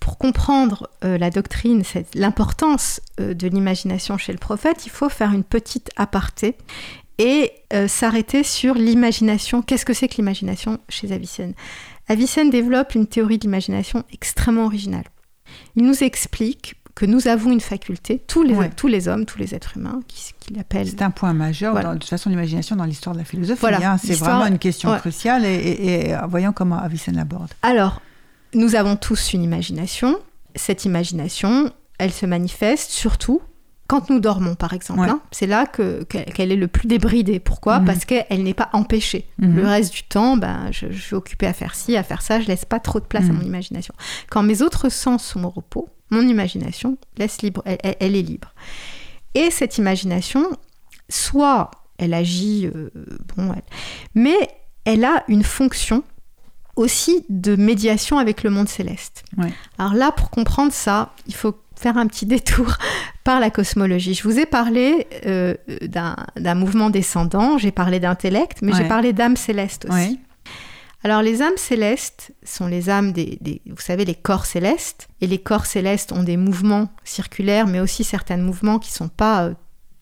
Pour 0.00 0.18
comprendre 0.18 0.90
euh, 1.04 1.16
la 1.16 1.30
doctrine, 1.30 1.84
l'importance 2.16 3.00
euh, 3.20 3.34
de 3.34 3.46
l'imagination 3.46 4.18
chez 4.18 4.32
le 4.32 4.38
prophète, 4.38 4.84
il 4.84 4.90
faut 4.90 5.08
faire 5.08 5.30
une 5.30 5.44
petite 5.44 5.90
aparté 5.94 6.56
et 7.18 7.52
s'arrêter 7.86 8.42
sur 8.42 8.74
l'imagination. 8.74 9.60
Qu'est-ce 9.62 9.84
que 9.84 9.92
c'est 9.92 10.08
que 10.08 10.16
l'imagination 10.16 10.80
chez 10.88 11.12
Avicenne? 11.12 11.52
Avicenne 12.10 12.50
développe 12.50 12.96
une 12.96 13.06
théorie 13.06 13.38
de 13.38 13.44
l'imagination 13.44 14.02
extrêmement 14.12 14.64
originale. 14.64 15.04
Il 15.76 15.84
nous 15.84 16.02
explique 16.02 16.74
que 16.96 17.06
nous 17.06 17.28
avons 17.28 17.52
une 17.52 17.60
faculté, 17.60 18.18
tous 18.18 18.42
les, 18.42 18.56
tous 18.70 18.88
les 18.88 19.06
hommes, 19.06 19.24
tous 19.24 19.38
les 19.38 19.54
êtres 19.54 19.76
humains, 19.76 20.00
qu'il 20.40 20.58
appelle. 20.58 20.88
C'est 20.88 21.02
un 21.02 21.12
point 21.12 21.32
majeur, 21.32 21.72
de 21.76 21.98
toute 21.98 22.10
façon, 22.10 22.28
l'imagination 22.28 22.74
dans 22.74 22.84
l'histoire 22.84 23.14
de 23.14 23.20
la 23.20 23.24
philosophie. 23.24 23.64
Hein. 23.64 23.96
c'est 24.02 24.14
vraiment 24.14 24.46
une 24.46 24.58
question 24.58 24.92
cruciale 24.98 25.44
et, 25.44 26.16
voyons 26.28 26.52
comment 26.52 26.78
Avicenne 26.78 27.14
l'aborde. 27.14 27.52
Alors, 27.62 28.02
nous 28.54 28.74
avons 28.74 28.96
tous 28.96 29.32
une 29.32 29.44
imagination. 29.44 30.18
Cette 30.56 30.84
imagination, 30.84 31.72
elle 31.98 32.10
se 32.10 32.26
manifeste 32.26 32.90
surtout 32.90 33.40
quand 33.90 34.08
nous 34.08 34.20
dormons, 34.20 34.54
par 34.54 34.72
exemple, 34.72 35.00
hein, 35.00 35.20
c'est 35.32 35.48
là 35.48 35.66
qu'elle 35.66 36.52
est 36.52 36.56
le 36.56 36.68
plus 36.68 36.86
débridée. 36.86 37.40
Pourquoi? 37.40 37.80
Mhm. 37.80 37.86
Parce 37.86 38.04
qu'elle 38.04 38.44
n'est 38.44 38.54
pas 38.54 38.70
empêchée. 38.72 39.26
Mhm. 39.38 39.56
Le 39.56 39.66
reste 39.66 39.92
du 39.92 40.04
temps, 40.04 40.36
ben, 40.36 40.68
je, 40.70 40.92
suis 40.92 41.16
occupée 41.16 41.48
à 41.48 41.52
faire 41.52 41.74
ci, 41.74 41.96
à 41.96 42.04
faire 42.04 42.22
ça, 42.22 42.40
je 42.40 42.46
laisse 42.46 42.64
pas 42.64 42.78
trop 42.78 43.00
de 43.00 43.04
place 43.04 43.24
à 43.24 43.32
mon 43.32 43.40
mhm. 43.40 43.46
imagination. 43.46 43.92
Quand 44.30 44.44
mes 44.44 44.62
autres 44.62 44.90
sens 44.90 45.24
sont 45.24 45.42
au 45.42 45.50
repos, 45.50 45.88
mon 46.10 46.20
imagination 46.20 46.98
laisse 47.18 47.42
libre, 47.42 47.64
elle, 47.64 48.14
est 48.14 48.22
libre. 48.22 48.54
Et 49.34 49.50
cette 49.50 49.76
imagination, 49.76 50.46
soit 51.08 51.72
elle 51.98 52.14
agit, 52.14 52.70
euh, 52.72 52.90
bon, 53.36 53.52
mais 54.14 54.38
elle 54.84 55.04
a 55.04 55.24
une 55.26 55.42
fonction 55.42 56.04
aussi 56.76 57.26
de 57.28 57.56
médiation 57.56 58.18
avec 58.18 58.44
le 58.44 58.50
monde 58.50 58.68
céleste. 58.68 59.24
Alors 59.78 59.94
là, 59.94 60.12
pour 60.12 60.30
comprendre 60.30 60.72
ça, 60.72 61.12
il 61.26 61.34
faut 61.34 61.56
faire 61.80 61.96
un 61.96 62.06
petit 62.06 62.26
détour 62.26 62.76
par 63.24 63.40
la 63.40 63.50
cosmologie. 63.50 64.14
Je 64.14 64.22
vous 64.22 64.38
ai 64.38 64.46
parlé 64.46 65.06
euh, 65.26 65.54
d'un 65.88 66.54
mouvement 66.54 66.90
descendant, 66.90 67.58
j'ai 67.58 67.72
parlé 67.72 68.00
d'intellect, 68.00 68.58
mais 68.62 68.72
j'ai 68.72 68.86
parlé 68.86 69.12
d'âme 69.12 69.36
céleste 69.36 69.86
aussi. 69.88 70.20
Alors 71.02 71.22
les 71.22 71.40
âmes 71.40 71.56
célestes 71.56 72.32
sont 72.44 72.66
les 72.66 72.90
âmes 72.90 73.12
des, 73.12 73.62
vous 73.66 73.80
savez, 73.80 74.04
les 74.04 74.14
corps 74.14 74.44
célestes. 74.44 75.08
Et 75.22 75.26
les 75.26 75.38
corps 75.38 75.64
célestes 75.64 76.12
ont 76.12 76.22
des 76.22 76.36
mouvements 76.36 76.88
circulaires, 77.04 77.66
mais 77.66 77.80
aussi 77.80 78.04
certains 78.04 78.36
mouvements 78.36 78.78
qui 78.78 78.90
ne 78.90 78.96
sont 78.96 79.08
pas 79.08 79.44
euh, 79.44 79.54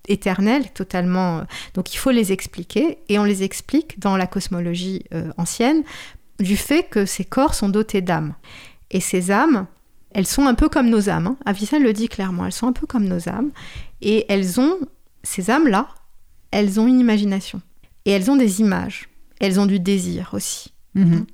éternels, 0.08 0.72
totalement. 0.72 1.38
Euh, 1.38 1.42
donc 1.74 1.94
il 1.94 1.98
faut 1.98 2.10
les 2.10 2.32
expliquer. 2.32 2.98
Et 3.08 3.20
on 3.20 3.24
les 3.24 3.44
explique 3.44 4.00
dans 4.00 4.16
la 4.16 4.26
cosmologie 4.26 5.04
ancienne 5.36 5.84
du 6.40 6.56
fait 6.56 6.82
que 6.82 7.06
ces 7.06 7.24
corps 7.24 7.54
sont 7.54 7.68
dotés 7.68 8.00
d'âmes. 8.00 8.34
Et 8.90 9.00
ces 9.00 9.30
âmes, 9.30 9.66
elles 10.18 10.26
sont 10.26 10.48
un 10.48 10.54
peu 10.54 10.68
comme 10.68 10.90
nos 10.90 11.08
âmes. 11.08 11.28
Hein. 11.28 11.36
Avicenne 11.44 11.84
le 11.84 11.92
dit 11.92 12.08
clairement, 12.08 12.44
elles 12.44 12.50
sont 12.50 12.66
un 12.66 12.72
peu 12.72 12.88
comme 12.88 13.04
nos 13.04 13.28
âmes. 13.28 13.52
Et 14.00 14.26
elles 14.28 14.58
ont, 14.58 14.76
ces 15.22 15.48
âmes-là, 15.48 15.86
elles 16.50 16.80
ont 16.80 16.88
une 16.88 16.98
imagination. 16.98 17.62
Et 18.04 18.10
elles 18.10 18.28
ont 18.28 18.34
des 18.34 18.60
images. 18.60 19.08
Elles 19.38 19.60
ont 19.60 19.66
du 19.66 19.78
désir 19.78 20.30
aussi. 20.32 20.72
Mhm. 20.94 21.14
Hein. 21.14 21.26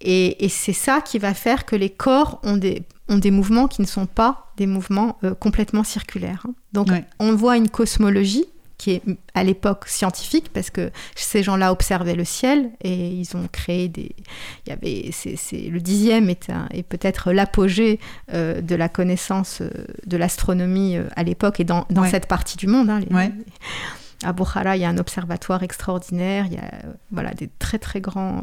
Et, 0.00 0.48
c'est 0.50 0.72
ça 0.72 1.00
qui 1.00 1.18
va 1.18 1.34
faire 1.34 1.66
que 1.66 1.74
les 1.74 1.90
corps 1.90 2.40
ont 2.44 2.56
des, 2.56 2.84
ont 3.08 3.18
des 3.18 3.32
mouvements 3.32 3.66
qui 3.66 3.82
ne 3.82 3.88
sont 3.88 4.06
pas 4.06 4.52
des 4.56 4.68
mouvements 4.68 5.18
euh, 5.24 5.34
complètement 5.34 5.82
circulaires. 5.82 6.46
Hein. 6.48 6.54
Donc 6.72 6.90
on 7.18 7.34
voit 7.34 7.56
une 7.56 7.68
cosmologie 7.68 8.46
qui 8.78 8.92
est 8.92 9.02
à 9.34 9.42
l'époque 9.42 9.88
scientifique 9.88 10.50
parce 10.52 10.70
que 10.70 10.90
ces 11.16 11.42
gens-là 11.42 11.72
observaient 11.72 12.14
le 12.14 12.24
ciel 12.24 12.70
et 12.80 13.08
ils 13.08 13.36
ont 13.36 13.46
créé 13.50 13.88
des 13.88 14.14
il 14.66 14.70
y 14.70 14.72
avait 14.72 15.10
c'est, 15.12 15.68
le 15.68 15.80
dixième 15.80 16.30
est, 16.30 16.50
est 16.70 16.84
peut-être 16.84 17.32
l'apogée 17.32 17.98
euh, 18.32 18.62
de 18.62 18.74
la 18.76 18.88
connaissance 18.88 19.60
euh, 19.60 19.70
de 20.06 20.16
l'astronomie 20.16 20.96
euh, 20.96 21.08
à 21.16 21.24
l'époque 21.24 21.58
et 21.58 21.64
dans, 21.64 21.86
dans 21.90 22.04
cette 22.04 22.26
partie 22.26 22.56
du 22.56 22.68
monde 22.68 22.88
hein, 22.88 23.00
à 24.24 24.32
Bukhara 24.32 24.76
il 24.76 24.82
y 24.82 24.84
a 24.84 24.88
un 24.88 24.98
observatoire 24.98 25.64
extraordinaire 25.64 26.46
il 26.46 26.54
y 26.54 26.58
a 26.58 26.70
voilà 27.10 27.34
des 27.34 27.48
très 27.58 27.80
très 27.80 28.00
grands 28.00 28.42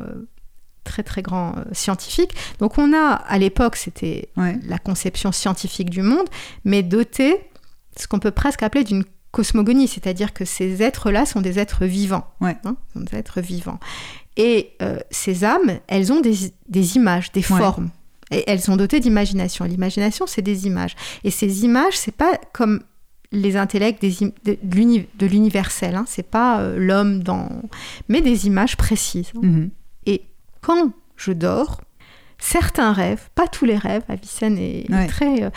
très 0.83 1.01
très 1.01 1.23
grands 1.23 1.55
scientifiques. 1.71 2.35
Donc 2.59 2.77
on 2.77 2.93
a, 2.93 3.13
à 3.13 3.39
l'époque, 3.39 3.75
c'était 3.75 4.29
la 4.35 4.77
conception 4.77 5.31
scientifique 5.31 5.89
du 5.89 6.03
monde, 6.03 6.27
mais 6.63 6.83
doté 6.83 7.41
ce 7.97 8.07
qu'on 8.07 8.19
peut 8.19 8.29
presque 8.29 8.61
appeler 8.61 8.83
d'une 8.83 9.03
cosmogonie, 9.35 9.89
c'est-à-dire 9.89 10.33
que 10.33 10.45
ces 10.45 10.81
êtres-là 10.81 11.25
sont 11.25 11.41
des 11.41 11.59
êtres 11.59 11.83
vivants. 11.83 12.25
Hein, 12.39 12.77
sont 12.93 13.01
des 13.01 13.17
êtres 13.17 13.41
vivants. 13.41 13.81
Et 14.37 14.71
euh, 14.81 14.97
ces 15.11 15.43
âmes, 15.43 15.79
elles 15.87 16.13
ont 16.13 16.21
des, 16.21 16.95
images, 16.95 17.33
des 17.33 17.41
formes. 17.41 17.89
Et 18.31 18.45
elles 18.47 18.61
sont 18.61 18.77
dotées 18.77 19.01
d'imagination. 19.01 19.65
L'imagination, 19.65 20.25
c'est 20.25 20.41
des 20.41 20.67
images. 20.67 20.95
Et 21.25 21.31
ces 21.31 21.65
images, 21.65 21.97
c'est 21.97 22.15
pas 22.15 22.39
comme 22.53 22.79
les 23.33 23.57
intellects 23.57 23.99
des, 23.99 24.15
de 24.63 25.25
l'universel. 25.25 25.95
Hein. 25.95 26.05
C'est 26.07 26.29
pas 26.29 26.61
euh, 26.61 26.77
l'homme 26.77 27.21
dans, 27.21 27.49
mais 28.07 28.21
des 28.21 28.47
images 28.47 28.77
précises. 28.77 29.33
Mhm. 29.33 29.69
Et 30.05 30.21
quand 30.61 30.93
je 31.17 31.33
dors, 31.33 31.81
certains 32.39 32.93
rêves, 32.93 33.29
pas 33.35 33.49
tous 33.49 33.65
les 33.65 33.77
rêves, 33.77 34.03
Avicenne 34.07 34.57
est, 34.57 34.87
très, 35.09 35.43
euh, 35.43 35.49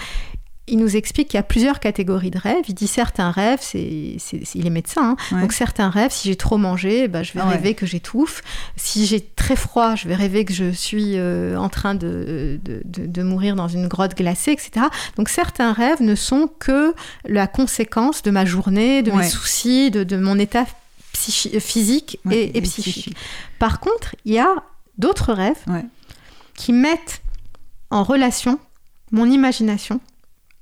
il 0.69 0.79
nous 0.79 0.97
explique 0.97 1.29
qu'il 1.29 1.39
y 1.39 1.41
a 1.41 1.45
plusieurs 1.45 1.81
catégories 1.81 2.31
de 2.31 2.39
rêves. 2.39 2.65
Il 2.69 2.75
dit 2.75 2.87
certains 2.87 3.31
rêves, 3.31 3.59
c'est, 3.61 4.17
il 4.55 4.67
est 4.67 4.71
médecin, 4.71 5.17
hein. 5.33 5.41
donc 5.41 5.53
certains 5.53 5.91
rêves, 5.91 6.11
si 6.13 6.29
j'ai 6.29 6.37
trop 6.37 6.59
mangé, 6.59 7.09
bah, 7.09 7.23
je 7.23 7.33
vais 7.33 7.43
rêver 7.43 7.75
que 7.75 7.87
j'étouffe. 7.87 8.43
Si 8.77 9.07
j'ai 9.07 9.21
très 9.21 9.57
froid, 9.57 9.95
je 9.95 10.09
vais 10.09 10.15
rêver 10.15 10.45
que 10.45 10.53
je 10.53 10.71
suis 10.71 11.15
euh, 11.17 11.57
en 11.57 11.69
train 11.69 11.95
de, 11.95 12.61
de, 12.65 13.23
mourir 13.23 13.57
dans 13.57 13.69
une 13.69 13.89
grotte 13.89 14.17
glacée, 14.17 14.53
etc. 14.53 14.87
Donc 15.17 15.29
certains 15.29 15.73
rêves 15.73 16.03
ne 16.03 16.15
sont 16.15 16.49
que 16.59 16.95
la 17.25 17.47
conséquence 17.47 18.23
de 18.23 18.31
ma 18.31 18.45
journée, 18.45 19.03
de 19.03 19.11
mes 19.11 19.29
soucis, 19.29 19.91
de, 19.91 20.17
mon 20.17 20.39
état 20.39 20.67
physique 21.13 22.19
et, 22.31 22.61
psychique. 22.63 23.15
Par 23.59 23.81
contre, 23.81 24.15
il 24.25 24.35
y 24.35 24.39
a 24.39 24.49
d'autres 24.99 25.33
rêves 25.33 25.65
qui 26.55 26.73
mettent 26.73 27.23
en 27.91 28.03
relation 28.03 28.59
mon 29.11 29.27
imagination 29.27 30.01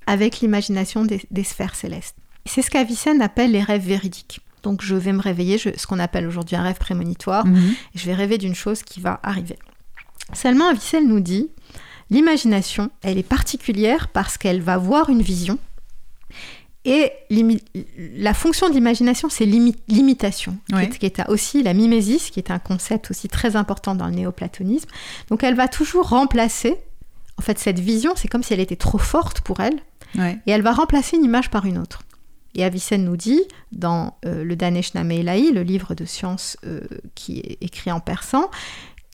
avec 0.06 0.40
l'imagination 0.40 1.04
des, 1.04 1.44
sphères 1.44 1.74
célestes. 1.74 2.16
C'est 2.44 2.62
ce 2.62 2.70
qu'Avicenne 2.70 3.22
appelle 3.22 3.52
les 3.52 3.62
rêves 3.62 3.86
véridiques. 3.86 4.40
Donc 4.62 4.82
je 4.82 4.94
vais 4.94 5.12
me 5.12 5.20
réveiller, 5.20 5.58
ce 5.58 5.86
qu'on 5.86 5.98
appelle 5.98 6.26
aujourd'hui 6.26 6.56
un 6.56 6.62
rêve 6.62 6.78
prémonitoire, 6.78 7.46
mhm. 7.46 7.74
et 7.94 7.98
je 7.98 8.06
vais 8.06 8.14
rêver 8.14 8.38
d'une 8.38 8.54
chose 8.54 8.82
qui 8.82 9.00
va 9.00 9.20
arriver. 9.22 9.58
Seulement, 10.32 10.68
Avicenne 10.68 11.08
nous 11.08 11.20
dit, 11.20 11.48
l'imagination, 12.10 12.90
elle 13.02 13.18
est 13.18 13.22
particulière 13.22 14.08
parce 14.08 14.38
qu'elle 14.38 14.60
va 14.60 14.76
voir 14.76 15.08
une 15.08 15.22
vision, 15.22 15.58
et 16.86 17.10
la 18.16 18.32
fonction 18.32 18.68
de 18.68 18.74
l'imagination, 18.74 19.28
c'est 19.28 19.44
l'imitation, 19.44 20.56
qui, 20.68 20.98
qui, 21.00 21.06
est 21.06 21.28
aussi 21.28 21.64
la 21.64 21.74
mimésis, 21.74 22.30
qui 22.30 22.38
est 22.38 22.52
un 22.52 22.60
concept 22.60 23.10
aussi 23.10 23.26
très 23.26 23.56
important 23.56 23.96
dans 23.96 24.06
le 24.06 24.12
néoplatonisme. 24.12 24.88
Donc 25.28 25.42
elle 25.42 25.56
va 25.56 25.66
toujours 25.66 26.08
remplacer, 26.10 26.76
en 27.38 27.42
fait, 27.42 27.58
cette 27.58 27.80
vision, 27.80 28.12
c'est 28.14 28.28
comme 28.28 28.44
si 28.44 28.54
elle 28.54 28.60
était 28.60 28.76
trop 28.76 28.98
forte 28.98 29.40
pour 29.40 29.58
elle, 29.58 29.80
et 30.14 30.50
elle 30.50 30.62
va 30.62 30.72
remplacer 30.72 31.16
une 31.16 31.24
image 31.24 31.50
par 31.50 31.66
une 31.66 31.78
autre. 31.78 32.02
Et 32.56 32.64
Avicenne 32.64 33.04
nous 33.04 33.18
dit, 33.18 33.42
dans 33.70 34.16
euh, 34.24 34.42
le 34.42 34.56
Danesh 34.56 34.94
Nameilaï, 34.94 35.52
le 35.52 35.62
livre 35.62 35.94
de 35.94 36.06
sciences 36.06 36.56
euh, 36.64 36.80
qui 37.14 37.38
est 37.40 37.58
écrit 37.60 37.92
en 37.92 38.00
persan, 38.00 38.50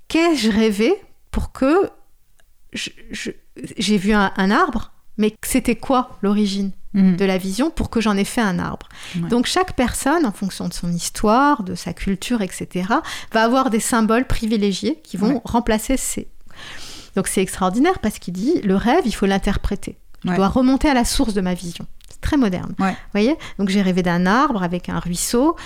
qu'ai-je 0.07 0.49
rêvé 0.49 0.95
pour 1.33 1.51
que 1.51 1.91
j'ai 2.73 3.99
vu 3.99 4.13
un, 4.13 4.51
arbre, 4.51 4.93
mais 5.19 5.35
c'était 5.45 5.77
quoi 5.77 6.19
l'origine 6.23 6.71
mhm. 6.95 7.17
de 7.17 7.25
la 7.25 7.37
vision 7.37 7.71
pour 7.71 7.91
que 7.91 8.01
j'en 8.01 8.17
ai 8.17 8.25
fait 8.25 8.41
un 8.41 8.61
arbre? 8.61 8.89
Donc 9.29 9.47
chaque 9.47 9.75
personne, 9.75 10.25
en 10.25 10.33
fonction 10.33 10.69
de 10.69 10.73
son 10.73 10.93
histoire, 10.93 11.65
de 11.65 11.75
sa 11.75 11.93
culture, 11.93 12.43
etc., 12.43 12.87
va 13.33 13.43
avoir 13.43 13.71
des 13.71 13.81
symboles 13.81 14.27
privilégiés 14.27 15.01
qui 15.03 15.17
vont 15.17 15.43
remplacer 15.45 15.97
ces... 15.97 16.29
Donc 17.17 17.27
c'est 17.27 17.43
extraordinaire 17.43 17.99
parce 17.99 18.19
qu'il 18.21 18.35
dit, 18.35 18.61
le 18.63 18.77
rêve, 18.77 19.03
il 19.05 19.15
faut 19.15 19.27
l'interpréter. 19.27 19.99
Je 20.25 20.35
dois 20.35 20.49
remonter 20.49 20.89
à 20.89 20.95
la 20.95 21.05
source 21.05 21.35
de 21.35 21.41
ma 21.41 21.55
vision. 21.55 21.87
C'est 22.09 22.21
très 22.21 22.37
moderne. 22.37 22.75
Vous 22.79 22.87
voyez? 23.13 23.37
Donc 23.59 23.69
j'ai 23.69 23.83
rêvé 23.83 24.03
d'un 24.03 24.27
arbre 24.27 24.63
avec 24.63 24.89
un 24.89 24.99
ruisseau. 24.99 25.57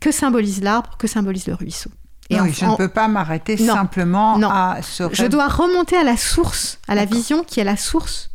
Que 0.00 0.12
symbolise 0.12 0.62
l'arbre? 0.62 0.96
Que 0.98 1.06
symbolise 1.06 1.46
le 1.46 1.54
ruisseau? 1.54 1.90
Et 2.28 2.40
oui, 2.40 2.52
je 2.52 2.64
ne 2.64 2.76
peux 2.76 2.88
pas 2.88 3.08
m'arrêter 3.08 3.56
simplement 3.56 4.36
à 4.50 4.82
ce 4.82 5.04
rêve. 5.04 5.14
Je 5.14 5.26
dois 5.26 5.48
remonter 5.48 5.96
à 5.96 6.04
la 6.04 6.16
source, 6.16 6.78
à 6.88 6.94
la 6.94 7.04
vision 7.04 7.44
qui 7.44 7.60
est 7.60 7.64
la 7.64 7.76
source. 7.76 8.30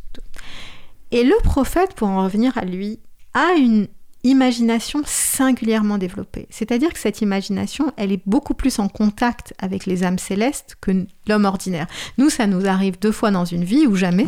Et 1.10 1.24
le 1.24 1.34
prophète, 1.44 1.94
pour 1.94 2.08
en 2.08 2.24
revenir 2.24 2.56
à 2.56 2.64
lui, 2.64 3.00
a 3.34 3.52
une 3.52 3.88
imagination 4.24 5.02
singulièrement 5.04 5.98
développée. 5.98 6.46
C'est-à-dire 6.50 6.92
que 6.92 6.98
cette 6.98 7.20
imagination, 7.22 7.92
elle 7.96 8.12
est 8.12 8.22
beaucoup 8.26 8.54
plus 8.54 8.78
en 8.78 8.88
contact 8.88 9.54
avec 9.58 9.86
les 9.86 10.04
âmes 10.04 10.18
célestes 10.18 10.76
que 10.80 11.06
l'homme 11.28 11.44
ordinaire. 11.44 11.86
Nous, 12.18 12.30
ça 12.30 12.46
nous 12.46 12.66
arrive 12.66 12.98
deux 12.98 13.12
fois 13.12 13.30
dans 13.30 13.44
une 13.44 13.64
vie 13.64 13.86
ou 13.86 13.96
jamais. 13.96 14.26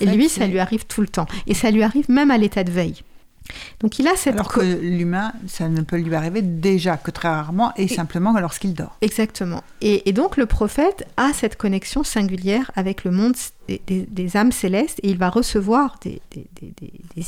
et 0.00 0.06
lui, 0.06 0.28
ça 0.28 0.46
lui 0.46 0.58
arrive 0.58 0.86
tout 0.86 1.00
le 1.00 1.08
temps. 1.08 1.26
Et 1.46 1.54
ça 1.54 1.70
lui 1.70 1.82
arrive 1.82 2.08
même 2.08 2.30
à 2.30 2.38
l'état 2.38 2.64
de 2.64 2.70
veille. 2.70 3.02
Donc 3.80 3.98
il 3.98 4.08
a 4.08 4.16
cette... 4.16 4.34
Alors 4.34 4.48
que 4.48 4.60
l'humain, 4.60 5.32
ça 5.46 5.68
ne 5.68 5.82
peut 5.82 5.96
lui 5.96 6.14
arriver 6.14 6.42
déjà 6.42 6.96
que 6.96 7.10
très 7.10 7.28
rarement 7.28 7.72
et, 7.76 7.88
simplement 7.88 8.38
lorsqu'il 8.38 8.74
dort. 8.74 8.96
Exactement. 9.00 9.62
Et, 9.80 10.12
donc 10.12 10.36
le 10.36 10.46
prophète 10.46 11.06
a 11.16 11.32
cette 11.32 11.56
connexion 11.56 12.04
singulière 12.04 12.70
avec 12.74 13.04
le 13.04 13.10
monde 13.10 13.34
des, 13.68 14.36
âmes 14.36 14.52
célestes 14.52 15.00
et 15.02 15.10
il 15.10 15.18
va 15.18 15.30
recevoir 15.30 15.98
des, 16.02 16.20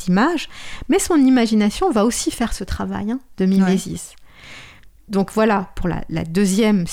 images, 0.08 0.48
mais 0.88 0.98
son 0.98 1.16
imagination 1.16 1.90
va 1.90 2.04
aussi 2.04 2.30
faire 2.30 2.52
ce 2.52 2.64
travail 2.64 3.12
hein, 3.12 3.20
de 3.38 3.46
mimésis. 3.46 4.14
Donc 5.08 5.30
voilà 5.32 5.70
pour 5.74 5.88
la, 5.88 6.24
deuxième 6.24 6.86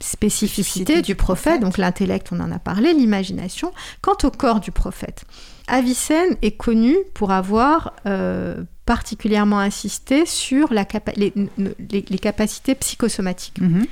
spécificité 0.00 1.02
du 1.02 1.14
prophète, 1.14 1.60
donc 1.60 1.78
l'intellect, 1.78 2.28
on 2.32 2.40
en 2.40 2.50
a 2.50 2.58
parlé, 2.58 2.92
l'imagination. 2.92 3.72
Quant 4.00 4.16
au 4.24 4.30
corps 4.30 4.60
du 4.60 4.70
prophète, 4.70 5.24
Avicenne 5.68 6.36
est 6.42 6.56
connu 6.56 6.96
pour 7.14 7.30
avoir 7.30 7.94
euh, 8.06 8.62
particulièrement 8.86 9.60
insisté 9.60 10.26
sur 10.26 10.72
la 10.72 10.84
les, 11.16 12.18
capacités 12.18 12.74
psychosomatiques. 12.74 13.60
Mhm. 13.60 13.86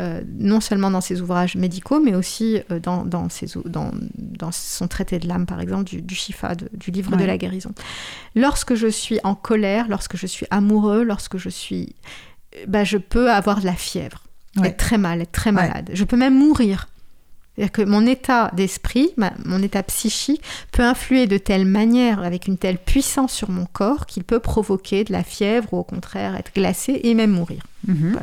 Euh, 0.00 0.22
non 0.26 0.60
seulement 0.60 0.90
dans 0.90 1.00
ses 1.00 1.20
ouvrages 1.20 1.54
médicaux, 1.54 2.00
mais 2.00 2.16
aussi 2.16 2.58
euh, 2.72 2.80
dans, 2.80 3.04
dans, 3.04 3.28
son 3.30 4.88
traité 4.88 5.20
de 5.20 5.28
l'âme, 5.28 5.46
par 5.46 5.60
exemple, 5.60 5.84
du, 5.84 6.14
Shifa, 6.16 6.56
du 6.56 6.90
livre 6.90 7.16
de 7.16 7.24
la 7.24 7.38
guérison. 7.38 7.72
Lorsque 8.34 8.74
je 8.74 8.88
suis 8.88 9.20
en 9.22 9.36
colère, 9.36 9.86
lorsque 9.88 10.16
je 10.16 10.26
suis 10.26 10.46
amoureux, 10.50 11.04
lorsque 11.04 11.36
je 11.36 11.48
suis... 11.48 11.94
Bah, 12.66 12.82
je 12.82 12.98
peux 12.98 13.30
avoir 13.30 13.60
de 13.60 13.66
la 13.66 13.74
fièvre, 13.74 14.24
être 14.62 14.76
très 14.76 14.98
mal, 14.98 15.22
être 15.22 15.32
très 15.32 15.52
malade. 15.52 15.90
Je 15.92 16.04
peux 16.04 16.16
même 16.16 16.38
mourir. 16.38 16.88
C'est-à-dire 17.54 17.72
que 17.72 17.82
mon 17.82 18.04
état 18.06 18.50
d'esprit, 18.54 19.14
mon 19.44 19.62
état 19.62 19.82
psychique 19.84 20.42
peut 20.72 20.82
influer 20.82 21.26
de 21.26 21.38
telle 21.38 21.66
manière, 21.66 22.20
avec 22.20 22.48
une 22.48 22.58
telle 22.58 22.78
puissance 22.78 23.32
sur 23.32 23.50
mon 23.50 23.66
corps, 23.66 24.06
qu'il 24.06 24.24
peut 24.24 24.40
provoquer 24.40 25.04
de 25.04 25.12
la 25.12 25.22
fièvre 25.22 25.72
ou 25.72 25.78
au 25.78 25.84
contraire 25.84 26.34
être 26.34 26.52
glacé 26.52 27.00
et 27.04 27.14
même 27.14 27.30
mourir. 27.30 27.62
Mhm. 27.86 28.18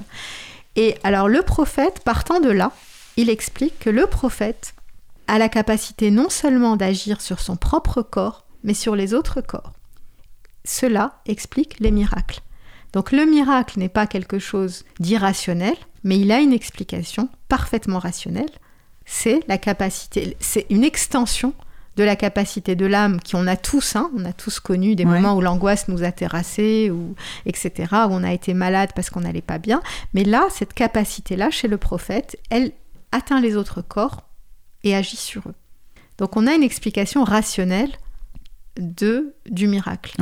Et 0.75 0.95
alors 1.03 1.29
le 1.29 1.41
prophète, 1.43 2.01
partant 2.03 2.39
de 2.39 2.49
là, 2.49 2.71
il 3.17 3.29
explique 3.29 3.79
que 3.79 3.89
le 3.89 4.05
prophète 4.05 4.73
a 5.27 5.37
la 5.37 5.49
capacité 5.49 6.11
non 6.11 6.29
seulement 6.29 6.75
d'agir 6.75 7.21
sur 7.21 7.39
son 7.39 7.55
propre 7.55 8.01
corps, 8.01 8.45
mais 8.63 8.73
sur 8.73 8.95
les 8.95 9.13
autres 9.13 9.41
corps. 9.41 9.71
Cela 10.65 11.19
explique 11.25 11.79
les 11.79 11.91
miracles. 11.91 12.41
Donc 12.93 13.11
le 13.11 13.25
miracle 13.25 13.79
n'est 13.79 13.89
pas 13.89 14.07
quelque 14.07 14.39
chose 14.39 14.83
d'irrationnel, 14.99 15.75
mais 16.03 16.19
il 16.19 16.31
a 16.31 16.39
une 16.39 16.53
explication 16.53 17.29
parfaitement 17.47 17.99
rationnelle 17.99 18.49
c'est 19.05 19.41
la 19.47 19.57
capacité, 19.57 20.37
c'est 20.39 20.65
une 20.69 20.83
extension 20.83 21.53
de 21.97 22.03
la 22.03 22.15
capacité 22.15 22.75
de 22.75 22.85
l'âme 22.85 23.19
qui 23.19 23.35
on 23.35 23.45
a 23.47 23.57
tous, 23.57 23.97
hein, 23.97 24.09
on 24.15 24.23
a 24.23 24.31
tous 24.31 24.61
connu 24.61 24.95
des 24.95 25.03
moments 25.03 25.35
où 25.35 25.41
l'angoisse 25.41 25.89
nous 25.89 26.03
a 26.03 26.11
terrassés, 26.13 26.89
ou 26.89 27.15
etc., 27.45 27.71
où 27.91 28.13
on 28.13 28.23
a 28.23 28.31
été 28.31 28.53
malade 28.53 28.91
parce 28.95 29.09
qu'on 29.09 29.19
n'allait 29.19 29.41
pas 29.41 29.57
bien. 29.57 29.81
Mais 30.13 30.23
là, 30.23 30.45
cette 30.49 30.73
capacité-là, 30.73 31.49
chez 31.49 31.67
le 31.67 31.77
prophète, 31.77 32.39
elle 32.49 32.71
atteint 33.11 33.41
les 33.41 33.57
autres 33.57 33.81
corps 33.81 34.23
et 34.85 34.95
agit 34.95 35.17
sur 35.17 35.41
eux. 35.49 35.55
Donc 36.17 36.37
on 36.37 36.47
a 36.47 36.53
une 36.53 36.63
explication 36.63 37.25
rationnelle 37.25 37.91
de, 38.77 39.35
du 39.49 39.67
miracle. 39.67 40.15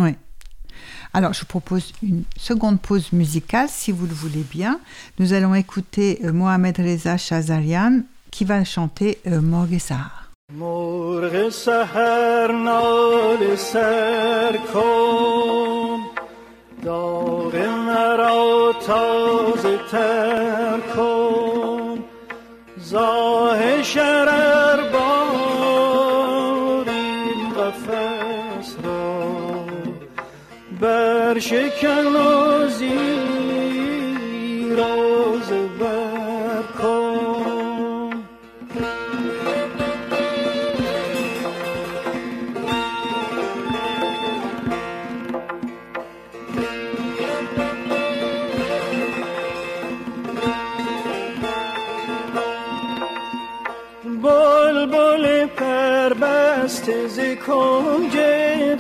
Alors, 1.13 1.33
je 1.33 1.45
propose 1.45 1.93
une 2.03 2.25
seconde 2.37 2.81
pause 2.81 3.13
musicale, 3.13 3.69
si 3.71 3.93
vous 3.93 4.07
le 4.07 4.15
voulez 4.15 4.45
bien. 4.51 4.81
Nous 5.19 5.33
allons 5.33 5.55
écouter 5.55 6.21
euh, 6.25 6.33
Mohamed 6.33 6.77
Reza 6.79 7.17
Shazarian 7.17 8.01
qui 8.31 8.45
va 8.45 8.65
chanter 8.65 9.19
euh, 9.27 9.41
Morgue 9.41 9.79
Sahar. 9.79 10.25
مرغ 10.53 11.49
سهر 11.51 12.53
نال 12.53 13.59
سر 13.59 14.59
کن 14.73 16.01
داغ 16.83 17.57
مرا 17.87 18.73
تازه 18.87 19.79
تر 19.91 20.81
کن 20.95 22.05
زاه 22.77 23.83
شرر 23.83 24.58
در 31.34 31.40
شکر 31.40 32.02
نازی 32.02 32.92
راز 34.78 35.50
برکن 35.80 37.30
بل 54.24 54.86
بل 54.86 55.46
پربست 55.46 57.08
زکنج 57.08 58.18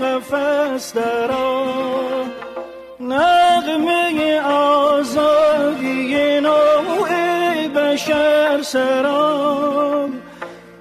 قفص 0.01 0.93
در 0.93 1.31
آن 1.31 1.78
سرام 8.71 10.13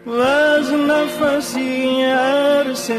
و 0.06 0.20
از 0.20 0.72
نفسی 0.72 2.02
عرصه 2.02 2.94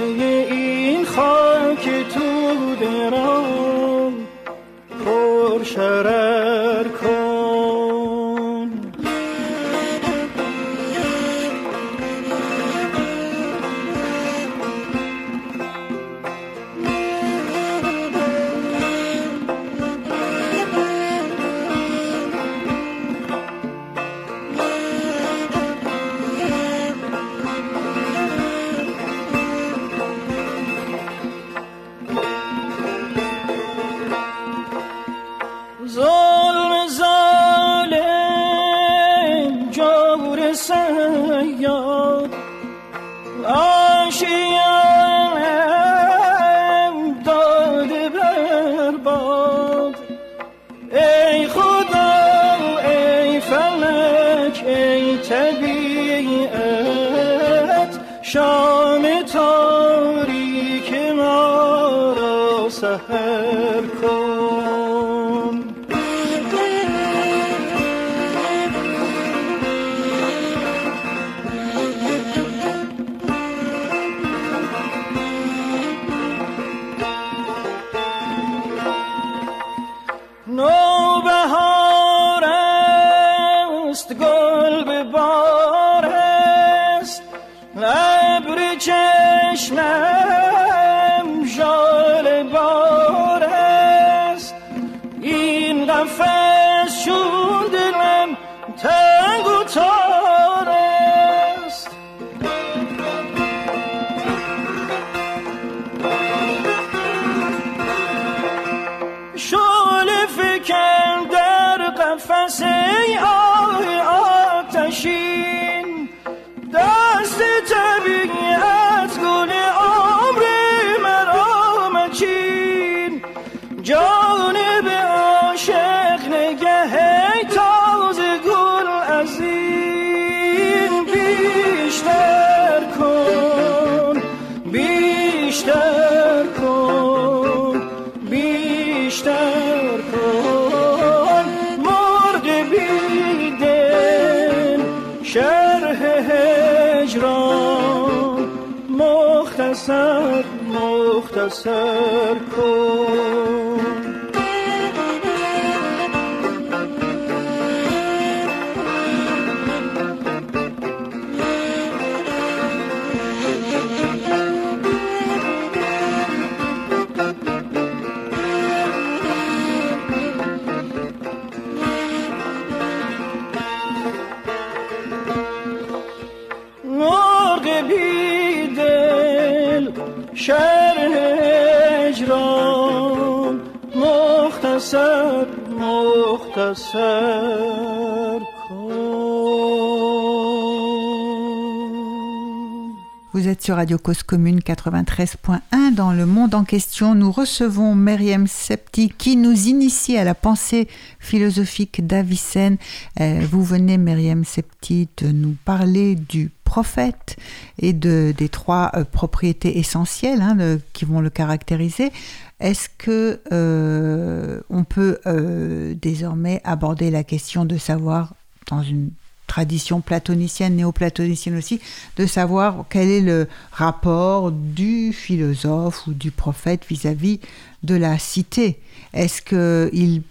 Radio 193.74 193.98
Cause 193.98 194.24
Commune 194.24 194.60
93.1. 194.60 195.94
Dans 195.94 196.12
le 196.12 196.26
monde 196.26 196.56
en 196.56 196.64
question, 196.64 197.16
nous 197.16 197.32
recevons 197.32 197.96
Myriam 197.96 198.48
Septi 198.48 199.10
qui 199.10 199.36
nous 199.36 199.68
initie 199.68 200.18
à 200.18 200.24
la 200.24 200.36
pensée 200.36 200.88
philosophique 201.20 202.06
d'Avicenne. 202.06 202.78
Euh, 203.20 203.42
vous 203.50 203.64
venez, 203.64 203.98
Myriam 203.98 204.44
Septi, 204.44 205.08
de 205.18 205.32
nous 205.32 205.56
parler 205.66 206.16
du 206.16 206.52
prophète 206.64 207.36
et 207.80 207.94
de, 207.94 208.34
des 208.38 208.48
trois 208.48 208.92
euh, 208.94 209.04
propriétés 209.04 209.80
essentielles 209.80 210.42
hein, 210.42 210.78
qui 210.94 211.06
vont 211.06 211.20
le 211.20 211.30
caractériser. 211.30 212.12
Est-ce 212.60 212.90
que 212.98 213.42
euh, 213.52 214.62
on 214.70 214.84
peut 214.84 215.20
euh, 215.26 215.96
désormais 216.00 216.62
aborder 216.64 217.10
la 217.10 217.24
question 217.24 217.66
de 217.66 217.78
savoir, 217.78 218.36
dans 218.70 218.84
une 218.84 219.12
tradition 219.50 220.00
platonicienne, 220.00 220.78
néoplatonicienne 220.78 221.58
aussi, 221.58 221.82
de 222.16 222.26
savoir 222.26 222.86
quel 222.90 223.10
est 223.10 223.20
le 223.20 223.50
rapport 223.72 224.52
du 224.52 225.12
philosophe 225.12 226.08
ou 226.08 226.14
du 226.14 226.32
prophète 226.32 226.86
vis-à-vis 226.88 227.42
de 227.84 227.96
la 227.96 228.18
cité 228.18 228.80
Est-ce 229.14 229.42
qu'il 229.42 230.22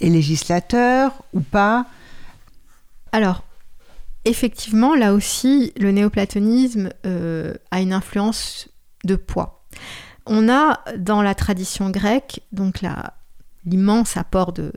est 0.00 0.08
législateur 0.08 1.12
ou 1.32 1.40
pas? 1.40 1.86
Alors, 3.10 3.42
effectivement, 4.24 4.94
là 4.94 5.14
aussi, 5.14 5.72
le 5.76 5.90
néoplatonisme 5.90 6.90
euh, 7.06 7.54
a 7.70 7.80
une 7.80 7.92
influence 7.92 8.68
de 9.04 9.16
poids. 9.16 9.64
On 10.26 10.48
a 10.48 10.80
dans 10.96 11.22
la 11.22 11.34
tradition 11.34 11.90
grecque 11.90 12.40
donc 12.52 12.80
l'immense 13.66 14.16
apport 14.16 14.52
de, 14.52 14.72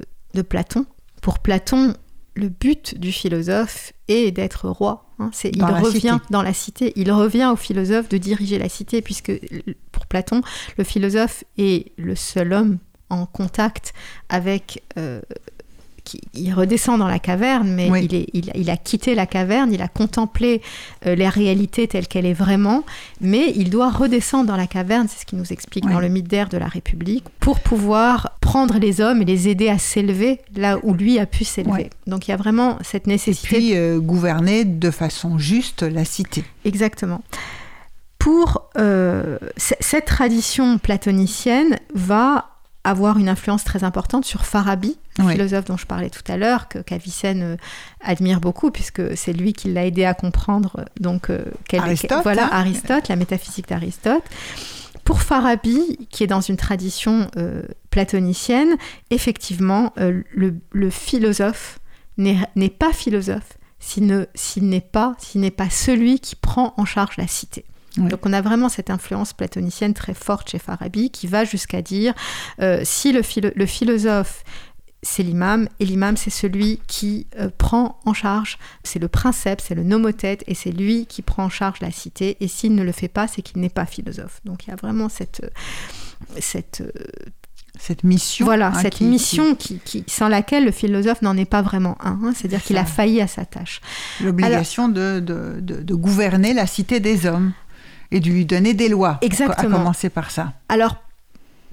Platon. 0.50 0.86
Pour 1.22 1.40
Platon, 1.40 1.94
le 2.36 2.50
but 2.50 2.98
du 3.00 3.12
philosophe 3.12 3.94
est 4.08 4.32
d'être 4.32 4.70
roi. 4.70 5.06
Hein. 5.20 5.32
il 5.46 5.64
revient 5.64 6.20
dans 6.30 6.42
la 6.42 6.54
cité, 6.54 6.92
il 6.98 7.12
revient 7.12 7.50
au 7.52 7.56
philosophe 7.56 8.10
de 8.10 8.18
diriger 8.18 8.60
la 8.60 8.68
cité, 8.68 9.02
puisque 9.02 9.32
pour 9.92 10.06
Platon, 10.08 10.42
le 10.78 10.84
philosophe 10.84 11.46
est 11.58 11.94
le 11.98 12.16
seul 12.16 12.52
homme 12.52 12.80
en 13.10 13.26
contact 13.26 13.94
avec 14.30 14.84
euh, 14.98 15.22
il 16.34 16.54
redescend 16.54 17.00
dans 17.00 17.08
la 17.08 17.20
caverne, 17.20 17.70
mais 17.70 17.90
il, 18.34 18.70
a 18.70 18.78
quitté 18.78 19.16
la 19.16 19.26
caverne, 19.26 19.74
il 19.74 19.82
a 19.82 19.88
contemplé 19.88 20.62
euh, 21.06 21.16
la 21.16 21.30
réalité 21.30 21.88
telle 21.88 22.08
qu'elle 22.08 22.26
est 22.26 22.34
vraiment, 22.34 22.84
mais 23.22 23.52
il 23.56 23.70
doit 23.70 23.90
redescendre 23.90 24.46
dans 24.46 24.58
la 24.58 24.68
caverne, 24.68 25.08
c'est 25.10 25.22
ce 25.22 25.26
qui 25.26 25.36
nous 25.36 25.52
explique 25.52 25.88
dans 25.88 26.00
le 26.00 26.10
mythe 26.10 26.28
d'air 26.28 26.50
de 26.50 26.58
la 26.58 26.68
République, 26.68 27.26
pour 27.40 27.60
pouvoir 27.60 28.38
prendre 28.42 28.78
les 28.78 29.02
hommes 29.02 29.22
et 29.22 29.26
les 29.26 29.48
aider 29.48 29.70
à 29.70 29.78
s'élever 29.78 30.42
là 30.56 30.78
où 30.84 30.94
lui 30.94 31.20
a 31.20 31.26
pu 31.26 31.44
s'élever. 31.44 31.90
Donc 32.08 32.28
il 32.28 32.32
y 32.32 32.34
a 32.34 32.38
vraiment 32.38 32.78
cette 32.82 33.08
nécessité. 33.08 33.56
Et 33.56 33.60
puis 33.60 33.76
euh, 33.76 34.00
gouverner 34.00 34.66
de 34.66 34.92
façon 34.92 35.38
juste 35.38 35.84
la 35.84 36.06
cité. 36.06 36.44
Exactement. 36.66 37.22
pour 38.18 38.70
cette 39.58 40.06
tradition 40.06 40.78
platonicienne 40.80 41.78
va 41.94 42.55
avoir 42.86 43.18
une 43.18 43.28
influence 43.28 43.64
très 43.64 43.84
importante 43.84 44.26
sur 44.26 44.46
Farabi, 44.46 44.98
philosophe 45.16 45.66
dont 45.66 45.76
je 45.76 45.88
parlais 45.88 46.12
tout 46.12 46.24
à 46.28 46.38
l'heure, 46.38 46.70
que 46.70 46.80
qu'Avicenne 46.80 47.42
euh, 47.42 47.58
admire 48.00 48.40
beaucoup, 48.40 48.70
puisque 48.70 49.18
c'est 49.18 49.34
lui 49.34 49.54
qui 49.54 49.74
l'a 49.74 49.86
aidé 49.86 50.06
à 50.06 50.14
comprendre 50.14 50.78
euh, 50.80 50.86
donc 51.00 51.30
euh, 51.30 51.44
Aristote, 51.74 52.22
voilà 52.24 52.54
Aristote, 52.54 53.08
la 53.08 53.16
métaphysique 53.16 53.68
d'Aristote. 53.68 54.24
Pour 55.04 55.22
Farabi, 55.22 56.08
qui 56.10 56.24
est 56.24 56.28
dans 56.28 56.42
une 56.42 56.58
tradition 56.58 57.30
platonicienne, 57.92 58.76
effectivement, 59.12 59.94
le, 59.98 60.90
philosophe 60.90 61.78
n'est 62.18 62.70
pas 62.70 62.92
philosophe 62.92 63.60
s'il 63.78 64.08
n'est 64.08 64.82
pas, 64.82 65.16
pas 65.58 65.70
celui 65.70 66.20
qui 66.20 66.36
prend 66.36 66.74
en 66.78 66.86
charge 66.86 67.18
la 67.18 67.28
cité. 67.28 67.66
Donc 67.98 68.26
on 68.26 68.34
a 68.34 68.42
vraiment 68.42 68.70
cette 68.70 68.90
influence 68.90 69.34
platonicienne 69.34 69.94
très 69.94 70.14
forte 70.14 70.50
chez 70.50 70.60
Farabi 70.60 71.10
qui 71.10 71.28
va 71.28 71.46
jusqu'à 71.46 71.82
dire 71.82 72.14
euh, 72.62 72.82
si 72.84 73.12
le, 73.12 73.22
le 73.56 73.66
philosophe 73.66 74.44
c'est 75.06 75.24
l'imam, 75.24 75.70
et 75.80 75.86
l'imam, 75.86 76.18
c'est 76.18 76.32
celui 76.32 76.80
qui 76.88 77.28
euh, 77.40 77.50
prend 77.56 78.00
en 78.06 78.14
charge, 78.14 78.58
c'est 78.84 78.98
le 78.98 79.08
princeps, 79.08 79.64
c'est 79.68 79.76
le 79.76 79.84
nomothète, 79.84 80.44
et 80.48 80.56
c'est 80.56 80.72
lui 80.72 81.06
qui 81.06 81.22
prend 81.22 81.46
en 81.46 81.50
charge 81.50 81.80
la 81.80 81.92
cité, 81.92 82.38
et 82.40 82.48
s'il 82.48 82.74
ne 82.74 82.84
le 82.84 82.92
fait 82.92 83.08
pas, 83.08 83.28
c'est 83.28 83.44
qu'il 83.44 83.62
n'est 83.62 83.70
pas 83.70 83.86
philosophe. 83.86 84.42
Donc 84.46 84.66
il 84.66 84.72
y 84.72 84.74
a 84.74 84.76
vraiment 84.76 85.08
cette... 85.08 85.42
Euh, 85.44 85.50
cette 86.40 86.84
cette 87.78 88.06
mission. 88.06 88.46
Voilà, 88.46 88.70
hein, 88.70 88.82
cette 88.82 89.02
mission 89.02 89.54
qui, 89.54 89.82
sans 90.08 90.30
laquelle 90.30 90.64
le 90.64 90.72
philosophe 90.72 91.22
n'en 91.22 91.36
est 91.36 91.44
pas 91.44 91.62
vraiment 91.62 91.98
un, 92.00 92.18
hein, 92.24 92.34
c'est-à-dire 92.34 92.64
qu'il 92.64 92.78
a 92.78 92.86
failli 92.86 93.20
à 93.20 93.28
sa 93.28 93.44
tâche. 93.44 93.82
L'obligation 94.22 94.88
de, 94.88 95.20
de, 95.20 95.60
de, 95.60 95.94
gouverner 95.94 96.54
la 96.54 96.68
cité 96.68 97.02
des 97.02 97.26
hommes 97.26 97.52
et 98.16 98.22
de 98.22 98.30
lui 98.30 98.46
donner 98.46 98.74
des 98.74 98.88
lois. 98.88 99.20
Exactement. 99.22 99.76
À 99.76 99.80
commencer 99.80 100.10
par 100.10 100.32
ça. 100.32 100.54
Alors, 100.70 100.96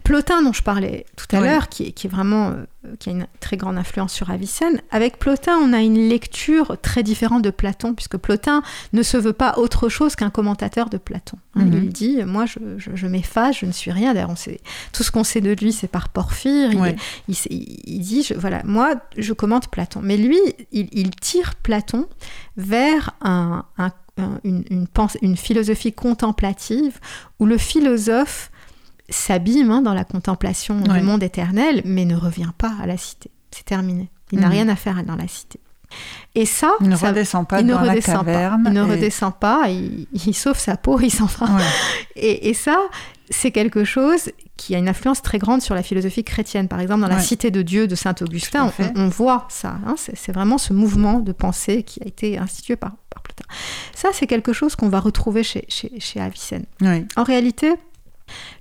Plotin, 0.02 0.42
dont 0.42 0.52
je 0.52 0.62
parlais 0.62 1.06
tout 1.16 1.36
à 1.36 1.40
l'heure, 1.40 1.68
qui, 1.68 1.84
est 1.84 2.08
vraiment 2.08 2.50
euh, 2.50 2.64
qui 2.98 3.10
a 3.10 3.12
une 3.12 3.26
très 3.38 3.56
grande 3.56 3.78
influence 3.78 4.12
sur 4.12 4.30
Avicenne, 4.30 4.80
avec 4.90 5.18
Plotin, 5.18 5.56
on 5.58 5.72
a 5.72 5.80
une 5.80 6.08
lecture 6.08 6.76
très 6.82 7.04
différente 7.04 7.42
de 7.42 7.50
Platon, 7.50 7.94
puisque 7.94 8.16
Plotin 8.16 8.62
ne 8.92 9.02
se 9.04 9.16
veut 9.16 9.32
pas 9.32 9.54
autre 9.58 9.88
chose 9.88 10.16
qu'un 10.16 10.30
commentateur 10.30 10.88
de 10.88 10.98
Platon. 10.98 11.38
Hein. 11.54 11.66
Mhm. 11.66 11.74
Il 11.74 11.88
dit 11.90 12.24
Moi, 12.24 12.46
je, 12.46 12.58
je, 12.78 13.06
m'efface, 13.06 13.58
je 13.60 13.66
ne 13.66 13.72
suis 13.72 13.92
rien. 13.92 14.12
D'ailleurs, 14.14 14.34
tout 14.92 15.04
ce 15.04 15.10
qu'on 15.12 15.24
sait 15.24 15.40
de 15.40 15.52
lui, 15.52 15.72
c'est 15.72 15.88
par 15.88 16.08
Porphyre. 16.08 16.70
Il, 17.28 18.00
dit 18.00 18.28
Voilà, 18.36 18.62
moi, 18.64 18.94
je 19.16 19.32
commente 19.32 19.68
Platon. 19.68 20.00
Mais 20.02 20.16
lui, 20.16 20.38
il, 20.72 21.10
tire 21.10 21.54
Platon 21.54 22.08
vers 22.56 23.14
un, 23.20 23.64
une, 24.44 24.86
une, 25.22 25.36
philosophie 25.36 25.92
contemplative 25.92 26.98
où 27.38 27.46
le 27.46 27.58
philosophe 27.58 28.50
s'abîme 29.08 29.70
hein, 29.70 29.82
dans 29.82 29.94
la 29.94 30.04
contemplation 30.04 30.80
du 30.80 31.00
monde 31.00 31.22
éternel, 31.22 31.82
mais 31.84 32.04
ne 32.04 32.16
revient 32.16 32.52
pas 32.56 32.72
à 32.80 32.86
la 32.86 32.96
cité. 32.96 33.30
C'est 33.50 33.64
terminé. 33.64 34.10
Il 34.30 34.40
n'a 34.40 34.46
mhm. 34.46 34.52
rien 34.52 34.68
à 34.68 34.76
faire 34.76 35.02
dans 35.04 35.16
la 35.16 35.28
cité. 35.28 35.60
Et 36.34 36.46
ça, 36.46 36.72
il 36.80 36.88
ne 36.88 36.96
redescend 36.96 37.46
pas 37.46 37.62
dans 37.62 37.80
la 37.80 38.00
caverne. 38.00 38.64
Il 38.66 38.72
ne 38.72 38.82
redescend 38.82 39.34
pas, 39.34 39.68
il, 39.68 40.34
sauve 40.34 40.58
sa 40.58 40.76
peau, 40.76 40.98
il 41.00 41.10
s'en 41.10 41.26
va. 41.26 41.48
Et, 42.16 42.54
ça, 42.54 42.78
c'est 43.28 43.50
quelque 43.50 43.84
chose 43.84 44.30
qui 44.56 44.74
a 44.74 44.78
une 44.78 44.88
influence 44.88 45.22
très 45.22 45.38
grande 45.38 45.62
sur 45.62 45.74
la 45.74 45.82
philosophie 45.82 46.24
chrétienne. 46.24 46.68
Par 46.68 46.80
exemple, 46.80 47.00
dans 47.00 47.08
la 47.08 47.20
Cité 47.20 47.50
de 47.50 47.62
Dieu 47.62 47.88
de 47.88 47.94
Saint 47.94 48.14
Augustin, 48.20 48.72
on, 48.96 49.08
voit 49.08 49.46
ça. 49.48 49.78
Hein. 49.86 49.94
c'est 49.96 50.32
vraiment 50.32 50.58
ce 50.58 50.72
mouvement 50.72 51.20
de 51.20 51.32
pensée 51.32 51.82
qui 51.82 52.02
a 52.02 52.06
été 52.06 52.38
institué 52.38 52.76
par, 52.76 52.92
par 53.10 53.22
Plotin. 53.22 53.44
Ça, 53.94 54.10
c'est 54.12 54.26
quelque 54.26 54.52
chose 54.52 54.76
qu'on 54.76 54.88
va 54.88 55.00
retrouver 55.00 55.42
chez, 55.42 55.64
chez, 55.68 55.98
chez 55.98 56.20
Avicenne. 56.20 56.66
En 57.16 57.24
réalité, 57.24 57.74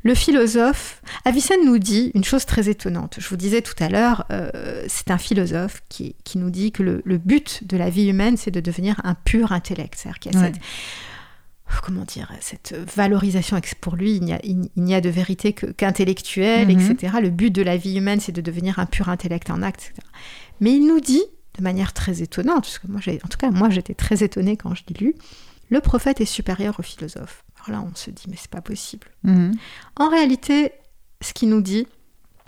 le 0.04 0.16
philosophe, 0.16 1.02
Avicenne 1.26 1.66
nous 1.66 1.78
dit 1.78 2.12
une 2.16 2.24
chose 2.24 2.46
très 2.46 2.70
étonnante. 2.70 3.18
Je 3.20 3.28
vous 3.30 3.38
disais 3.38 3.62
tout 3.62 3.76
à 3.80 3.90
l'heure, 3.90 4.26
euh, 4.32 4.84
c'est 4.88 5.12
un 5.12 5.18
philosophe 5.18 5.82
qui, 5.90 6.16
nous 6.36 6.50
dit 6.50 6.72
que 6.72 6.84
le, 6.84 7.18
but 7.18 7.68
de 7.68 7.78
la 7.78 7.90
vie 7.90 8.08
humaine, 8.08 8.38
c'est 8.38 8.52
de 8.52 8.60
devenir 8.60 9.00
un 9.04 9.14
pur 9.14 9.52
intellect. 9.52 9.96
C'est-à-dire 9.98 10.20
qu'il 10.20 10.34
y 10.34 10.38
a 10.38 10.40
cette, 10.40 10.62
comment 11.82 12.04
dire, 12.04 12.32
cette 12.42 12.76
valorisation. 12.96 13.60
Pour 13.80 13.96
lui, 13.96 14.16
il 14.16 14.70
n'y 14.76 14.96
a, 14.96 15.02
de 15.02 15.10
vérité 15.10 15.54
qu'intellectuelle, 15.54 16.68
mhm. 16.68 16.92
etc. 16.92 17.18
Le 17.22 17.30
but 17.30 17.52
de 17.52 17.62
la 17.62 17.78
vie 17.78 17.98
humaine, 17.98 18.20
c'est 18.20 18.32
de 18.32 18.42
devenir 18.42 18.80
un 18.80 18.86
pur 18.86 19.10
intellect 19.10 19.50
en 19.50 19.62
acte, 19.62 19.92
etc. 19.92 20.08
Mais 20.60 20.74
il 20.74 20.86
nous 20.86 21.00
dit, 21.00 21.24
de 21.58 21.64
manière 21.64 21.94
très 21.94 22.22
étonnante, 22.22 22.64
parce 22.64 22.80
que 22.80 22.88
moi, 22.88 23.00
en 23.00 23.28
tout 23.28 23.38
cas, 23.38 23.52
moi, 23.52 23.70
j'étais 23.70 23.94
très 23.94 24.24
étonnée 24.24 24.58
quand 24.58 24.76
je 24.76 24.84
l'ai 24.90 25.06
lu, 25.06 25.16
le 25.70 25.80
prophète 25.80 26.20
est 26.20 26.26
supérieur 26.26 26.80
au 26.80 26.84
philosophe. 26.84 27.44
Alors 27.56 27.80
là, 27.80 27.88
on 27.90 27.96
se 27.96 28.12
dit, 28.12 28.26
mais 28.28 28.36
c'est 28.38 28.52
pas 28.52 28.62
possible. 28.62 29.08
Mhm. 29.24 29.54
En 29.96 30.10
réalité, 30.10 30.74
ce 31.22 31.34
qu'il 31.34 31.50
nous 31.50 31.62
dit, 31.62 31.88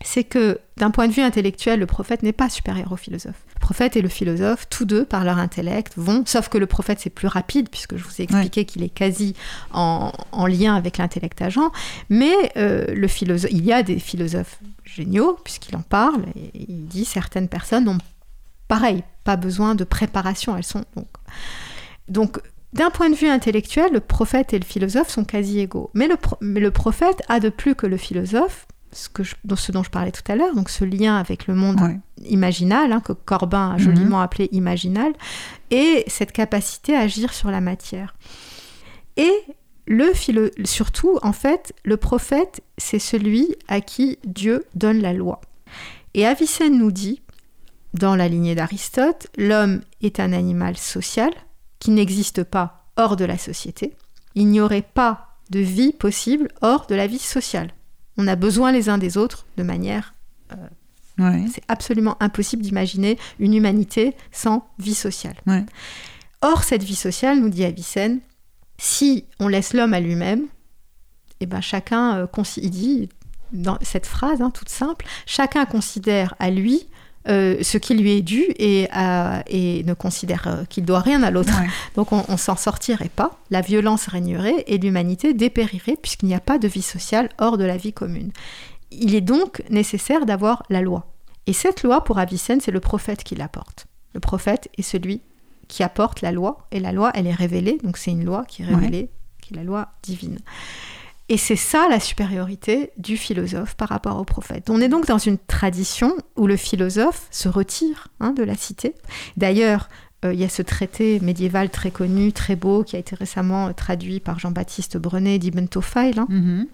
c'est 0.02 0.24
que 0.24 0.60
d'un 0.78 0.91
point 0.91 1.08
de 1.08 1.14
vue 1.14 1.22
intellectuel, 1.22 1.80
le 1.80 1.86
prophète 1.86 2.24
n'est 2.24 2.34
pas 2.34 2.50
supérieur 2.50 2.91
au 2.91 2.96
philosophe. 2.96 3.41
Le 3.56 3.60
prophète 3.60 3.96
et 3.96 4.02
le 4.02 4.10
philosophe, 4.10 4.68
tous 4.70 4.86
deux, 4.86 5.06
par 5.06 5.24
leur 5.24 5.38
intellect, 5.38 5.94
vont, 5.96 6.24
sauf 6.26 6.50
que 6.50 6.58
le 6.58 6.66
prophète 6.66 7.00
c'est 7.00 7.10
plus 7.10 7.28
rapide, 7.28 7.70
puisque 7.70 7.96
je 7.96 8.04
vous 8.04 8.20
ai 8.20 8.24
expliqué 8.24 8.66
qu'il 8.66 8.84
est 8.84 8.89
quasi 8.89 9.36
en, 9.72 10.12
lien 10.48 10.76
avec 10.76 10.98
l'intellect 10.98 11.41
agent, 11.41 11.72
mais 12.10 12.34
euh, 12.58 12.86
le 12.94 13.08
philosophe, 13.08 13.52
il 13.52 13.64
y 13.64 13.72
a 13.72 13.84
des 13.84 14.00
philosophes 14.00 14.60
géniaux, 14.84 15.38
puisqu'il 15.44 15.76
en 15.76 15.82
parle, 15.82 16.24
et 16.36 16.52
il 16.68 16.88
dit 16.88 17.06
certaines 17.06 17.48
personnes 17.48 17.86
n'ont, 17.86 17.98
pareil, 18.68 19.04
pas 19.24 19.38
besoin 19.38 19.76
de 19.76 19.84
préparation, 19.84 20.58
elles 20.58 20.64
sont 20.64 20.86
donc... 20.96 21.08
Donc 22.10 22.41
d'un 22.74 22.89
point 22.89 23.10
de 23.10 23.16
vue 23.16 23.28
intellectuel, 23.28 23.94
le 23.94 24.00
prophète 24.00 24.54
et 24.54 24.60
le 24.60 24.66
philosophe 24.66 25.10
sont 25.10 25.24
quasi 25.24 25.60
égaux. 25.60 25.91
Mais 25.94 26.08
le, 26.08 26.72
prophète 26.72 27.22
a 27.30 27.39
de 27.39 27.50
plus 27.50 27.76
que 27.76 27.86
le 27.86 27.98
philosophe, 27.98 28.66
ce, 28.94 29.10
que 29.10 29.24
ce 29.24 29.72
dont 29.72 29.84
je 29.84 29.89
parlais 29.89 30.12
tout 30.12 30.30
à 30.32 30.36
l'heure, 30.36 30.56
donc 30.56 30.70
ce 30.70 30.86
lien 30.86 31.18
avec 31.18 31.48
le 31.48 31.56
monde 31.56 31.80
imaginal, 32.26 32.91
hein, 32.91 33.02
que 33.02 33.14
Corbin 33.14 33.72
a 33.72 33.78
joliment 33.78 34.18
mhm. 34.18 34.24
appelé 34.24 34.50
imaginal, 34.52 35.14
et 35.72 36.04
cette 36.08 36.32
capacité 36.32 36.96
à 36.96 37.02
agir 37.02 37.34
sur 37.34 37.52
la 37.52 37.62
matière. 37.62 38.16
Et 39.18 39.34
le 39.86 40.14
surtout, 40.64 41.20
en 41.22 41.34
fait, 41.34 41.74
le 41.84 41.98
prophète, 41.98 42.62
c'est 42.78 43.00
celui 43.00 43.56
à 43.68 43.82
qui 43.82 44.18
Dieu 44.24 44.66
donne 44.76 45.02
la 45.02 45.14
loi. 45.14 45.41
Et 46.14 46.26
Avicenne 46.26 46.78
nous 46.78 46.91
dit, 46.91 47.22
dans 47.94 48.16
la 48.16 48.28
lignée 48.28 48.56
d'Aristote, 48.56 49.28
l'homme 49.38 49.82
est 50.02 50.20
un 50.20 50.34
animal 50.34 50.78
social, 50.78 51.32
qui 51.80 51.91
n'existe 51.91 52.44
pas 52.44 52.86
hors 52.96 53.16
de 53.16 53.26
la 53.26 53.38
société. 53.38 53.94
Il 54.36 54.48
n'y 54.48 54.62
aurait 54.62 54.82
pas 54.84 55.38
de 55.50 55.60
vie 55.60 55.91
possible 55.91 56.50
hors 56.62 56.88
de 56.88 56.96
la 56.96 57.08
vie 57.08 57.20
sociale. 57.20 57.74
On 58.18 58.28
a 58.28 58.36
besoin 58.36 58.72
les 58.72 58.89
uns 58.89 58.97
des 58.97 59.18
autres 59.18 59.45
de 59.57 59.64
manière... 59.64 60.14
Euh, 60.51 60.55
c'est 61.51 61.64
absolument 61.68 62.18
impossible 62.22 62.64
d'imaginer 62.64 63.20
une 63.38 63.53
humanité 63.53 64.16
sans 64.32 64.68
vie 64.80 64.95
sociale. 64.95 65.36
Or, 66.41 66.64
cette 66.64 66.82
vie 66.82 66.95
sociale, 66.95 67.39
nous 67.39 67.49
dit 67.49 67.64
Avicenne, 67.64 68.20
si 68.80 69.26
on 69.39 69.47
laisse 69.47 69.74
l'homme 69.74 69.93
à 69.93 69.99
lui-même, 69.99 70.47
eh 71.39 71.45
ben 71.45 71.61
chacun, 71.61 72.18
euh, 72.18 72.43
il 72.57 72.72
dit 72.72 73.09
dans 73.51 73.78
cette 73.82 74.07
phrase 74.07 74.41
hein, 74.41 74.49
toute 74.49 74.70
simple, 74.70 75.05
chacun 75.26 75.66
considère 75.66 76.34
à 76.39 76.49
lui 76.49 76.88
euh, 77.30 77.57
ce 77.61 77.78
qui 77.78 77.93
lui 77.93 78.11
est 78.11 78.21
dû 78.21 78.43
et, 78.57 78.89
et 79.47 79.84
ne 79.84 79.93
considère 79.93 80.47
euh, 80.47 80.65
qu'il 80.65 80.86
doit 80.86 80.99
rien 80.99 81.24
à 81.24 81.32
l'autre. 81.32 81.53
Donc 81.95 82.11
on, 82.11 82.24
on 82.28 82.38
s'en 82.38 82.55
sortirait 82.55 83.11
pas, 83.15 83.39
la 83.49 83.61
violence 83.61 84.07
régnerait 84.07 84.63
et 84.67 84.78
l'humanité 84.78 85.34
dépérirait 85.34 85.97
puisqu'il 86.01 86.26
n'y 86.26 86.36
a 86.36 86.41
pas 86.41 86.57
de 86.57 86.67
vie 86.67 86.82
sociale 86.82 87.30
hors 87.39 87.57
de 87.57 87.63
la 87.63 87.78
vie 87.78 87.93
commune. 87.93 88.32
Il 88.91 89.15
est 89.15 89.21
donc 89.21 89.63
nécessaire 89.69 90.26
d'avoir 90.26 90.63
la 90.69 90.82
loi. 90.82 91.13
Et 91.47 91.53
cette 91.53 91.84
loi, 91.84 92.03
pour 92.03 92.19
Avicenne, 92.19 92.61
c'est 92.61 92.71
le 92.71 92.80
prophète 92.80 93.24
qui 93.24 93.36
l'apporte. 93.36 93.88
Le 94.13 94.19
prophète 94.19 94.69
est 94.78 94.84
celui 94.84 95.21
qui 95.67 95.84
apporte 95.84 96.21
la 96.21 96.32
loi, 96.32 96.67
et 96.71 96.80
la 96.80 96.91
loi, 96.91 97.11
elle 97.15 97.28
est 97.28 97.34
révélée, 97.34 97.80
donc 97.84 97.97
c'est 97.97 98.11
une 98.11 98.24
loi 98.24 98.45
qui 98.45 98.61
est 98.61 98.65
révélée, 98.65 99.09
qui 99.41 99.53
est 99.53 99.57
la 99.57 99.63
loi 99.63 99.88
divine. 100.03 100.39
Et 101.34 101.38
c'est 101.38 101.56
ça 101.56 101.88
la 101.90 102.00
supériorité 102.00 102.92
du 102.98 103.18
philosophe 103.18 103.74
par 103.74 103.90
rapport 103.90 104.20
au 104.20 104.24
prophète. 104.24 104.70
On 104.70 104.80
est 104.80 104.88
donc 104.88 105.08
dans 105.08 105.18
une 105.18 105.40
tradition 105.40 106.16
où 106.36 106.46
le 106.46 106.56
philosophe 106.58 107.26
se 107.32 107.50
retire 107.50 108.10
hein, 108.20 108.34
de 108.34 108.44
la 108.44 108.54
cité. 108.54 108.94
D'ailleurs, 109.36 109.90
euh, 110.26 110.36
il 110.36 110.40
y 110.40 110.44
a 110.44 110.50
ce 110.50 110.62
traité 110.62 111.20
médiéval 111.22 111.72
très 111.72 111.90
connu, 111.90 112.34
très 112.34 112.56
beau, 112.56 112.84
qui 112.84 112.98
a 112.98 113.00
été 113.00 113.16
récemment 113.16 113.70
euh, 113.70 113.74
traduit 113.74 114.20
par 114.20 114.38
Jean-Baptiste 114.38 114.98
Brenet 114.98 115.40
d'Ibn 115.40 115.66
hein, 115.96 116.28
mm-hmm. 116.30 116.66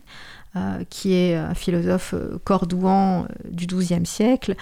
euh, 0.57 0.83
qui 0.89 1.13
est 1.13 1.35
un 1.37 1.53
philosophe 1.53 2.13
cordouan 2.43 3.29
du 3.49 3.65
XIIe 3.65 4.05
siècle, 4.05 4.55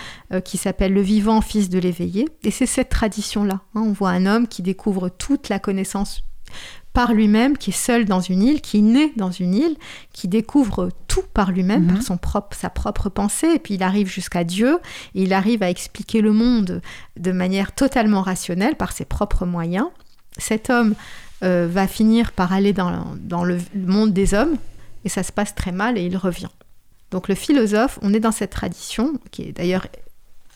qui 0.44 0.58
s'appelle 0.58 0.94
Le 0.94 1.02
vivant 1.02 1.42
fils 1.42 1.70
de 1.70 1.80
l'éveillé. 1.80 2.30
Et 2.44 2.52
c'est 2.52 2.68
cette 2.68 2.90
tradition-là. 2.90 3.62
Hein. 3.74 3.82
on 3.84 3.94
voit 3.94 4.12
un 4.12 4.28
homme 4.28 4.48
qui 4.48 4.62
découvre 4.62 5.10
toute 5.10 5.50
la 5.50 5.58
connaissance 5.58 6.22
par 6.98 7.14
lui-même, 7.14 7.60
qui 7.60 7.70
est 7.70 7.74
seul 7.74 8.06
dans 8.06 8.22
une 8.22 8.42
île, 8.42 8.60
qui 8.60 8.82
naît 8.82 9.12
dans 9.18 9.30
une 9.30 9.54
île, 9.54 9.78
qui 10.14 10.28
découvre 10.28 10.90
tout 11.08 11.22
par 11.32 11.52
lui-même, 11.52 11.86
par 11.86 11.98
mhm. 11.98 12.02
son 12.02 12.18
propre, 12.18 12.58
sa 12.58 12.72
propre 12.72 13.10
pensée, 13.10 13.50
et 13.54 13.60
puis 13.60 13.76
il 13.76 13.84
arrive 13.84 14.08
jusqu'à 14.08 14.44
Dieu, 14.44 14.80
et 15.14 15.22
il 15.22 15.34
arrive 15.34 15.62
à 15.62 15.70
expliquer 15.70 16.22
le 16.22 16.34
monde 16.34 16.82
de 17.16 17.32
manière 17.32 17.72
totalement 17.74 18.24
rationnelle 18.24 18.74
par 18.74 18.94
ses 18.94 19.06
propres 19.06 19.46
moyens. 19.46 19.86
Cet 20.40 20.72
homme, 20.72 20.96
euh, 21.44 21.68
va 21.72 21.86
finir 21.88 22.32
par 22.32 22.52
aller 22.52 22.74
dans, 22.74 23.16
dans 23.20 23.44
le 23.44 23.60
monde 23.76 24.12
des 24.12 24.34
hommes, 24.34 24.58
et 25.06 25.10
ça 25.10 25.22
se 25.22 25.32
passe 25.32 25.54
très 25.54 25.72
mal, 25.72 26.00
et 26.00 26.02
il 26.04 26.18
revient. 26.18 26.50
Donc 27.12 27.28
le 27.28 27.36
philosophe, 27.36 28.00
on 28.02 28.12
est 28.12 28.20
dans 28.20 28.32
cette 28.32 28.50
tradition, 28.50 29.14
qui 29.30 29.44
est 29.44 29.52
d'ailleurs 29.52 29.86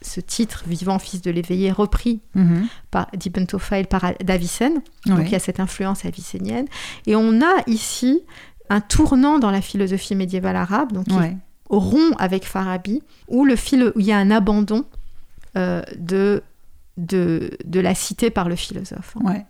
ce 0.02 0.20
titre, 0.20 0.64
Vivant 0.68 1.00
fils 1.00 1.22
de 1.22 1.32
l'éveillé, 1.32 1.72
repris 1.72 2.22
Mhm. 2.36 2.68
par 2.90 3.08
Dipentofile 3.16 3.88
par 3.88 4.14
d'Avicenne. 4.24 4.82
Donc 5.06 5.20
Oui. 5.20 5.24
il 5.28 5.32
y 5.32 5.36
a 5.36 5.40
cette 5.40 5.60
influence 5.60 6.06
avicénienne. 6.06 6.66
Et 7.08 7.16
on 7.16 7.42
a 7.42 7.64
ici 7.68 8.22
un 8.70 8.82
tournant 8.82 9.38
dans 9.40 9.52
la 9.52 9.62
philosophie 9.62 10.16
médiévale 10.16 10.56
arabe, 10.56 10.92
donc 10.94 11.06
Ouais. 11.12 11.36
rompt 11.70 12.16
avec 12.20 12.46
Farabi, 12.46 13.02
où, 13.28 13.46
le 13.46 13.56
philo- 13.56 13.92
où 13.96 14.00
il 14.00 14.06
y 14.06 14.12
a 14.12 14.18
un 14.18 14.32
abandon 14.32 14.86
euh, 15.58 15.82
de, 15.98 16.42
de, 16.98 17.58
de 17.66 17.80
la 17.82 17.94
cité 17.94 18.30
par 18.30 18.48
le 18.48 18.56
philosophe. 18.56 19.16
hein. 19.18 19.26
Ouais. 19.26 19.46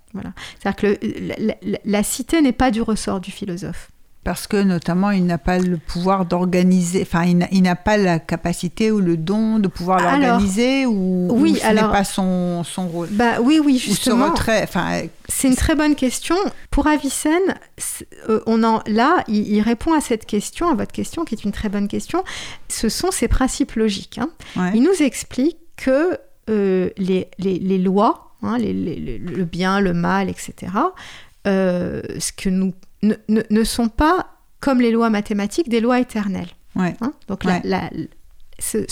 C'est-à-dire 0.59 0.75
que 0.75 1.05
le- 1.05 1.45
la, 1.45 1.55
la- 1.61 1.79
la 1.85 2.03
cité 2.03 2.41
n'est 2.41 2.51
pas 2.53 2.71
du 2.71 2.81
ressort 2.81 3.19
du 3.21 3.29
philosophe. 3.31 3.91
Parce 4.23 4.45
que 4.45 4.57
notamment, 4.61 5.09
il 5.09 5.25
n'a 5.25 5.39
pas 5.39 5.57
le 5.57 5.77
pouvoir 5.77 6.25
d'organiser, 6.25 7.01
enfin, 7.01 7.23
il 7.25 7.61
n'a- 7.63 7.75
pas 7.75 7.97
la 7.97 8.19
capacité 8.19 8.91
ou 8.91 8.99
le 8.99 9.17
don 9.17 9.57
de 9.57 9.67
pouvoir 9.67 9.99
l'organiser 9.99 10.85
ou, 10.85 11.27
oui, 11.31 11.53
ou 11.53 11.55
ce 11.55 11.65
alors- 11.65 11.85
n'est 11.87 11.91
pas 11.97 12.03
son, 12.03 12.63
son 12.63 12.87
rôle. 12.87 13.07
Bah 13.11 13.39
oui, 13.41 13.59
oui, 13.65 13.73
Ou 13.77 13.79
ce 13.79 13.85
justement. 13.85 14.29
retrait, 14.29 14.61
enfin, 14.63 15.01
C'est 15.27 15.47
une 15.47 15.55
très 15.55 15.73
bonne 15.73 15.95
question. 15.95 16.35
Pour 16.69 16.85
Avicenne, 16.85 17.55
euh, 18.29 18.41
on 18.45 18.63
en, 18.63 18.83
là, 18.85 19.23
il, 19.27 19.47
il 19.51 19.61
répond 19.61 19.93
à 19.93 20.01
cette 20.01 20.27
question, 20.27 20.69
à 20.69 20.75
votre 20.75 20.91
question, 20.91 21.25
qui 21.25 21.33
est 21.33 21.43
une 21.43 21.51
très 21.51 21.69
bonne 21.69 21.87
question. 21.87 22.23
Ce 22.67 22.89
sont 22.89 23.09
ses 23.09 23.27
principes 23.27 23.73
logiques. 23.73 24.19
hein. 24.19 24.29
ouais. 24.55 24.71
Il 24.75 24.83
nous 24.83 25.01
explique 25.01 25.57
que 25.77 26.19
euh, 26.49 26.89
les, 26.97 27.27
les- 27.39 27.57
les 27.59 27.77
lois, 27.79 28.35
hein, 28.43 28.59
les- 28.59 28.73
le 29.17 29.45
bien, 29.45 29.79
le 29.79 29.93
mal, 29.93 30.29
etc., 30.29 30.53
euh, 31.47 32.01
ce 32.19 32.31
que 32.31 32.49
nous, 32.49 32.73
ne, 33.03 33.15
ne- 33.29 33.41
ne 33.49 33.63
sont 33.63 33.89
pas, 33.89 34.27
comme 34.59 34.81
les 34.81 34.91
lois 34.91 35.09
mathématiques, 35.09 35.69
des 35.69 35.79
lois 35.81 35.99
éternelles. 35.99 36.49
Ouais. 36.75 36.95
hein. 37.01 37.13
Donc, 37.27 37.43
Ouais. 37.45 37.61
la- 37.63 37.89
ce, 38.59 38.85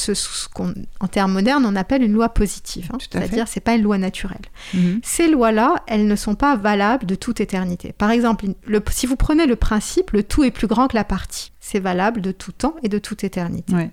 termes 1.08 1.32
modernes, 1.34 1.64
on 1.66 1.76
appelle 1.76 2.02
une 2.02 2.14
loi 2.14 2.30
positive. 2.30 2.90
hein. 2.92 2.98
C'est-à-dire, 3.00 3.48
c'est 3.48 3.60
pas 3.60 3.76
une 3.76 3.84
loi 3.84 3.98
naturelle. 4.00 4.42
Mhm. 4.74 5.00
Ces 5.04 5.28
lois-là, 5.30 5.84
elles 5.88 6.08
ne 6.08 6.16
sont 6.16 6.34
pas 6.36 6.56
valables 6.56 7.06
de 7.06 7.14
toute 7.16 7.40
éternité. 7.40 7.94
Par 7.94 8.10
exemple, 8.10 8.46
le- 8.66 8.82
si 8.90 9.06
vous 9.06 9.16
prenez 9.16 9.46
le 9.46 9.56
principe, 9.56 10.12
le 10.12 10.24
tout 10.24 10.44
est 10.44 10.52
plus 10.52 10.66
grand 10.68 10.88
que 10.88 10.96
la 10.96 11.04
partie. 11.04 11.52
C'est 11.60 11.80
valable 11.80 12.20
de 12.22 12.32
tout 12.32 12.52
temps 12.52 12.76
et 12.84 12.90
de 12.90 12.98
toute 12.98 13.24
éternité. 13.24 13.74
Ouais. 13.76 13.92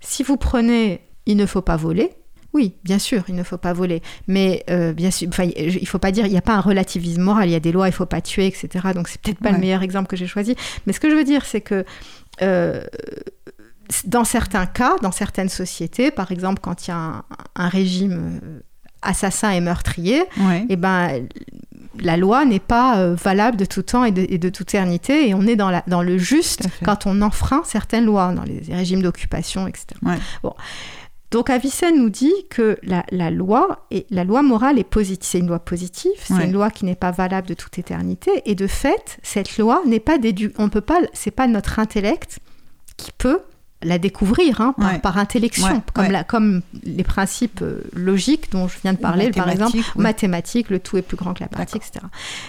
Si 0.00 0.22
vous 0.22 0.36
prenez 0.36 1.00
il 1.28 1.36
ne 1.36 1.46
faut 1.46 1.62
pas 1.62 1.76
voler, 1.76 2.12
oui, 2.56 2.74
bien 2.84 2.98
sûr, 2.98 3.22
il 3.28 3.34
ne 3.34 3.42
faut 3.42 3.58
pas 3.58 3.72
voler. 3.72 4.02
Mais 4.26 4.64
euh, 4.70 4.92
bien 4.92 5.10
sûr, 5.10 5.28
enfin, 5.28 5.44
il 5.56 5.80
ne 5.80 5.86
faut 5.86 5.98
pas 5.98 6.10
dire, 6.10 6.24
il 6.26 6.32
n'y 6.32 6.38
a 6.38 6.42
pas 6.42 6.54
un 6.54 6.60
relativisme 6.60 7.22
moral, 7.22 7.48
il 7.48 7.52
y 7.52 7.54
a 7.54 7.60
des 7.60 7.72
lois, 7.72 7.86
il 7.86 7.90
ne 7.92 7.94
faut 7.96 8.06
pas 8.06 8.20
tuer, 8.20 8.46
etc. 8.46 8.68
Donc 8.94 9.08
c'est 9.08 9.20
peut-être 9.20 9.38
pas 9.38 9.50
Ouais. 9.50 9.54
le 9.56 9.60
meilleur 9.60 9.82
exemple 9.82 10.08
que 10.08 10.16
j'ai 10.16 10.26
choisi. 10.26 10.56
Mais 10.86 10.92
ce 10.92 11.00
que 11.00 11.08
je 11.10 11.14
veux 11.14 11.24
dire, 11.24 11.44
c'est 11.44 11.60
que 11.60 11.84
euh, 12.42 12.82
dans 14.04 14.24
certains 14.24 14.66
cas, 14.66 14.94
dans 15.02 15.12
certaines 15.12 15.48
sociétés, 15.48 16.10
par 16.10 16.32
exemple 16.32 16.60
quand 16.60 16.86
il 16.86 16.90
y 16.90 16.94
a 16.94 16.96
un, 16.96 17.24
un 17.54 17.68
régime 17.68 18.40
euh, 18.42 18.60
assassin 19.02 19.50
et 19.50 19.60
meurtrier, 19.60 20.22
Ouais. 20.40 20.66
eh 20.68 20.76
ben, 20.76 21.26
la 22.00 22.16
loi 22.16 22.44
n'est 22.44 22.60
pas 22.60 22.98
euh, 22.98 23.14
valable 23.14 23.56
de 23.56 23.64
tout 23.64 23.82
temps 23.82 24.04
et 24.04 24.10
de, 24.12 24.26
et 24.28 24.38
de 24.38 24.48
toute 24.50 24.68
éternité, 24.70 25.28
et 25.28 25.34
on 25.34 25.46
est 25.46 25.56
dans, 25.56 25.70
la, 25.70 25.82
dans 25.86 26.02
le 26.02 26.18
juste 26.18 26.68
quand 26.84 27.06
on 27.06 27.22
enfreint 27.22 27.62
certaines 27.64 28.04
lois, 28.04 28.32
dans 28.34 28.42
les 28.42 28.60
régimes 28.68 29.00
d'occupation, 29.02 29.66
etc. 29.68 29.86
Ouais. 30.02 30.18
Bon. 30.42 30.54
Donc 31.30 31.50
Avicenne 31.50 31.96
nous 31.98 32.08
dit 32.10 32.32
que 32.50 32.78
la, 32.82 33.04
la 33.10 33.30
loi, 33.30 33.86
et 33.90 34.06
la 34.10 34.22
loi 34.24 34.42
morale 34.42 34.78
est 34.78 34.84
positive, 34.84 35.26
c'est 35.28 35.38
une 35.40 35.48
loi 35.48 35.58
positive, 35.58 36.12
c'est 36.18 36.34
Ouais. 36.34 36.44
une 36.44 36.52
loi 36.52 36.70
qui 36.70 36.84
n'est 36.84 36.94
pas 36.94 37.10
valable 37.10 37.48
de 37.48 37.54
toute 37.54 37.78
éternité, 37.78 38.42
et 38.44 38.54
de 38.54 38.66
fait, 38.66 39.18
cette 39.22 39.58
loi 39.58 39.82
n'est 39.86 40.00
pas 40.00 40.18
dédu, 40.18 40.52
on 40.58 40.68
peut 40.68 40.80
pas, 40.80 40.98
c'est 41.12 41.30
pas 41.32 41.46
notre 41.48 41.78
intellect 41.80 42.38
qui 42.96 43.10
peut 43.12 43.40
la 43.82 43.98
découvrir 43.98 44.60
hein, 44.62 44.72
par, 44.78 44.92
Ouais. 44.92 44.98
par 45.00 45.18
intellection, 45.18 45.66
Ouais, 45.66 45.80
comme, 45.92 46.06
ouais. 46.06 46.10
la- 46.12 46.24
comme 46.24 46.62
les 46.84 47.04
principes 47.04 47.60
euh, 47.60 47.82
logiques 47.92 48.50
dont 48.50 48.68
je 48.68 48.78
viens 48.82 48.94
de 48.94 48.98
parler, 48.98 49.30
par 49.30 49.50
exemple, 49.50 49.76
mathématiques, 49.96 50.70
le 50.70 50.78
tout 50.78 50.96
est 50.96 51.02
plus 51.02 51.16
grand 51.16 51.34
que 51.34 51.40
la 51.40 51.48
partie, 51.48 51.76
etc. 51.76 52.06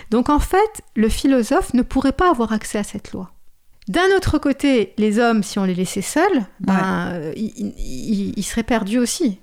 Donc 0.09 0.29
en 0.29 0.39
fait, 0.39 0.81
le 0.95 1.09
philosophe 1.09 1.73
ne 1.73 1.81
pourrait 1.81 2.13
pas 2.13 2.29
avoir 2.31 2.53
accès 2.53 2.77
à 2.77 2.83
cette 2.83 3.11
loi. 3.11 3.31
D'un 3.87 4.07
autre 4.17 4.37
côté, 4.37 4.93
les 4.97 5.17
hommes, 5.19 5.43
si 5.43 5.59
on 5.59 5.63
les 5.63 5.75
laissait 5.75 6.01
seuls, 6.01 6.45
ben, 6.59 7.09
euh, 7.13 7.33
ils, 7.37 7.53
ils- 7.77 8.33
ils 8.35 8.43
seraient 8.43 8.63
perdus 8.63 8.99
aussi. 8.99 9.39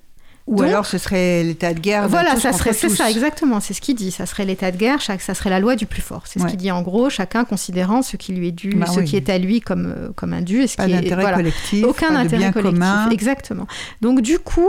Ou 0.47 0.57
Donc- 0.57 0.67
alors 0.67 0.85
ce 0.85 0.99
serait 0.99 1.43
l'état 1.43 1.73
de 1.73 1.81
guerre. 1.81 2.07
Voilà, 2.07 2.37
ça 2.37 2.53
serait, 2.53 2.75
c'est 2.75 2.91
ça, 2.91 3.11
exactement, 3.11 3.61
c'est 3.61 3.73
ce 3.73 3.81
qu'il 3.81 3.95
dit. 3.97 4.11
Ça 4.11 4.27
serait 4.27 4.45
l'état 4.45 4.71
de 4.71 4.77
guerre, 4.77 5.01
chaque, 5.01 5.23
ça 5.23 5.33
serait 5.33 5.49
la 5.49 5.59
loi 5.61 5.75
du 5.75 5.87
plus 5.87 6.03
fort. 6.03 6.27
C'est 6.27 6.39
ce 6.39 6.45
qu'il 6.45 6.59
dit 6.59 6.71
en 6.71 6.83
gros, 6.83 7.09
chacun 7.09 7.45
considérant 7.47 8.03
ce 8.03 8.19
qui 8.19 8.35
lui 8.35 8.49
est 8.49 8.53
dû, 8.53 8.69
Bah 8.75 8.85
ce 8.85 8.99
oui. 9.01 9.07
qui 9.07 9.17
est 9.17 9.31
à 9.31 9.39
lui 9.39 9.63
comme, 9.63 9.87
euh, 9.87 10.11
comme 10.15 10.35
un 10.35 10.43
dû 10.43 10.61
et 10.61 10.67
ce 10.67 10.77
Pas 10.77 10.85
qui 10.87 10.93
est. 10.93 11.15
voilà. 11.15 11.33
collectif, 11.37 11.83
Aucun 11.87 12.09
pas 12.09 12.15
intérêt 12.19 12.37
bien 12.43 12.53
collectif. 12.53 12.79
commun. 12.79 13.09
Exactement. 13.09 13.67
Donc 14.03 14.21
du 14.21 14.39
coup, 14.39 14.69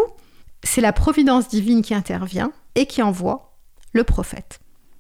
c'est 0.64 0.80
la 0.80 0.94
providence 0.94 1.50
divine 1.50 1.82
qui 1.82 1.94
intervient 1.94 2.54
et 2.76 2.86
qui 2.86 3.02
envoie 3.02 3.58
le 3.92 4.06
prophète 4.06 4.60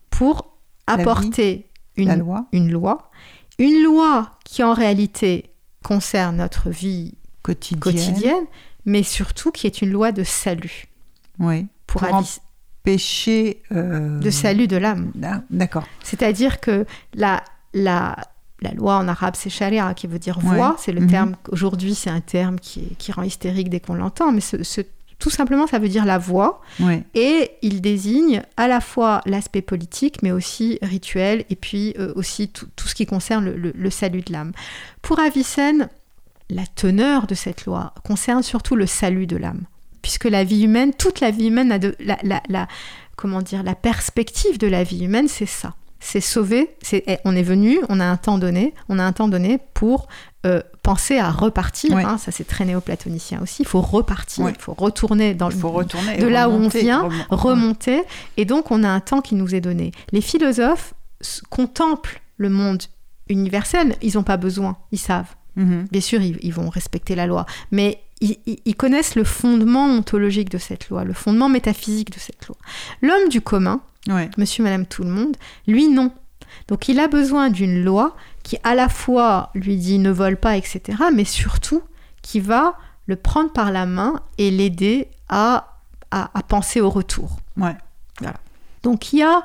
pour 0.09 0.57
La 0.89 0.95
vie, 0.97 1.01
apporter 1.03 1.69
une, 1.95 2.09
La 2.09 2.17
loi 2.17 2.47
une 2.51 2.69
loi. 2.69 3.09
Une 3.59 3.83
loi 3.83 4.31
qui 4.43 4.63
en 4.63 4.73
réalité 4.73 5.51
concerne 5.83 6.37
notre 6.37 6.69
vie 6.69 7.13
quotidienne. 7.43 7.79
quotidienne, 7.79 8.45
mais 8.85 9.03
surtout 9.03 9.51
qui 9.51 9.67
est 9.67 9.81
une 9.81 9.91
loi 9.91 10.11
de 10.11 10.23
salut. 10.23 10.85
Oui. 11.39 11.67
Pour, 11.87 12.01
Pour 12.01 12.23
Péché. 12.83 13.63
euh, 13.71 14.19
de 14.19 14.29
salut 14.29 14.67
de 14.67 14.77
l'âme. 14.77 15.11
Ah, 15.23 15.41
D'accord. 15.49 15.85
C'est-à-dire 16.03 16.59
que 16.59 16.85
la, 17.13 17.43
la, 17.73 18.15
la 18.61 18.71
loi 18.73 18.97
en 18.97 19.07
arabe, 19.07 19.35
c'est 19.37 19.49
sharia, 19.49 19.93
qui 19.93 20.07
veut 20.07 20.19
dire 20.19 20.37
Ouais. 20.43 20.55
voix. 20.57 20.75
C'est 20.79 20.91
le 20.91 21.01
Mhm. 21.01 21.09
terme, 21.09 21.35
aujourd'hui, 21.49 21.95
c'est 21.95 22.09
un 22.11 22.21
terme 22.21 22.59
qui, 22.59 22.95
qui 22.97 23.11
rend 23.11 23.23
hystérique 23.23 23.69
dès 23.69 23.79
qu'on 23.79 23.95
l'entend, 23.95 24.31
mais 24.31 24.41
ce- 24.41 24.63
ce- 24.63 24.81
tout 25.19 25.29
simplement, 25.29 25.65
ça 25.67 25.79
veut 25.79 25.87
dire 25.89 26.05
la 26.05 26.17
voix. 26.17 26.61
Et 27.13 27.51
il 27.61 27.81
désigne 27.81 28.41
à 28.57 28.67
la 28.67 28.81
fois 28.81 29.21
l'aspect 29.25 29.61
politique, 29.61 30.21
mais 30.23 30.31
aussi 30.31 30.77
rituel, 30.81 31.45
et 31.49 31.55
puis 31.55 31.93
euh, 31.99 32.11
aussi 32.15 32.49
tout, 32.49 32.67
tout 32.75 32.87
ce 32.87 32.95
qui 32.95 33.05
concerne 33.05 33.45
le, 33.45 33.55
le- 33.55 33.73
le 33.75 33.89
salut 33.89 34.21
de 34.21 34.31
l'âme. 34.33 34.51
Pour 35.01 35.19
Avicenne, 35.19 35.89
la 36.49 36.65
teneur 36.67 37.27
de 37.27 37.33
cette 37.35 37.65
loi 37.65 37.93
concerne 38.03 38.43
surtout 38.43 38.75
le 38.75 38.85
salut 38.85 39.25
de 39.27 39.37
l'âme, 39.37 39.63
puisque 40.01 40.25
la 40.25 40.43
vie 40.43 40.63
humaine, 40.63 40.93
toute 40.93 41.19
la 41.21 41.31
vie 41.31 41.47
humaine 41.47 41.71
a 41.71 41.79
de 41.79 41.95
la, 41.99 42.17
la- 42.23 42.43
la- 42.49 42.67
comment 43.15 43.41
dire, 43.41 43.63
la 43.63 43.75
perspective 43.75 44.57
de 44.59 44.67
la 44.67 44.83
vie 44.83 45.05
humaine, 45.05 45.27
c'est 45.27 45.45
ça. 45.47 45.73
C'est 46.01 46.21
sauver. 46.21 46.75
C'est, 46.83 47.03
eh, 47.07 47.17
on 47.25 47.35
est 47.35 47.41
venu, 47.41 47.79
on 47.89 47.99
a 47.99 48.05
un 48.05 48.17
temps 48.17 48.37
donné, 48.37 48.75
on 48.89 48.99
a 48.99 49.03
un 49.03 49.11
temps 49.13 49.27
donné 49.27 49.57
pour 49.73 50.07
euh, 50.45 50.61
penser 50.85 51.17
à 51.17 51.31
repartir. 51.31 51.93
Ouais. 51.93 52.03
hein, 52.03 52.17
ça, 52.17 52.31
c'est 52.31 52.43
très 52.47 52.63
néoplatonicien 52.65 53.41
aussi. 53.41 53.63
Il 53.63 53.67
faut 53.67 53.81
repartir, 53.81 54.45
Ouais. 54.45 54.53
il 54.55 54.61
faut 54.61 54.73
retourner 54.73 55.33
dans 55.33 55.49
le 55.49 55.55
faut 55.55 55.71
retourner. 55.71 56.17
de 56.17 56.27
là 56.27 56.47
où 56.49 56.53
on 56.53 56.67
vient, 56.69 57.03
remon- 57.09 57.25
remonter, 57.29 58.03
et 58.37 58.45
donc 58.45 58.71
on 58.71 58.83
a 58.83 58.89
un 58.89 58.99
temps 58.99 59.21
qui 59.21 59.35
nous 59.35 59.53
est 59.55 59.61
donné. 59.61 59.91
Les 60.11 60.21
philosophes 60.21 60.93
contemplent 61.49 62.21
le 62.37 62.49
monde 62.49 62.83
universel, 63.29 63.95
ils 64.01 64.13
n'ont 64.15 64.23
pas 64.23 64.37
besoin, 64.37 64.77
ils 64.91 64.99
savent. 64.99 65.33
Mhm. 65.55 65.87
Bien 65.91 66.01
sûr, 66.01 66.21
ils, 66.21 66.37
ils 66.41 66.53
vont 66.53 66.69
respecter 66.69 67.15
la 67.15 67.25
loi, 67.27 67.45
mais 67.71 67.99
ils, 68.21 68.37
ils- 68.45 68.59
ils 68.65 68.75
connaissent 68.75 69.15
le 69.15 69.23
fondement 69.23 69.85
ontologique 69.85 70.49
de 70.49 70.57
cette 70.57 70.89
loi, 70.89 71.03
le 71.03 71.13
fondement 71.13 71.49
métaphysique 71.49 72.11
de 72.11 72.19
cette 72.19 72.45
loi. 72.47 72.57
L'homme 73.01 73.29
du 73.29 73.41
commun, 73.41 73.81
Ouais. 74.07 74.29
monsieur, 74.37 74.63
madame, 74.63 74.85
tout 74.85 75.03
le 75.03 75.09
monde, 75.09 75.35
lui, 75.67 75.87
non. 75.87 76.11
Donc 76.67 76.87
il 76.89 76.99
a 76.99 77.07
besoin 77.07 77.49
d'une 77.49 77.83
loi 77.83 78.15
qui 78.43 78.57
à 78.63 78.75
la 78.75 78.89
fois 78.89 79.49
lui 79.55 79.77
dit 79.77 79.99
ne 79.99 80.11
vole 80.11 80.37
pas, 80.37 80.57
etc., 80.57 80.81
mais 81.13 81.25
surtout 81.25 81.81
qui 82.21 82.39
va 82.39 82.75
le 83.07 83.15
prendre 83.15 83.51
par 83.51 83.71
la 83.71 83.85
main 83.85 84.19
et 84.37 84.49
l'aider 84.51 85.07
à, 85.29 85.77
à, 86.11 86.31
à 86.37 86.43
penser 86.43 86.81
au 86.81 86.89
retour. 86.89 87.37
Ouais. 87.57 87.75
Donc 88.83 89.13
il 89.13 89.19
y 89.19 89.23
a 89.23 89.43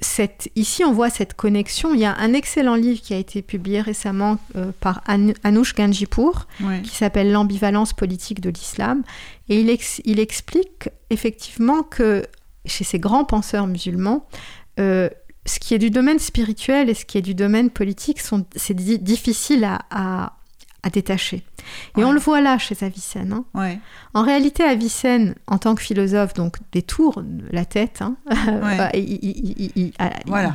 cette, 0.00 0.48
ici 0.56 0.84
on 0.84 0.92
voit 0.92 1.10
cette 1.10 1.34
connexion. 1.34 1.94
Il 1.94 2.00
y 2.00 2.04
a 2.04 2.16
un 2.18 2.32
excellent 2.34 2.74
livre 2.74 3.00
qui 3.00 3.14
a 3.14 3.16
été 3.16 3.42
publié 3.42 3.80
récemment 3.80 4.38
euh, 4.56 4.72
par 4.80 5.02
An- 5.08 5.32
Anoush 5.44 5.74
Ganjipour 5.74 6.46
Ouais. 6.60 6.82
qui 6.82 6.94
s'appelle 6.94 7.30
L'ambivalence 7.32 7.92
politique 7.92 8.40
de 8.40 8.50
l'islam. 8.50 9.02
Et 9.48 9.60
il, 9.60 9.70
ex- 9.70 10.00
il 10.04 10.18
explique 10.18 10.88
effectivement 11.10 11.82
que 11.82 12.24
chez 12.66 12.82
ces 12.84 12.98
grands 12.98 13.24
penseurs 13.24 13.66
musulmans, 13.66 14.26
euh, 14.80 15.08
ce 15.46 15.58
qui 15.58 15.74
est 15.74 15.78
du 15.78 15.90
domaine 15.90 16.18
spirituel 16.18 16.88
et 16.88 16.94
ce 16.94 17.04
qui 17.04 17.18
est 17.18 17.22
du 17.22 17.34
domaine 17.34 17.70
politique, 17.70 18.20
sont, 18.20 18.44
c'est 18.56 18.74
di- 18.74 18.98
difficile 18.98 19.64
à, 19.64 19.80
à- 19.90 20.32
à 20.82 20.90
détacher. 20.90 21.42
Et 21.96 22.00
Ouais. 22.00 22.04
on 22.04 22.12
le 22.12 22.20
voit 22.20 22.42
là 22.42 22.58
chez 22.58 22.76
Avicenne. 22.82 23.32
hein. 23.32 23.44
Ouais. 23.54 23.78
En 24.12 24.22
réalité, 24.22 24.62
Avicenne, 24.64 25.34
en 25.46 25.56
tant 25.56 25.74
que 25.74 25.82
philosophe, 25.82 26.34
donc 26.34 26.58
détourne 26.72 27.42
la 27.52 27.64
tête, 27.64 28.02
hein, 28.02 28.16
Ouais. 28.30 28.90
il, 29.00 29.92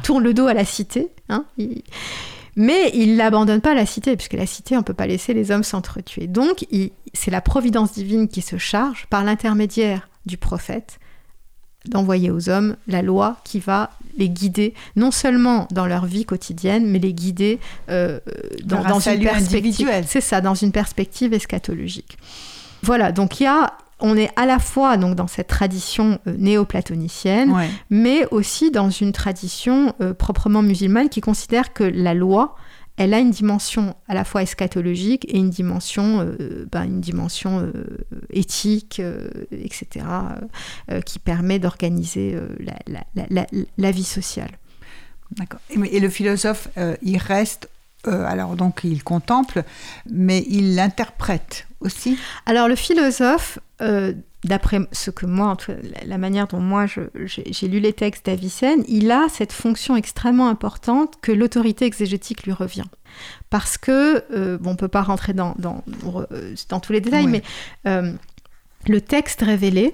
tourne 0.04 0.24
le 0.24 0.34
dos 0.36 0.46
à 0.48 0.54
la 0.54 0.66
cité, 0.66 1.10
hein, 1.30 1.46
mais 2.56 2.92
il 2.94 3.16
n'abandonne 3.16 3.62
pas 3.62 3.74
la 3.74 3.86
cité, 3.86 4.16
puisque 4.16 4.34
la 4.34 4.46
cité, 4.46 4.76
on 4.76 4.80
ne 4.80 4.84
peut 4.84 4.94
pas 4.94 5.08
laisser 5.08 5.34
les 5.34 5.50
hommes 5.52 5.64
s'entretuer. 5.64 6.28
Donc, 6.28 6.66
c'est 7.14 7.32
la 7.32 7.42
providence 7.42 7.94
divine 7.94 8.28
qui 8.28 8.42
se 8.42 8.58
charge, 8.58 9.08
par 9.10 9.24
l'intermédiaire 9.24 10.10
du 10.26 10.38
prophète, 10.38 11.00
d'envoyer 11.86 12.30
aux 12.30 12.50
hommes 12.50 12.76
la 12.88 13.02
loi 13.02 13.38
qui 13.46 13.60
va 13.60 13.92
les 14.18 14.30
guider, 14.30 14.74
non 14.96 15.12
seulement 15.12 15.68
dans 15.72 15.86
leur 15.86 16.06
vie 16.06 16.26
quotidienne, 16.26 16.88
mais 16.88 17.00
les 17.00 17.14
guider 17.14 17.60
euh, 17.90 18.20
dans, 18.64 18.84
dans 18.84 19.00
une 19.00 19.22
perspective. 19.22 19.90
C'est 20.06 20.22
ça, 20.22 20.42
dans 20.42 20.56
une 20.56 20.72
perspective 20.72 21.34
eschatologique. 21.34 22.18
Voilà, 22.84 23.12
donc 23.12 23.40
il 23.40 23.44
y 23.44 23.48
a 23.48 23.74
on 24.02 24.16
est 24.16 24.32
à 24.36 24.46
la 24.46 24.60
fois 24.60 24.98
donc 24.98 25.16
dans 25.16 25.28
cette 25.28 25.48
tradition 25.48 26.20
euh, 26.28 26.34
néo-platonicienne, 26.38 27.54
mais 27.90 28.26
aussi 28.32 28.72
dans 28.72 28.90
une 28.90 29.12
tradition 29.12 29.94
euh, 30.02 30.14
proprement 30.14 30.62
musulmane 30.62 31.10
qui 31.10 31.22
considère 31.22 31.74
que 31.74 31.84
la 31.84 32.14
loi, 32.14 32.56
elle 33.00 33.14
a 33.14 33.20
une 33.20 33.32
dimension 33.32 33.96
à 34.08 34.14
la 34.14 34.24
fois 34.24 34.44
eschatologique 34.44 35.26
et 35.28 35.38
une 35.38 35.50
dimension, 35.50 36.20
euh, 36.20 36.68
ben, 36.72 36.84
une 36.84 37.02
dimension 37.02 37.72
éthique, 38.30 39.02
etc., 39.52 40.06
qui 41.06 41.18
permet 41.18 41.58
d'organiser 41.60 42.38
la, 43.78 43.92
vie 43.92 44.04
sociale. 44.04 44.52
D'accord. 45.32 45.60
Et, 45.70 46.00
le 46.00 46.10
philosophe, 46.10 46.68
il 47.02 47.18
reste 47.18 47.70
alors 48.06 48.56
donc 48.56 48.82
il 48.84 49.04
contemple, 49.04 49.64
mais 50.10 50.46
il 50.50 50.76
l'interprète 50.76 51.68
aussi? 51.82 52.18
Alors 52.46 52.68
le 52.68 52.76
philosophe, 52.76 53.60
euh, 53.82 54.14
d'après 54.44 54.80
ce 54.92 55.12
que 55.12 55.26
moi, 55.26 55.58
la 56.06 56.18
manière 56.18 56.48
dont 56.48 56.60
moi 56.60 56.86
j'ai 56.88 57.68
lu 57.68 57.80
les 57.80 57.94
textes 57.94 58.26
d'Avicenne, 58.26 58.84
il 58.88 59.12
a 59.12 59.28
cette 59.30 59.52
fonction 59.52 59.96
extrêmement 59.96 60.48
importante 60.48 61.16
que 61.22 61.32
l'autorité 61.32 61.86
exégétique 61.86 62.44
lui 62.44 62.54
revient. 62.54 62.86
Parce 63.50 63.78
que, 63.78 64.24
euh, 64.32 64.58
bon, 64.58 64.72
on 64.72 64.74
ne 64.74 64.78
peut 64.78 64.88
pas 64.88 65.02
rentrer 65.02 65.34
dans, 65.34 65.56
dans, 65.58 65.84
euh, 66.32 66.56
dans, 66.70 66.80
tous 66.80 66.94
les 66.94 67.02
détails, 67.02 67.28
mais 67.28 67.44
le 68.88 69.02
texte 69.02 69.42
révélé, 69.42 69.94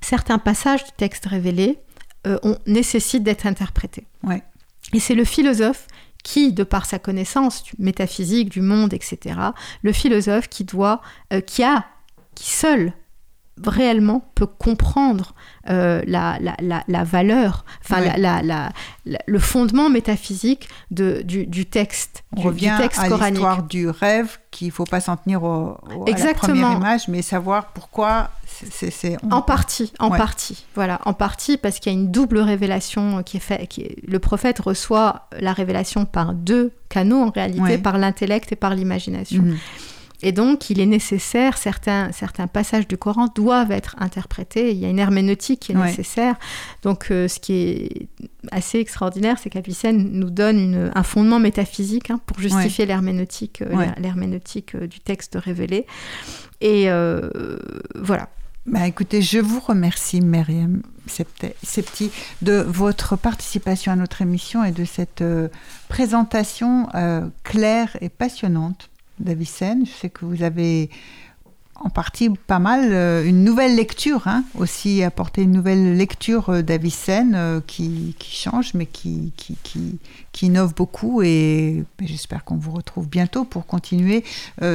certains 0.00 0.38
passages 0.38 0.84
du 0.84 0.90
texte 0.96 1.26
révélé, 1.26 1.78
on 2.24 2.56
nécessite 2.66 3.22
d'être 3.22 3.46
interprétés. 3.46 4.06
Ouais. 4.22 4.42
Et 4.92 5.00
c'est 5.00 5.14
le 5.14 5.24
philosophe 5.24 5.86
qui, 6.24 6.52
de 6.52 6.64
par 6.64 6.86
sa 6.86 6.98
connaissance 6.98 7.64
métaphysique, 7.78 8.48
du 8.48 8.60
monde, 8.60 8.92
etc., 8.92 9.38
le 9.82 9.92
philosophe 9.92 10.48
qui 10.48 10.64
doit, 10.64 11.00
euh, 11.32 11.40
qui 11.40 11.62
a, 11.62 11.84
qui 12.34 12.50
seul 12.50 12.92
réellement 13.62 14.24
peut 14.34 14.46
comprendre 14.46 15.34
euh, 15.70 16.02
la, 16.06 16.38
la, 16.40 17.04
valeur, 17.04 17.64
enfin 17.82 18.00
la, 18.16 18.72
le 19.04 19.38
fondement 19.38 19.88
métaphysique 19.88 20.68
de, 20.90 21.22
du, 21.22 21.66
texte, 21.66 22.24
On 22.36 22.42
revient 22.42 22.72
du 22.76 22.82
texte 22.82 23.00
à 23.00 23.30
l'histoire 23.30 23.62
du 23.62 23.88
rêve 23.88 24.38
qu'il 24.50 24.68
ne 24.68 24.72
faut 24.72 24.84
pas 24.84 25.00
s'en 25.00 25.16
tenir 25.16 25.42
au, 25.42 25.76
à 26.06 26.18
la 26.18 26.34
première 26.34 26.72
image, 26.72 27.08
mais 27.08 27.22
savoir 27.22 27.72
pourquoi 27.72 28.30
c'est... 28.46 29.16
En 29.30 29.42
partie, 29.42 29.92
en 29.98 30.10
partie, 30.10 30.64
voilà, 30.74 31.00
en 31.04 31.12
partie 31.12 31.56
parce 31.56 31.78
qu'il 31.78 31.92
y 31.92 31.96
a 31.96 31.98
une 31.98 32.10
double 32.10 32.38
révélation 32.38 33.22
qui 33.22 33.38
est 33.38 33.40
faite. 33.40 33.68
Qui 33.68 33.96
Le 34.06 34.18
prophète 34.18 34.60
reçoit 34.60 35.28
la 35.38 35.52
révélation 35.52 36.06
par 36.06 36.34
deux 36.34 36.72
canaux 36.88 37.22
en 37.22 37.30
réalité, 37.30 37.78
par 37.78 37.98
l'intellect 37.98 38.52
et 38.52 38.56
par 38.56 38.74
l'imagination. 38.74 39.42
Mhm. 39.42 39.58
Et 40.26 40.32
donc, 40.32 40.70
il 40.70 40.80
est 40.80 40.86
nécessaire, 40.86 41.58
certains, 41.58 42.10
certains 42.12 42.46
passages 42.46 42.88
du 42.88 42.96
Coran 42.96 43.28
doivent 43.34 43.70
être 43.70 43.94
interprétés. 43.98 44.72
Il 44.72 44.78
y 44.78 44.86
a 44.86 44.88
une 44.88 44.98
herméneutique 44.98 45.60
qui 45.60 45.72
est 45.72 45.74
nécessaire. 45.74 46.36
Donc, 46.82 47.10
euh, 47.10 47.28
ce 47.28 47.38
qui 47.38 47.52
est 47.52 48.08
assez 48.50 48.78
extraordinaire, 48.78 49.38
c'est 49.38 49.50
qu'Avicenne 49.50 50.12
nous 50.12 50.30
donne 50.30 50.90
un 50.94 51.02
fondement 51.02 51.40
métaphysique 51.40 52.10
hein, 52.10 52.18
pour 52.24 52.40
justifier 52.40 52.86
l'herméneutique, 52.86 53.60
euh, 53.60 53.84
l'herméneutique 53.98 54.74
euh, 54.76 54.86
du 54.86 54.98
texte 54.98 55.36
révélé. 55.36 55.84
Et 56.62 56.88
voilà. 57.94 58.30
Bah, 58.64 58.86
écoutez, 58.86 59.20
je 59.20 59.40
vous 59.40 59.60
remercie, 59.60 60.22
Myriam 60.22 60.80
Septi, 61.06 62.10
de 62.40 62.64
votre 62.66 63.16
participation 63.16 63.92
à 63.92 63.96
notre 63.96 64.22
émission 64.22 64.64
et 64.64 64.72
de 64.72 64.86
cette 64.86 65.22
présentation 65.90 66.88
claire 67.42 67.98
et 68.00 68.08
passionnante 68.08 68.88
d'Avicenne. 69.18 69.86
Je 69.86 69.92
sais 69.92 70.10
que 70.10 70.24
vous 70.24 70.42
avez 70.42 70.90
en 71.76 71.90
partie 71.90 72.30
pas 72.30 72.58
mal 72.58 72.92
euh, 72.92 73.24
une 73.24 73.44
nouvelle 73.44 73.74
lecture, 73.74 74.26
hein, 74.26 74.44
aussi 74.54 75.02
apporter 75.02 75.42
une 75.42 75.52
nouvelle 75.52 75.96
lecture 75.96 76.50
euh, 76.50 76.62
d'Avicenne 76.62 77.34
euh, 77.34 77.60
qui, 77.66 78.14
change, 78.20 78.74
mais 78.74 78.86
qui, 78.86 79.32
qui, 79.36 79.56
qui, 79.62 79.98
qui 80.32 80.46
innove 80.46 80.74
beaucoup. 80.74 81.22
Et 81.22 81.84
j'espère 82.00 82.44
qu'on 82.44 82.56
vous 82.56 82.70
retrouve 82.70 83.08
bientôt 83.08 83.44
pour 83.44 83.66
continuer 83.66 84.24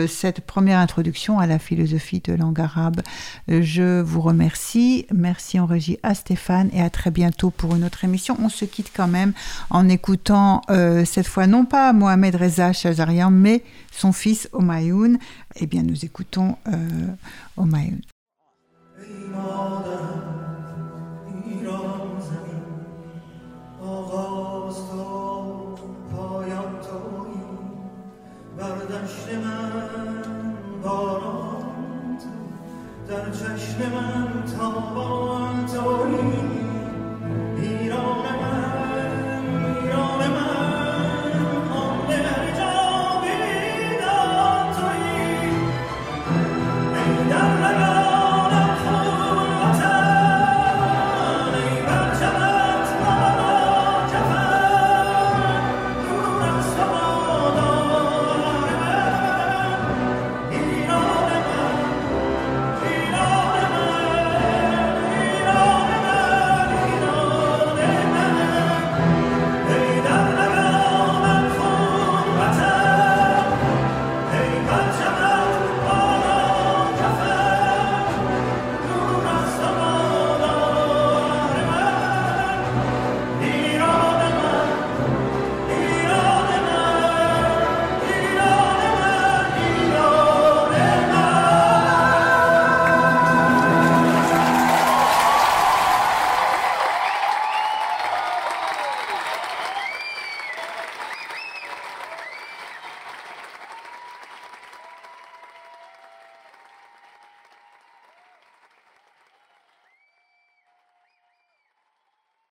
cette 0.08 0.42
première 0.42 0.80
introduction 0.80 1.40
à 1.40 1.48
la 1.48 1.60
philosophie 1.60 2.22
de 2.24 2.34
langue 2.34 2.60
arabe. 2.60 3.02
je 3.48 4.02
vous 4.02 4.22
remercie. 4.22 5.06
Merci 5.14 5.60
en 5.60 5.66
régie 5.66 5.98
à 6.04 6.14
Stéphane 6.16 6.70
et 6.74 6.82
à 6.82 6.90
très 6.90 7.12
bientôt 7.12 7.50
pour 7.50 7.76
une 7.76 7.84
autre 7.84 8.04
émission. 8.04 8.38
On 8.42 8.50
se 8.50 8.66
quitte 8.66 8.92
quand 8.96 9.08
même 9.08 9.34
en 9.70 9.90
écoutant 9.90 10.62
cette 11.06 11.28
fois 11.28 11.48
non 11.48 11.66
pas 11.66 11.92
Mohamed 11.92 12.36
Reza 12.36 12.72
Chazarian, 12.72 13.32
mais 13.32 13.64
son 13.92 14.12
fils 14.12 14.48
Omayoun, 14.54 15.18
eh 15.56 15.68
bien, 15.68 15.84
nous 15.84 16.06
écoutons 16.06 16.58
euh, 16.68 17.08
Omaeun. 17.58 18.00